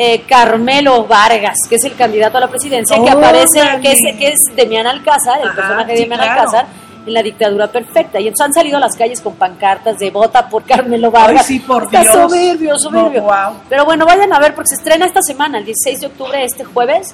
Eh, 0.00 0.22
Carmelo 0.28 1.04
Vargas, 1.06 1.56
que 1.68 1.74
es 1.74 1.84
el 1.84 1.96
candidato 1.96 2.36
a 2.38 2.40
la 2.40 2.46
presidencia, 2.48 2.96
que 3.02 3.10
aparece, 3.10 3.60
que 3.82 3.90
es, 3.92 4.16
que 4.16 4.28
es 4.28 4.44
Demián 4.54 4.86
Alcázar, 4.86 5.40
el 5.42 5.48
Ajá, 5.48 5.56
personaje 5.56 5.92
de 5.92 5.98
sí, 5.98 6.06
claro. 6.06 6.22
Alcázar, 6.22 6.66
en 7.04 7.14
la 7.14 7.22
dictadura 7.22 7.66
perfecta. 7.66 8.20
Y 8.20 8.28
entonces 8.28 8.46
han 8.46 8.52
salido 8.54 8.76
a 8.76 8.80
las 8.80 8.94
calles 8.94 9.20
con 9.20 9.34
pancartas 9.34 9.98
de 9.98 10.10
vota 10.12 10.48
por 10.48 10.62
Carmelo 10.62 11.10
Vargas. 11.10 11.42
Ay, 11.48 11.58
sí, 11.58 11.58
por 11.58 11.82
Está 11.84 12.02
Dios. 12.02 12.12
soberbio, 12.14 12.78
soberbio. 12.78 13.20
No, 13.22 13.26
guau. 13.26 13.54
Pero 13.68 13.84
bueno, 13.84 14.06
vayan 14.06 14.32
a 14.32 14.38
ver 14.38 14.54
porque 14.54 14.68
se 14.68 14.74
estrena 14.76 15.04
esta 15.04 15.20
semana, 15.20 15.58
el 15.58 15.64
16 15.64 16.00
de 16.00 16.06
octubre, 16.06 16.44
este 16.44 16.62
jueves. 16.62 17.12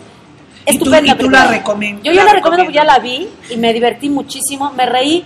Y 0.67 0.77
tú- 0.79 0.85
Estupenda 0.85 1.13
y 1.15 1.17
tú 1.17 1.31
la 1.31 1.47
recomiendas, 1.47 2.05
Yo 2.05 2.13
ya 2.13 2.25
la 2.25 2.33
recomiendo 2.35 2.65
porque 2.65 2.77
ya 2.77 2.85
la 2.85 2.99
vi 2.99 3.29
y 3.49 3.57
me 3.57 3.73
divertí 3.73 4.11
muchísimo. 4.11 4.73
Me 4.73 4.85
reí, 4.85 5.25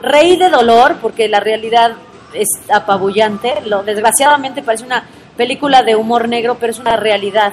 reí 0.00 0.36
de 0.38 0.48
dolor 0.48 0.96
porque 1.02 1.28
la 1.28 1.40
realidad 1.40 1.92
es 2.32 2.48
apabullante. 2.72 3.54
Lo, 3.66 3.82
desgraciadamente 3.82 4.62
parece 4.62 4.84
una 4.84 5.04
película 5.36 5.82
de 5.82 5.96
humor 5.96 6.28
negro, 6.28 6.56
pero 6.58 6.72
es 6.72 6.78
una 6.78 6.96
realidad 6.96 7.52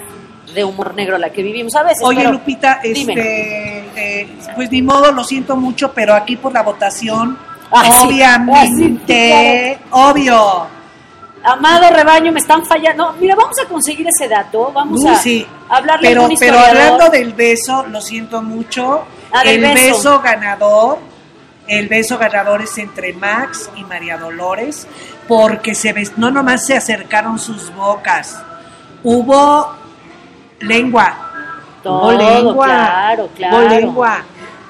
de 0.53 0.63
humor 0.63 0.93
negro 0.95 1.17
la 1.17 1.31
que 1.31 1.41
vivimos 1.43 1.75
a 1.75 1.84
veces. 1.84 2.03
Oye, 2.03 2.19
pero- 2.19 2.31
Lupita, 2.34 2.79
este, 2.84 3.79
eh, 3.95 4.27
pues 4.55 4.69
ni 4.71 4.81
modo, 4.81 5.11
lo 5.11 5.23
siento 5.23 5.55
mucho, 5.55 5.91
pero 5.93 6.13
aquí 6.13 6.36
por 6.36 6.53
la 6.53 6.61
votación, 6.61 7.38
Ah, 7.75 7.89
obviamente, 8.03 9.79
obvio. 9.91 10.67
Amado 11.43 11.89
rebaño, 11.89 12.31
me 12.31 12.39
están 12.39 12.65
fallando. 12.65 13.11
No, 13.11 13.13
mira, 13.19 13.36
vamos 13.36 13.55
a 13.59 13.67
conseguir 13.67 14.07
ese 14.07 14.29
dato. 14.29 14.71
Vamos 14.71 15.03
a 15.05 15.15
sí. 15.15 15.45
hablarle 15.67 16.07
pero, 16.07 16.21
a 16.21 16.27
un 16.27 16.36
pero 16.39 16.59
hablando 16.59 17.09
del 17.09 17.34
beso, 17.34 17.86
lo 17.88 17.99
siento 17.99 18.41
mucho. 18.41 19.03
Ah, 19.31 19.41
el 19.43 19.59
beso. 19.61 19.95
beso. 19.97 20.21
ganador, 20.21 20.99
el 21.67 21.88
beso 21.89 22.17
ganador 22.17 22.61
es 22.61 22.77
entre 22.77 23.11
Max 23.13 23.69
y 23.75 23.84
María 23.84 24.17
Dolores, 24.17 24.88
porque 25.28 25.76
se 25.76 25.93
no 26.17 26.32
nomás 26.32 26.65
se 26.65 26.76
acercaron 26.76 27.39
sus 27.39 27.74
bocas, 27.74 28.41
hubo 29.03 29.76
lengua. 30.59 31.32
Todo, 31.82 32.01
hubo 32.03 32.11
lengua. 32.11 32.65
claro, 32.65 33.30
claro. 33.36 33.57
Hubo 33.57 33.69
lengua. 33.69 34.24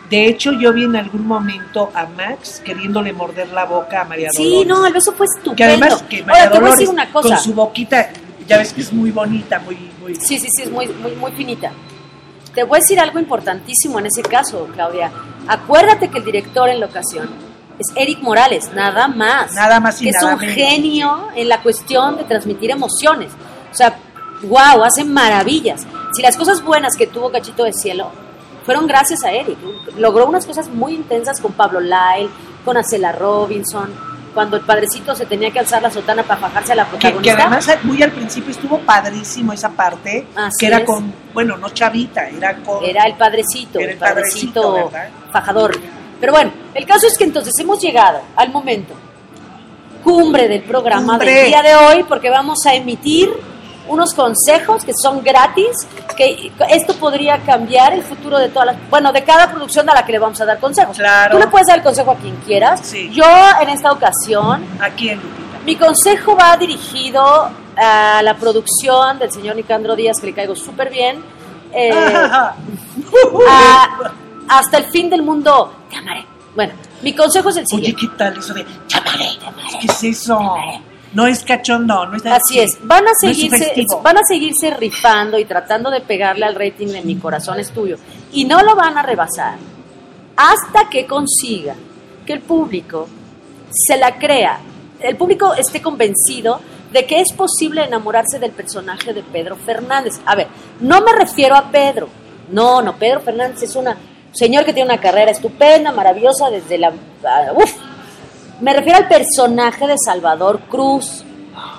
De 0.09 0.27
hecho, 0.27 0.51
yo 0.51 0.73
vi 0.73 0.83
en 0.83 0.95
algún 0.95 1.25
momento 1.25 1.89
a 1.93 2.05
Max 2.05 2.61
queriéndole 2.63 3.13
morder 3.13 3.49
la 3.49 3.65
boca 3.65 4.01
a 4.01 4.05
María 4.05 4.29
Dolores. 4.31 4.59
Sí, 4.59 4.65
no, 4.65 4.85
el 4.85 4.93
beso 4.93 5.11
fue 5.13 5.25
estupendo. 5.25 5.55
Que 5.55 5.63
además 5.63 6.03
que 6.03 6.23
María 6.23 6.43
Ahora, 6.43 6.53
te 6.53 6.59
voy 6.59 6.67
a 6.67 6.71
decir 6.71 6.89
una 6.89 7.11
cosa. 7.11 7.29
con 7.29 7.37
su 7.39 7.53
boquita, 7.53 8.09
ya 8.47 8.57
ves 8.57 8.73
que 8.73 8.81
es 8.81 8.93
muy 8.93 9.11
bonita, 9.11 9.59
muy, 9.59 9.75
muy. 9.99 10.15
Sí, 10.15 10.37
sí, 10.37 10.47
sí, 10.55 10.63
es 10.63 10.71
muy, 10.71 10.87
muy, 10.87 11.15
muy 11.15 11.31
finita. 11.31 11.71
Te 12.53 12.63
voy 12.63 12.77
a 12.77 12.81
decir 12.81 12.99
algo 12.99 13.17
importantísimo 13.17 13.97
en 13.97 14.05
ese 14.05 14.21
caso, 14.21 14.67
Claudia. 14.73 15.11
Acuérdate 15.47 16.09
que 16.09 16.19
el 16.19 16.25
director 16.25 16.69
en 16.69 16.79
la 16.79 16.85
ocasión 16.85 17.29
es 17.79 17.87
Eric 17.95 18.19
Morales, 18.21 18.71
nada 18.73 19.07
más. 19.07 19.53
Nada 19.53 19.79
más 19.79 20.01
y 20.01 20.05
Que 20.05 20.09
es 20.11 20.17
nada 20.21 20.35
un 20.35 20.39
menos. 20.39 20.55
genio 20.55 21.27
en 21.35 21.49
la 21.49 21.61
cuestión 21.61 22.17
de 22.17 22.23
transmitir 22.23 22.71
emociones. 22.71 23.31
O 23.71 23.75
sea, 23.75 23.97
wow, 24.43 24.83
hace 24.83 25.03
maravillas. 25.03 25.85
Si 26.13 26.21
las 26.21 26.37
cosas 26.37 26.63
buenas 26.63 26.95
que 26.95 27.07
tuvo 27.07 27.31
Cachito 27.31 27.63
de 27.63 27.73
Cielo 27.73 28.11
fueron 28.65 28.87
gracias 28.87 29.23
a 29.23 29.31
Eric. 29.31 29.57
Logró 29.97 30.27
unas 30.27 30.45
cosas 30.45 30.69
muy 30.69 30.93
intensas 30.93 31.39
con 31.41 31.51
Pablo 31.53 31.79
Lyle, 31.79 32.29
con 32.63 32.77
Acela 32.77 33.11
Robinson, 33.11 33.89
cuando 34.33 34.55
el 34.57 34.63
padrecito 34.63 35.15
se 35.15 35.25
tenía 35.25 35.51
que 35.51 35.59
alzar 35.59 35.81
la 35.81 35.91
sotana 35.91 36.23
para 36.23 36.39
bajarse 36.41 36.71
a 36.71 36.75
la 36.75 36.85
Que, 36.85 36.91
protagonista. 36.91 37.35
que 37.35 37.41
además 37.41 37.67
muy 37.83 38.01
al 38.01 38.11
principio 38.11 38.51
estuvo 38.51 38.79
padrísimo 38.79 39.53
esa 39.53 39.69
parte, 39.69 40.25
Así 40.35 40.59
que 40.61 40.67
era 40.67 40.77
es. 40.77 40.85
con, 40.85 41.13
bueno, 41.33 41.57
no 41.57 41.69
chavita, 41.69 42.27
era 42.29 42.55
con... 42.57 42.83
Era 42.83 43.03
el 43.05 43.15
padrecito, 43.15 43.79
Era 43.79 43.91
el 43.91 43.97
padrecito, 43.97 44.61
padrecito 44.89 45.31
fajador. 45.31 45.79
Pero 46.23 46.31
bueno, 46.31 46.51
el 46.73 46.85
caso 46.85 47.05
es 47.05 47.17
que 47.17 47.25
entonces 47.25 47.51
hemos 47.59 47.81
llegado 47.81 48.21
al 48.37 48.49
momento 48.49 48.93
cumbre 50.05 50.47
del 50.47 50.63
programa 50.63 51.17
del 51.17 51.47
día 51.47 51.61
de 51.61 51.75
hoy 51.75 52.03
porque 52.03 52.29
vamos 52.29 52.65
a 52.65 52.73
emitir 52.73 53.29
unos 53.89 54.13
consejos 54.13 54.85
que 54.85 54.93
son 54.93 55.21
gratis, 55.21 55.85
que 56.15 56.49
esto 56.69 56.93
podría 56.95 57.39
cambiar 57.39 57.91
el 57.91 58.03
futuro 58.03 58.39
de 58.39 58.47
todas 58.47 58.67
las, 58.67 58.89
bueno, 58.89 59.11
de 59.11 59.21
cada 59.25 59.51
producción 59.51 59.89
a 59.89 59.93
la 59.95 60.05
que 60.05 60.13
le 60.13 60.19
vamos 60.19 60.39
a 60.39 60.45
dar 60.45 60.59
consejos. 60.59 60.95
Claro. 60.97 61.33
Tú 61.33 61.39
le 61.39 61.47
puedes 61.47 61.67
dar 61.67 61.79
el 61.79 61.83
consejo 61.83 62.11
a 62.11 62.15
quien 62.15 62.37
quieras. 62.37 62.79
Sí. 62.83 63.09
Yo 63.11 63.25
en 63.61 63.67
esta 63.67 63.91
ocasión 63.91 64.65
¿A 64.79 64.89
quién, 64.91 65.17
Lupita? 65.21 65.59
mi 65.65 65.75
consejo 65.75 66.37
va 66.37 66.55
dirigido 66.55 67.49
a 67.75 68.21
la 68.23 68.35
producción 68.37 69.19
del 69.19 69.29
señor 69.29 69.57
Nicandro 69.57 69.93
Díaz, 69.93 70.21
que 70.21 70.27
le 70.27 70.33
caigo 70.33 70.55
súper 70.55 70.89
bien. 70.89 71.21
Eh, 71.73 71.91
a- 71.93 72.55
hasta 74.47 74.77
el 74.77 74.85
fin 74.85 75.09
del 75.09 75.23
mundo, 75.23 75.73
te 75.93 75.99
amaré. 75.99 76.25
Bueno, 76.55 76.73
mi 77.01 77.13
consejo 77.13 77.49
es 77.49 77.57
el 77.57 77.63
Oye, 77.63 77.75
siguiente. 77.75 78.01
¿qué 78.01 78.07
tal 78.17 78.37
eso 78.37 78.53
de 78.53 78.65
chamaré? 78.87 79.29
¿Qué 79.79 79.87
es 79.87 80.03
eso? 80.03 80.39
No 81.13 81.27
es 81.27 81.43
cachondo, 81.43 82.07
no 82.07 82.17
es 82.17 82.25
Así 82.25 82.59
es, 82.59 82.77
van 82.81 83.03
a 83.03 83.09
no 83.09 83.15
seguirse, 83.19 83.57
sugestivo. 83.57 84.01
van 84.01 84.17
a 84.17 84.23
seguirse 84.23 84.71
rifando 84.71 85.37
y 85.37 85.45
tratando 85.45 85.91
de 85.91 86.01
pegarle 86.01 86.45
al 86.45 86.55
rating 86.55 86.87
de 86.87 87.01
mi 87.01 87.15
corazón 87.17 87.59
es 87.59 87.71
tuyo. 87.71 87.97
Y 88.31 88.45
no 88.45 88.63
lo 88.63 88.75
van 88.75 88.97
a 88.97 89.03
rebasar 89.03 89.57
hasta 90.35 90.89
que 90.89 91.05
consiga 91.05 91.75
que 92.25 92.33
el 92.33 92.41
público 92.41 93.07
se 93.71 93.97
la 93.97 94.17
crea, 94.17 94.59
el 94.99 95.15
público 95.15 95.53
esté 95.53 95.81
convencido 95.81 96.59
de 96.91 97.05
que 97.05 97.19
es 97.21 97.33
posible 97.33 97.83
enamorarse 97.83 98.39
del 98.39 98.51
personaje 98.51 99.13
de 99.13 99.21
Pedro 99.23 99.55
Fernández. 99.55 100.19
A 100.25 100.35
ver, 100.35 100.47
no 100.79 101.01
me 101.01 101.11
refiero 101.13 101.55
a 101.55 101.69
Pedro, 101.69 102.07
no, 102.51 102.81
no, 102.81 102.95
Pedro 102.95 103.19
Fernández 103.21 103.63
es 103.63 103.75
una 103.75 103.95
señor 104.33 104.65
que 104.65 104.73
tiene 104.73 104.89
una 104.91 105.01
carrera 105.01 105.31
estupenda, 105.31 105.91
maravillosa 105.91 106.49
desde 106.49 106.77
la... 106.77 106.91
ah, 107.25 107.53
uf, 107.55 107.71
me 108.61 108.73
refiero 108.73 108.97
al 108.97 109.07
personaje 109.07 109.87
de 109.87 109.95
Salvador 109.97 110.59
Cruz. 110.69 111.23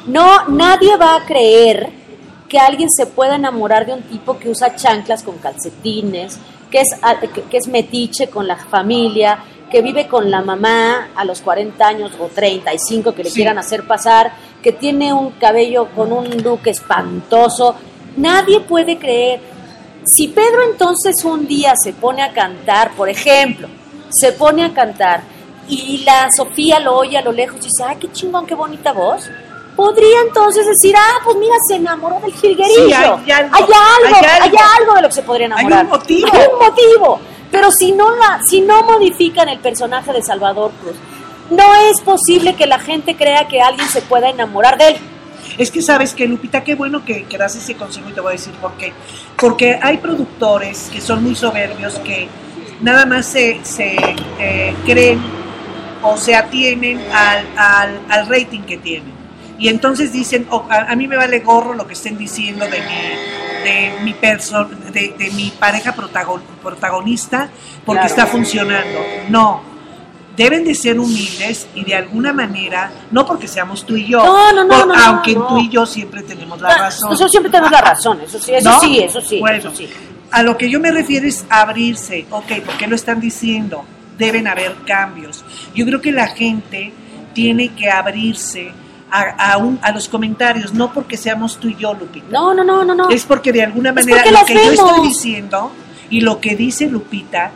No, 0.07 0.49
nadie 0.49 0.97
va 0.97 1.17
a 1.17 1.25
creer 1.25 1.89
que 2.49 2.59
alguien 2.59 2.89
se 2.91 3.07
pueda 3.07 3.35
enamorar 3.37 3.87
de 3.87 3.95
un 3.95 4.03
tipo 4.03 4.39
que 4.39 4.49
usa 4.49 4.75
chanclas 4.77 5.23
con 5.23 5.39
calcetines, 5.39 6.39
que 6.71 6.81
es, 6.81 6.89
ah, 7.03 7.17
que, 7.21 7.29
que 7.29 7.57
es 7.57 7.67
metiche 7.69 8.29
con 8.29 8.47
la 8.47 8.57
familia, 8.57 9.39
que 9.71 9.83
vive 9.83 10.07
con 10.07 10.31
la 10.31 10.43
mamá 10.43 11.09
a 11.17 11.25
los 11.25 11.41
40 11.41 11.85
años 11.87 12.13
o 12.21 12.27
35 12.27 13.13
que 13.15 13.25
le 13.25 13.31
Sí. 13.31 13.37
quieran 13.37 13.59
hacer 13.59 13.87
pasar, 13.87 14.33
que 14.63 14.73
tiene 14.73 15.13
un 15.13 15.31
cabello 15.33 15.89
con 15.97 16.13
un 16.13 16.43
look 16.43 16.61
espantoso. 16.67 17.75
Nadie 18.17 18.61
puede 18.61 18.99
creer. 18.99 19.41
Si 20.05 20.29
Pedro 20.29 20.63
entonces 20.71 21.25
un 21.25 21.47
día 21.47 21.75
se 21.83 21.93
pone 21.93 22.23
a 22.23 22.33
cantar, 22.33 22.93
por 22.93 23.09
ejemplo, 23.09 23.69
se 24.11 24.33
pone 24.33 24.65
a 24.65 24.73
cantar 24.73 25.23
y 25.69 26.05
la 26.05 26.29
Sofía 26.31 26.79
lo 26.81 26.97
oye 26.97 27.17
a 27.17 27.23
lo 27.23 27.33
lejos 27.33 27.57
y 27.57 27.65
dice, 27.65 27.85
ay, 27.87 27.97
qué 28.01 28.13
chingón, 28.13 28.47
qué 28.47 28.55
bonita 28.55 28.93
voz, 28.93 29.31
podría 29.75 30.21
entonces 30.27 30.67
decir, 30.67 30.95
ah, 30.97 31.21
pues 31.25 31.37
mira, 31.37 31.55
se 31.69 31.77
enamoró 31.77 32.21
del 32.21 32.33
jilguerillo. 32.33 32.87
Sí, 32.87 32.93
hay 32.93 33.05
algo, 33.05 33.23
hay 33.27 33.63
algo, 33.63 34.17
hay 34.17 34.41
hay 34.41 34.95
de 34.95 35.03
lo 35.03 35.09
que 35.09 35.15
se 35.15 35.23
podría 35.23 35.47
enamorar. 35.47 35.85
un 35.85 35.91
motivo. 35.91 36.29
Hay 36.33 36.47
un 36.53 36.59
motivo. 36.59 37.21
Pero 37.51 37.71
si 37.71 37.93
no, 37.93 38.11
la, 38.17 38.41
si 38.45 38.61
no 38.61 38.83
modifican 38.83 39.49
el 39.49 39.61
personaje 39.61 40.13
de 40.13 40.23
Salvador 40.23 40.73
Cruz, 40.83 40.97
no 41.51 41.75
es 41.91 42.01
posible 42.01 42.55
que 42.55 42.67
la 42.67 42.79
gente 42.79 43.17
crea 43.17 43.47
que 43.49 43.61
alguien 43.61 43.89
se 43.89 44.03
pueda 44.03 44.29
enamorar 44.29 44.77
de 44.79 44.89
él. 44.89 44.97
Es 45.59 45.71
que 45.71 45.83
sabes 45.83 46.15
que, 46.15 46.27
Lupita, 46.27 46.65
qué 46.65 46.75
bueno 46.75 47.05
que, 47.05 47.25
que 47.25 47.39
das 47.39 47.55
ese 47.57 47.75
consejo 47.75 48.09
y 48.09 48.13
te 48.13 48.21
voy 48.21 48.31
a 48.31 48.33
decir 48.33 48.53
por 48.55 48.73
qué. 48.75 48.93
Porque 49.37 49.79
hay 49.81 49.99
productores 49.99 50.89
que 50.93 51.01
son 51.01 51.23
muy 51.23 51.35
soberbios 51.35 51.99
que 52.01 52.29
nada 52.81 53.07
más 53.07 53.27
se, 53.27 53.61
se 53.65 53.97
eh, 54.39 54.75
creen 54.85 55.21
o 56.03 56.17
se 56.17 56.35
atienen 56.35 57.01
al, 57.13 57.47
al, 57.57 58.01
al 58.09 58.27
rating 58.29 58.61
que 58.63 58.79
tienen. 58.79 59.13
Y 59.59 59.69
entonces 59.69 60.13
dicen, 60.13 60.47
"Oh, 60.51 60.67
a, 60.69 60.91
a 60.91 60.97
mí 60.97 61.07
me 61.07 61.17
vale 61.17 61.39
gorro 61.41 61.75
lo 61.75 61.87
que 61.87 61.93
estén 61.95 62.19
diciendo 62.19 62.65
de 62.67 62.81
mi, 62.81 63.65
de 63.71 63.93
mi, 64.03 64.13
perso- 64.13 64.69
de, 64.69 65.15
de 65.17 65.31
mi 65.31 65.51
pareja 65.59 65.95
protagon- 65.95 66.43
protagonista 66.63 67.49
porque 67.85 68.01
Claro. 68.01 68.15
está 68.15 68.27
funcionando. 68.27 68.99
No, 69.29 69.63
deben 70.37 70.65
de 70.65 70.75
ser 70.75 70.99
humildes 70.99 71.67
y 71.75 71.85
de 71.85 71.95
alguna 71.95 72.33
manera, 72.33 72.91
no 73.11 73.25
porque 73.25 73.47
seamos 73.47 73.87
tú 73.87 73.97
y 73.97 74.07
yo, 74.07 74.19
No, 74.25 74.53
no, 74.53 74.65
no, 74.65 74.87
por- 74.87 74.99
aunque 74.99 75.35
tú 75.35 75.59
y 75.59 75.69
yo 75.69 75.87
siempre 75.87 76.23
tenemos 76.23 76.61
la 76.61 76.77
razón. 76.77 77.11
Nosotros 77.11 77.31
siempre 77.31 77.51
tenemos 77.51 77.71
la 77.71 77.81
razón, 77.81 78.21
eso 78.21 78.39
sí, 78.41 78.53
eso 78.53 78.81
sí, 78.81 78.99
eso 78.99 79.21
sí, 79.21 79.39
Bueno, 79.41 79.59
eso 79.59 79.73
sí. 79.75 79.89
a 80.33 80.43
lo 80.43 80.57
que 80.59 80.69
yo 80.69 80.81
me 80.81 80.91
refiero 80.91 81.27
es 81.29 81.45
abrirse. 81.49 82.27
Ok, 82.31 82.53
¿por 82.65 82.77
qué 82.77 82.87
lo 82.89 82.97
están 82.97 83.21
diciendo? 83.21 83.85
Deben 84.19 84.49
haber 84.49 84.75
cambios. 84.87 85.45
Yo 85.75 85.85
creo 85.87 86.01
que 86.01 86.11
la 86.13 86.27
gente 86.29 86.93
tiene 87.33 87.69
que 87.75 87.89
abrirse 87.91 88.73
a, 89.13 89.53
a, 89.53 89.57
un- 89.59 89.79
a 89.83 89.93
los 89.93 90.09
comentarios, 90.09 90.75
no 90.75 90.93
porque 90.93 91.17
seamos 91.17 91.59
tú 91.59 91.69
y 91.69 91.77
yo, 91.77 91.95
Lupita. 91.95 92.27
No, 92.31 92.53
no, 92.55 92.65
no, 92.65 92.85
no, 92.85 92.93
no. 92.97 93.09
Es 93.11 93.25
porque 93.25 93.53
de 93.53 93.63
alguna 93.63 93.93
manera 93.93 94.25
lo 94.29 94.45
que 94.45 94.55
yo 94.55 94.73
estoy 94.73 95.07
diciendo 95.09 95.71
y 96.11 96.21
lo 96.23 96.41
que 96.41 96.57
dice 96.57 96.89
Lupita 96.89 97.53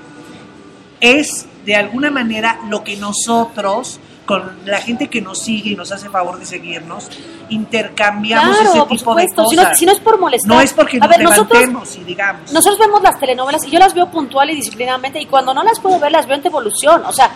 es 1.01 1.47
de 1.69 1.77
alguna 1.77 2.11
manera 2.11 2.61
lo 2.71 2.83
que 2.83 2.97
nosotros, 2.97 4.01
con 4.25 4.59
la 4.65 4.79
gente 4.79 5.09
que 5.09 5.21
nos 5.21 5.39
sigue 5.43 5.73
y 5.73 5.77
nos 5.77 5.93
hace 5.93 6.09
favor 6.09 6.39
de 6.39 6.47
seguirnos, 6.47 7.11
intercambiamos 7.51 8.57
Claro, 8.57 8.71
ese 8.71 8.79
por 8.79 8.89
tipo 8.89 9.15
de 9.15 9.23
supuesto. 9.25 9.51
Si 9.51 9.57
cosas. 9.57 9.71
no, 9.73 9.77
si 9.77 9.85
no 9.87 9.93
es 9.93 10.01
por 10.01 10.19
molestar. 10.19 10.49
No 10.55 10.61
es 10.63 10.73
porque 10.73 10.97
A 10.97 11.01
nos 11.01 11.09
ver, 11.11 11.23
nosotros, 11.23 11.61
levantemos 11.61 11.97
y 11.97 12.05
digamos. 12.05 12.51
nosotros 12.55 12.79
vemos 12.79 13.03
las 13.03 13.21
telenovelas 13.21 13.63
y 13.67 13.71
yo 13.71 13.79
las 13.79 13.93
veo 13.93 14.11
puntual 14.11 14.49
y 14.49 14.55
disciplinadamente 14.57 15.21
y 15.21 15.27
cuando 15.27 15.53
no 15.53 15.63
las 15.63 15.79
puedo 15.79 16.01
ver 16.01 16.11
las 16.11 16.27
veo 16.27 16.37
en 16.39 16.47
evolución. 16.47 17.03
O 17.05 17.13
sea, 17.13 17.33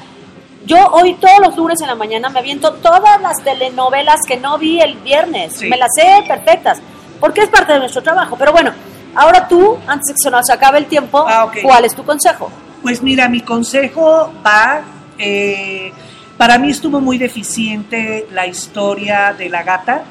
yo 0.64 0.78
hoy 0.92 1.12
todos 1.14 1.40
los 1.46 1.54
lunes 1.54 1.78
en 1.82 1.88
la 1.88 1.94
mañana 1.94 2.30
me 2.30 2.38
aviento 2.38 2.72
todas 2.74 3.20
las 3.20 3.36
telenovelas 3.44 4.20
que 4.26 4.38
no 4.38 4.56
vi 4.56 4.80
el 4.80 4.94
viernes. 4.96 5.56
Sí. 5.58 5.68
Me 5.68 5.76
las 5.76 5.90
sé 5.94 6.24
perfectas. 6.26 6.78
Porque 7.20 7.42
es 7.42 7.50
parte 7.50 7.74
de 7.74 7.80
nuestro 7.80 8.02
trabajo. 8.02 8.34
Pero 8.38 8.50
bueno, 8.52 8.72
ahora 9.14 9.46
tú, 9.46 9.76
antes 9.86 10.06
de 10.06 10.12
que 10.14 10.18
se 10.22 10.30
nos 10.30 10.48
acabe 10.48 10.78
el 10.78 10.86
tiempo, 10.86 11.22
Ah. 11.28 11.50
¿cuál 11.62 11.84
es 11.84 11.94
tu 11.94 12.02
consejo? 12.02 12.50
Pues 12.82 13.00
mira, 13.00 13.28
mi 13.28 13.42
consejo 13.42 14.32
va, 14.44 14.82
eh, 15.16 15.92
para 16.36 16.58
mí 16.58 16.70
estuvo 16.70 17.00
muy 17.00 17.16
deficiente 17.16 18.26
la 18.32 18.48
historia 18.48 19.32
de 19.32 19.48
la 19.48 19.62
gata. 19.62 20.02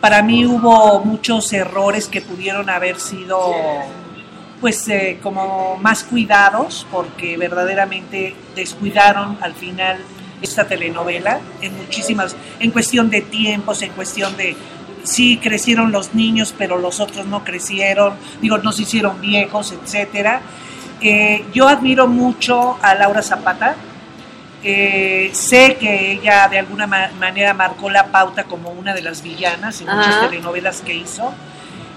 Para 0.00 0.22
mí 0.22 0.46
hubo 0.46 1.00
muchos 1.00 1.52
errores 1.52 2.08
que 2.08 2.22
pudieron 2.22 2.70
haber 2.70 2.98
sido, 2.98 3.52
pues, 4.58 4.88
eh, 4.88 5.18
como 5.22 5.76
más 5.76 6.04
cuidados, 6.04 6.86
porque 6.90 7.36
verdaderamente 7.36 8.34
descuidaron 8.54 9.36
al 9.42 9.52
final 9.52 9.98
esta 10.40 10.66
telenovela 10.66 11.40
en 11.60 11.76
muchísimas, 11.76 12.36
en 12.58 12.70
cuestión 12.70 13.10
de 13.10 13.20
tiempos, 13.20 13.82
en 13.82 13.90
cuestión 13.90 14.34
de 14.38 14.56
sí 15.02 15.38
crecieron 15.42 15.92
los 15.92 16.14
niños, 16.14 16.54
pero 16.56 16.78
los 16.78 17.00
otros 17.00 17.26
no 17.26 17.44
crecieron, 17.44 18.14
digo, 18.40 18.56
no 18.58 18.72
se 18.72 18.82
hicieron 18.82 19.20
viejos, 19.20 19.72
etcétera. 19.72 20.40
Eh, 21.00 21.44
yo 21.52 21.68
admiro 21.68 22.06
mucho 22.06 22.78
a 22.82 22.94
Laura 22.94 23.22
Zapata. 23.22 23.74
Eh, 24.62 25.30
sé 25.32 25.76
que 25.78 26.12
ella 26.12 26.48
de 26.48 26.58
alguna 26.58 26.86
ma- 26.86 27.10
manera 27.20 27.54
marcó 27.54 27.88
la 27.90 28.06
pauta 28.06 28.44
como 28.44 28.70
una 28.70 28.94
de 28.94 29.02
las 29.02 29.22
villanas 29.22 29.80
en 29.80 29.86
muchas 29.88 30.16
Ajá. 30.16 30.28
telenovelas 30.28 30.80
que 30.80 30.94
hizo. 30.94 31.32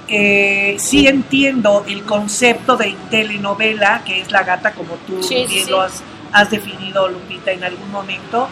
Eh, 0.08 0.76
sí 0.80 1.08
entiendo 1.08 1.86
el 1.88 2.04
concepto 2.04 2.76
de 2.78 2.96
telenovela, 3.10 4.02
que 4.06 4.22
es 4.22 4.32
la 4.32 4.44
gata 4.44 4.72
como 4.74 4.96
tú 5.08 5.22
Sí, 5.24 5.46
bien 5.48 5.66
sí. 5.66 5.70
lo 5.72 5.82
has, 5.82 6.04
has 6.34 6.50
definido, 6.50 7.08
Lupita, 7.08 7.52
en 7.52 7.64
algún 7.64 7.90
momento. 7.92 8.48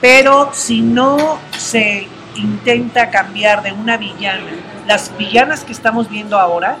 Pero 0.00 0.50
si 0.52 0.80
no 0.80 1.38
se 1.56 2.06
intenta 2.36 3.10
cambiar 3.10 3.62
de 3.62 3.72
una 3.72 3.96
villana, 3.96 4.50
las 4.86 5.16
villanas 5.18 5.64
que 5.64 5.72
estamos 5.72 6.08
viendo 6.08 6.38
ahora 6.38 6.76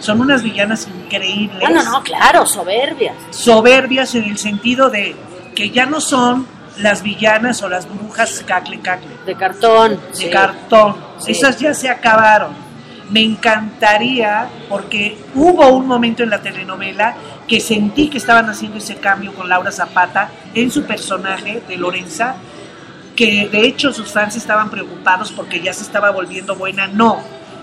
son 0.00 0.20
unas 0.20 0.42
villanas 0.42 0.88
increíbles 0.88 1.62
No, 1.62 1.70
no, 1.70 1.82
no, 1.84 2.02
claro, 2.02 2.46
soberbias. 2.46 3.14
soberbias 3.30 4.14
en 4.14 4.24
el 4.24 4.38
sentido 4.38 4.90
de 4.90 5.14
que 5.54 5.70
ya 5.70 5.86
no 5.86 6.00
son 6.00 6.46
las 6.78 7.02
villanas 7.02 7.62
o 7.62 7.68
las 7.68 7.86
brujas 7.88 8.42
cacle 8.46 8.80
cacle. 8.80 9.10
De 9.26 9.34
cartón. 9.34 9.92
De 10.10 10.14
sí. 10.16 10.30
cartón. 10.30 10.96
Sí. 11.18 11.32
Esas 11.32 11.58
ya 11.58 11.74
se 11.74 11.88
acabaron. 11.88 12.52
Me 13.10 13.22
encantaría, 13.22 14.48
porque 14.68 15.18
hubo 15.34 15.68
un 15.68 15.86
momento 15.86 16.22
en 16.22 16.30
la 16.30 16.40
telenovela 16.40 17.16
que 17.48 17.58
sentí 17.60 18.08
que 18.08 18.18
estaban 18.18 18.48
haciendo 18.48 18.78
ese 18.78 18.96
cambio 18.96 19.34
con 19.34 19.48
Laura 19.48 19.72
Zapata 19.72 20.30
en 20.54 20.70
su 20.70 20.84
personaje 20.84 21.60
de 21.66 21.76
Lorenza, 21.76 22.36
que 23.16 23.48
de 23.48 23.66
hecho 23.66 23.92
sus 23.92 24.12
fans 24.12 24.36
estaban 24.36 24.70
preocupados 24.70 25.32
porque 25.32 25.60
ya 25.60 25.72
se 25.72 25.82
estaba 25.82 26.10
volviendo 26.10 26.54
buena. 26.54 26.86
No, 26.86 27.20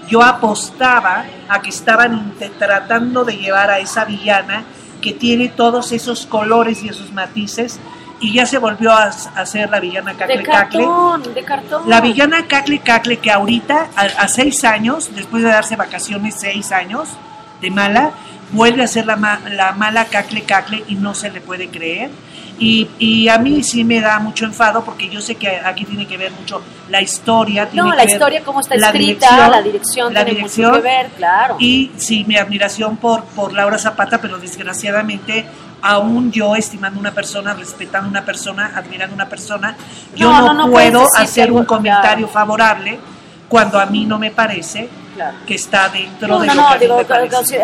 yo 0.08 0.22
apostaba 0.24 1.26
a 1.50 1.62
que 1.62 1.70
estaban 1.70 2.34
tratando 2.58 3.24
de 3.26 3.38
llevar 3.38 3.70
a 3.72 3.80
esa 3.80 4.06
villana 4.06 4.64
que 5.02 5.14
tiene 5.14 5.50
todos 5.50 5.92
esos 5.92 6.26
colores 6.26 6.84
y 6.84 6.90
esos 6.90 7.12
matices 7.12 7.80
y 8.20 8.34
ya 8.34 8.46
se 8.48 8.58
volvió 8.58 8.92
a, 8.94 9.12
ser 9.46 9.70
la 9.70 9.80
villana 9.80 10.14
cacle 10.16 10.38
De 10.38 10.44
cacle. 10.44 10.80
cartón, 10.80 11.34
de 11.36 11.44
cartón. 11.44 11.84
La 11.90 12.02
villana 12.02 12.48
cacle 12.48 12.80
cacle 12.80 13.18
que 13.18 13.30
ahorita 13.32 13.90
a, 13.96 14.02
a 14.02 14.28
seis 14.28 14.64
años, 14.64 15.12
después 15.14 15.44
de 15.44 15.50
darse 15.50 15.76
vacaciones 15.76 16.36
seis 16.40 16.72
años 16.72 17.10
de 17.62 17.70
mala, 17.70 18.12
vuelve 18.52 18.82
a 18.84 18.88
ser 18.88 19.06
la, 19.06 19.18
ma- 19.18 19.40
la 19.52 19.74
mala 19.74 20.06
cacle 20.06 20.42
cacle 20.44 20.84
y 20.88 20.96
no 20.96 21.14
se 21.14 21.30
le 21.30 21.42
puede 21.42 21.70
creer. 21.70 22.10
Y, 22.60 22.90
y 22.98 23.30
a 23.30 23.38
mí 23.38 23.62
sí 23.62 23.84
me 23.84 24.02
da 24.02 24.20
mucho 24.20 24.46
enfado 24.46 24.84
porque 24.84 25.10
yo 25.10 25.22
sé 25.22 25.36
que 25.36 25.58
aquí 25.64 25.86
tiene 25.86 26.08
que 26.08 26.18
ver 26.18 26.32
mucho 26.32 26.62
la 26.90 27.02
historia. 27.02 27.68
tiene 27.70 27.86
No, 27.86 27.92
que 27.92 27.98
la 27.98 28.04
ver 28.04 28.14
historia, 28.14 28.44
cómo 28.44 28.62
está 28.62 28.76
la 28.76 28.88
escrita, 28.88 29.30
dirección, 29.30 29.52
la 29.52 29.62
dirección 29.62 30.14
la 30.14 30.26
tiene 30.26 30.40
dirección, 30.40 30.72
mucho 30.72 30.82
que 30.82 30.88
ver, 30.88 31.08
claro. 31.18 31.56
Y 31.60 31.92
sí, 31.98 32.26
mi 32.28 32.36
admiración 32.36 32.98
por, 32.98 33.24
por 33.26 33.54
Laura 33.54 33.78
Zapata, 33.78 34.20
pero 34.20 34.40
desgraciadamente, 34.40 35.46
aún 35.82 36.32
yo 36.32 36.56
estimando 36.56 37.00
una 37.00 37.12
persona, 37.14 37.54
respetando 37.54 38.10
una 38.10 38.26
persona, 38.26 38.72
admirando 38.76 39.14
una 39.14 39.30
persona, 39.30 39.76
yo 40.16 40.32
No, 40.32 40.42
no, 40.42 40.54
no, 40.54 40.66
no 40.66 40.72
puedo 40.72 41.06
hacer 41.16 41.52
un 41.52 41.66
comentario 41.66 42.28
favorable 42.28 42.98
cuando 43.48 43.80
a 43.80 43.86
mí 43.86 44.06
no 44.06 44.18
me 44.18 44.32
parece 44.32 44.90
Claro. 45.18 45.38
que 45.48 45.56
está 45.56 45.90
dentro 45.90 46.28
No, 46.28 46.40
de 46.40 46.48
no, 46.48 46.54
lo 46.54 46.62
no, 46.62 46.74
que 46.74 46.80
digo, 46.80 47.02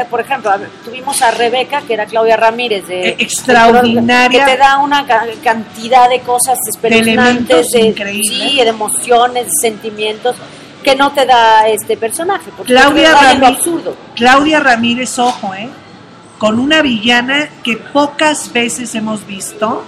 por 0.10 0.20
ejemplo, 0.22 0.52
tuvimos 0.84 1.22
a 1.22 1.30
Rebeca, 1.30 1.82
que 1.84 1.94
era 1.94 2.08
Claudia 2.08 2.36
Ramírez, 2.36 2.88
de, 2.88 3.10
Eh, 3.10 3.16
extraordinaria. 3.20 4.44
que 4.46 4.52
te 4.54 4.58
da 4.58 4.80
una 4.80 5.06
ca- 5.06 5.26
cantidad 5.44 6.10
de 6.10 6.22
cosas 6.22 6.58
espeluznantes, 6.68 7.70
de, 7.70 7.80
increíbles. 7.82 8.28
sí, 8.52 8.56
de 8.58 8.68
emociones, 8.68 9.46
de 9.46 9.52
sentimientos, 9.62 10.36
que 10.84 10.96
no 10.96 11.12
te 11.14 11.26
da 11.28 11.68
este 11.68 11.96
personaje, 11.96 12.50
porque 12.58 12.74
Claudia, 12.74 13.10
te 13.10 13.16
raya 13.16 13.32
en 13.34 13.40
lo 13.40 13.46
Ramí- 13.48 13.56
absurdo. 13.56 13.96
Claudia 14.16 14.60
Ramírez, 14.60 15.20
ojo, 15.20 15.54
¿eh? 15.54 15.70
Con 16.40 16.58
una 16.60 16.82
villana 16.82 17.48
que 17.64 17.78
pocas 17.78 18.52
veces 18.52 18.96
hemos 18.96 19.26
visto. 19.28 19.84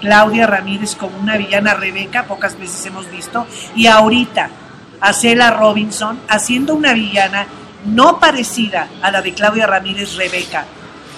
Claudia 0.00 0.46
Ramírez 0.46 0.94
como 0.94 1.18
una 1.18 1.36
villana 1.36 1.74
Rebeca, 1.74 2.24
pocas 2.24 2.58
veces 2.58 2.84
hemos 2.86 3.10
visto. 3.10 3.46
Y 3.74 3.86
ahorita, 3.86 4.48
a 5.00 5.12
Cela 5.12 5.50
Robinson 5.52 6.18
haciendo 6.28 6.74
una 6.74 6.92
villana 6.92 7.46
no 7.86 8.18
parecida 8.20 8.88
a 9.02 9.10
la 9.10 9.22
de 9.22 9.32
Claudia 9.32 9.66
Ramírez 9.66 10.14
Rebeca 10.16 10.66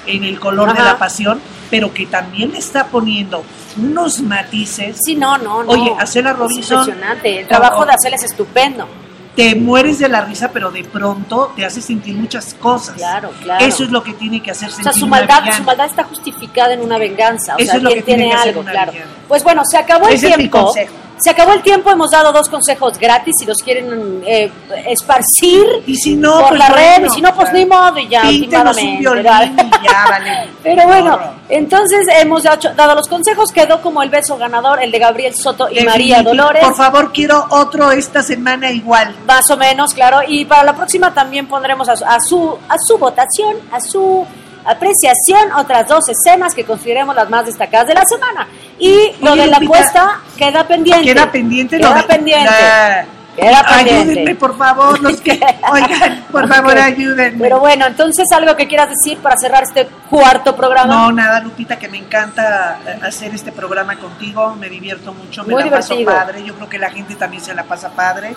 en 0.07 0.25
el 0.25 0.39
color 0.41 0.77
de 0.77 0.83
la 0.83 0.99
pasión, 0.99 1.41
pero 1.71 1.93
que 1.93 2.07
también 2.07 2.53
le 2.53 2.59
está 2.59 2.87
poniendo 2.87 3.45
unos 3.77 4.21
matices. 4.21 4.99
Sí, 5.05 5.15
no, 5.15 5.39
no, 5.39 5.63
no. 5.63 5.71
Oye, 5.71 5.93
a 5.99 6.07
Cela 6.07 6.31
Es 6.33 6.37
Robinson. 6.39 6.79
impresionante, 6.81 7.41
el 7.41 7.47
trabajo 7.49 7.85
de 7.85 7.93
hacerles 7.93 8.23
es 8.25 8.31
estupendo. 8.33 8.87
te 9.35 9.55
mueres 9.55 9.99
de 9.99 10.09
la 10.11 10.21
risa, 10.21 10.51
pero 10.53 10.71
de 10.71 10.85
pronto 10.85 11.53
te 11.57 11.65
hace 11.65 11.81
sentir 11.81 12.15
muchas 12.17 12.53
cosas. 12.55 12.97
Claro, 12.97 13.31
claro. 13.43 13.65
Eso 13.65 13.83
es 13.85 13.91
lo 13.91 14.03
que 14.03 14.13
tiene 14.13 14.43
que 14.43 14.51
hacer 14.51 14.69
O 14.69 14.73
sentir 14.73 14.93
sea, 14.93 15.01
su 15.01 15.07
maldad, 15.07 15.43
su 15.57 15.63
maldad 15.63 15.87
está 15.87 16.05
justificada 16.05 16.75
en 16.75 16.81
una 16.83 16.99
venganza. 16.99 17.55
O 17.55 17.59
Eso 17.59 17.71
sea, 17.71 17.77
es 17.79 17.83
lo 17.83 17.91
que 17.91 18.03
tiene 18.03 18.25
tiene 18.25 18.31
que 18.31 18.37
hacer 18.37 18.49
algo, 18.51 18.61
una 18.61 18.71
claro. 18.73 18.93
villana. 18.93 19.11
Pues 19.29 19.43
bueno, 19.43 19.63
se 19.65 19.79
acabó 19.79 20.07
el 20.09 20.15
Ese 20.15 20.29
es 20.29 20.37
mi 20.39 20.49
consejo. 20.51 20.93
Se 21.23 21.31
acabó 21.31 21.53
el 21.53 21.63
tiempo, 21.63 21.91
hemos 21.91 22.11
dado 22.11 22.33
dos 22.33 22.49
consejos 22.49 22.99
gratis 22.99 23.35
si 23.39 23.47
los 23.47 23.59
quieren 23.59 24.23
eh, 24.27 24.51
esparcir 24.89 25.65
Y 25.87 25.95
si 25.97 26.17
no, 26.17 26.41
por 26.41 26.49
pues 26.49 26.59
la 26.59 26.69
red, 26.69 26.91
bueno, 26.99 27.07
y 27.07 27.11
si 27.11 27.21
no, 27.21 27.35
pues 27.35 27.53
ni 27.53 27.65
modo, 27.65 27.99
y 27.99 28.09
ya, 28.09 28.23
Píntenos 28.23 28.77
un 28.77 29.07
últimamente, 29.07 29.63
vale. 29.89 30.49
Pero 30.63 30.87
bueno, 30.87 31.19
entonces 31.49 32.07
hemos 32.21 32.43
dado 32.43 32.95
los 32.95 33.09
consejos, 33.09 33.53
quedó 33.53 33.81
como 33.81 34.03
el 34.03 34.11
beso 34.11 34.37
ganador, 34.37 34.83
el 34.83 34.91
de 34.91 34.99
Gabriel 34.99 35.35
Soto 35.35 35.69
y 35.71 35.85
María. 35.85 36.23
Dolores. 36.23 36.65
Por 36.65 36.75
favor, 36.75 37.13
quiero 37.13 37.47
otro 37.51 37.91
esta 37.91 38.23
semana 38.23 38.71
igual. 38.71 39.15
Más 39.27 39.51
o 39.51 39.57
menos, 39.57 39.95
claro. 39.95 40.21
Y 40.27 40.45
para 40.45 40.65
la 40.65 40.75
próxima 40.75 41.15
también 41.15 41.47
pondremos 41.47 41.89
a 41.89 41.93
a 41.93 42.21
su, 42.21 42.59
a 42.69 42.77
su 42.79 42.99
votación, 42.99 43.57
a 43.71 43.81
su 43.81 44.27
apreciación, 44.65 45.53
otras 45.57 45.89
dos 45.89 46.05
escenas 46.09 46.55
que 46.55 46.65
consideremos 46.65 47.15
las 47.15 47.29
más 47.29 47.47
destacadas 47.47 47.89
de 47.89 47.95
la 47.95 48.05
semana. 48.05 48.49
Y 48.85 49.13
lo 49.25 49.33
Oye, 49.33 49.43
de 49.43 49.47
la 49.49 49.59
Lupita, 49.61 49.79
apuesta 49.79 50.21
queda 50.37 50.67
pendiente. 50.67 51.05
Queda 51.05 51.31
pendiente 51.31 51.77
Queda 51.79 51.91
lo 51.91 51.95
de- 51.97 52.03
pendiente. 52.03 52.51
la- 52.51 53.07
Queda 53.37 53.63
pendiente. 53.67 54.11
Ayúdenme, 54.11 54.35
por 54.35 54.59
favor, 54.59 55.01
los 55.01 55.21
que... 55.23 55.33
Oigan, 55.73 56.25
por 56.31 56.47
favor, 56.49 56.77
ayúdenme. 56.77 57.39
Pero 57.41 57.61
bueno, 57.61 57.87
entonces 57.87 58.27
algo 58.33 58.55
que 58.57 58.67
quieras 58.69 58.91
decir 58.91 59.19
para 59.19 59.37
cerrar 59.39 59.63
este 59.63 59.87
cuarto 60.11 60.55
programa. 60.55 60.93
No, 60.95 61.13
nada, 61.13 61.41
Lupita, 61.41 61.79
que 61.79 61.89
me 61.89 61.97
encanta 61.97 62.81
eh, 62.87 62.99
hacer 63.07 63.35
este 63.35 63.51
programa 63.53 63.97
contigo, 63.97 64.55
me 64.57 64.69
divierto 64.69 65.15
mucho, 65.15 65.45
me 65.45 65.55
Muy 65.55 65.65
la 65.65 65.71
paso 65.71 65.95
padre, 66.05 66.45
yo 66.45 66.55
creo 66.57 66.69
que 66.69 66.79
la 66.79 66.91
gente 66.91 67.15
también 67.15 67.43
se 67.43 67.55
la 67.55 67.63
pasa 67.63 67.89
padre. 67.91 68.35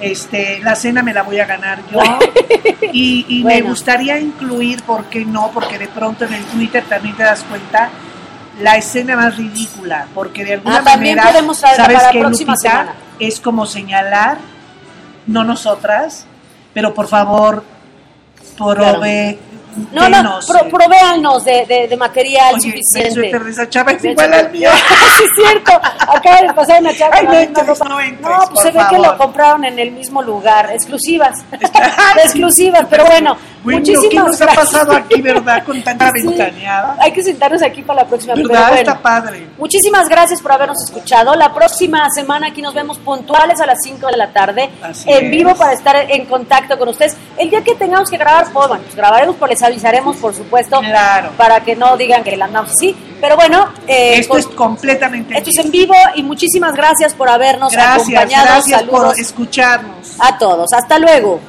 Este, 0.00 0.60
la 0.62 0.74
cena 0.74 1.02
me 1.02 1.12
la 1.12 1.22
voy 1.22 1.38
a 1.40 1.44
ganar 1.44 1.80
yo 1.92 2.00
y, 2.92 3.26
y 3.28 3.44
me 3.44 3.60
gustaría 3.60 4.18
incluir, 4.18 4.82
¿por 4.84 5.04
qué 5.06 5.26
no? 5.26 5.50
Porque 5.52 5.78
de 5.78 5.88
pronto 5.88 6.24
en 6.24 6.32
el 6.32 6.44
Twitter 6.44 6.82
también 6.88 7.14
te 7.16 7.24
das 7.24 7.42
cuenta 7.42 7.90
la 8.60 8.76
escena 8.76 9.16
más 9.16 9.36
ridícula, 9.36 10.06
porque 10.14 10.44
de 10.44 10.54
alguna 10.54 10.78
Ah, 10.78 10.82
manera, 10.82 11.22
podemos 11.24 11.58
¿sabes 11.58 11.78
para 11.78 12.10
próxima 12.10 12.52
Lupita? 12.52 12.70
semana. 12.70 12.94
Es 13.18 13.40
como 13.40 13.66
señalar, 13.66 14.38
no 15.26 15.44
nosotras, 15.44 16.26
pero 16.74 16.94
por 16.94 17.08
favor, 17.08 17.64
prove, 18.56 19.38
No, 19.92 20.08
no, 20.08 20.38
pro, 20.46 20.58
eh, 20.66 20.68
provéanos 20.70 21.44
de, 21.44 21.64
de, 21.66 21.88
de 21.88 21.96
material 21.96 22.54
Oye, 22.56 22.68
el 22.68 22.82
suficiente. 22.84 23.68
chava 23.68 23.92
es 23.92 24.04
igual 24.04 24.32
al 24.32 24.50
mío. 24.50 24.70
sí, 25.18 25.24
es 25.24 25.30
cierto. 25.36 25.72
Acaba 25.72 26.40
de 26.42 26.52
pasar 26.54 26.80
una 26.80 26.94
chava. 26.94 27.14
Ay, 27.16 27.26
no 27.26 27.32
entres, 27.34 27.80
no 27.80 28.00
entres, 28.00 28.20
No, 28.20 28.38
pues 28.38 28.48
por 28.50 28.62
se 28.62 28.70
ve 28.72 28.80
que 28.90 28.98
lo 28.98 29.16
compraron 29.16 29.64
en 29.64 29.78
el 29.78 29.92
mismo 29.92 30.22
lugar. 30.22 30.70
Exclusivas. 30.72 31.38
Exclusivas, 32.24 32.86
pero 32.88 33.04
bueno. 33.06 33.36
Bueno, 33.62 33.80
muchísimas 33.80 34.08
¿qué 34.08 34.16
nos 34.16 34.40
ha 34.40 34.44
gracias. 34.46 34.64
pasado 34.70 34.92
aquí, 34.96 35.20
verdad? 35.20 35.62
Con 35.64 35.82
tanta 35.82 36.10
Sí, 36.12 36.26
ventaneada. 36.26 36.96
Hay 36.98 37.12
que 37.12 37.22
sentarnos 37.22 37.62
aquí 37.62 37.82
para 37.82 38.02
la 38.02 38.08
próxima. 38.08 38.32
pero 38.34 38.48
¿Verdad? 38.48 38.68
bueno. 38.68 38.80
Está 38.80 38.98
padre. 39.02 39.46
Muchísimas 39.58 40.08
gracias 40.08 40.40
por 40.40 40.52
habernos 40.52 40.82
escuchado. 40.82 41.34
La 41.34 41.52
próxima 41.52 42.08
semana 42.14 42.46
aquí 42.48 42.62
nos 42.62 42.72
vemos 42.72 42.98
puntuales 42.98 43.60
a 43.60 43.66
las 43.66 43.76
5 43.82 44.06
de 44.06 44.16
la 44.16 44.32
tarde 44.32 44.70
Así 44.82 45.10
en 45.10 45.26
es. 45.26 45.30
vivo 45.30 45.54
para 45.56 45.74
estar 45.74 45.94
en 46.10 46.24
contacto 46.24 46.78
con 46.78 46.88
ustedes. 46.88 47.14
El 47.36 47.50
día 47.50 47.62
que 47.62 47.74
tengamos 47.74 48.08
que 48.08 48.16
grabar, 48.16 48.46
pues 48.50 48.66
bueno, 48.66 48.82
pues 48.82 48.96
grabaremos, 48.96 49.36
pues 49.36 49.50
les 49.60 49.62
avisaremos, 49.62 50.16
por 50.16 50.34
supuesto, 50.34 50.80
Claro. 50.80 51.30
para 51.36 51.60
que 51.60 51.76
no 51.76 51.96
digan 51.96 52.22
que 52.24 52.36
la 52.36 52.46
andamos 52.46 52.70
así. 52.70 52.96
Pero 53.20 53.36
bueno, 53.36 53.68
eh, 53.86 54.14
Esto 54.18 54.30
con- 54.32 54.38
es 54.40 54.46
completamente 54.46 55.36
esto 55.36 55.50
es 55.50 55.58
en 55.58 55.70
vivo 55.70 55.94
y 56.14 56.22
muchísimas 56.22 56.74
gracias 56.74 57.12
por 57.14 57.28
habernos 57.28 57.72
Gracias, 57.72 58.02
acompañado. 58.02 58.44
gracias 58.46 58.80
Saludos 58.80 59.00
por 59.14 59.20
escucharnos. 59.20 60.08
a 60.18 60.38
todos. 60.38 60.72
Hasta 60.72 60.98
luego. 60.98 61.40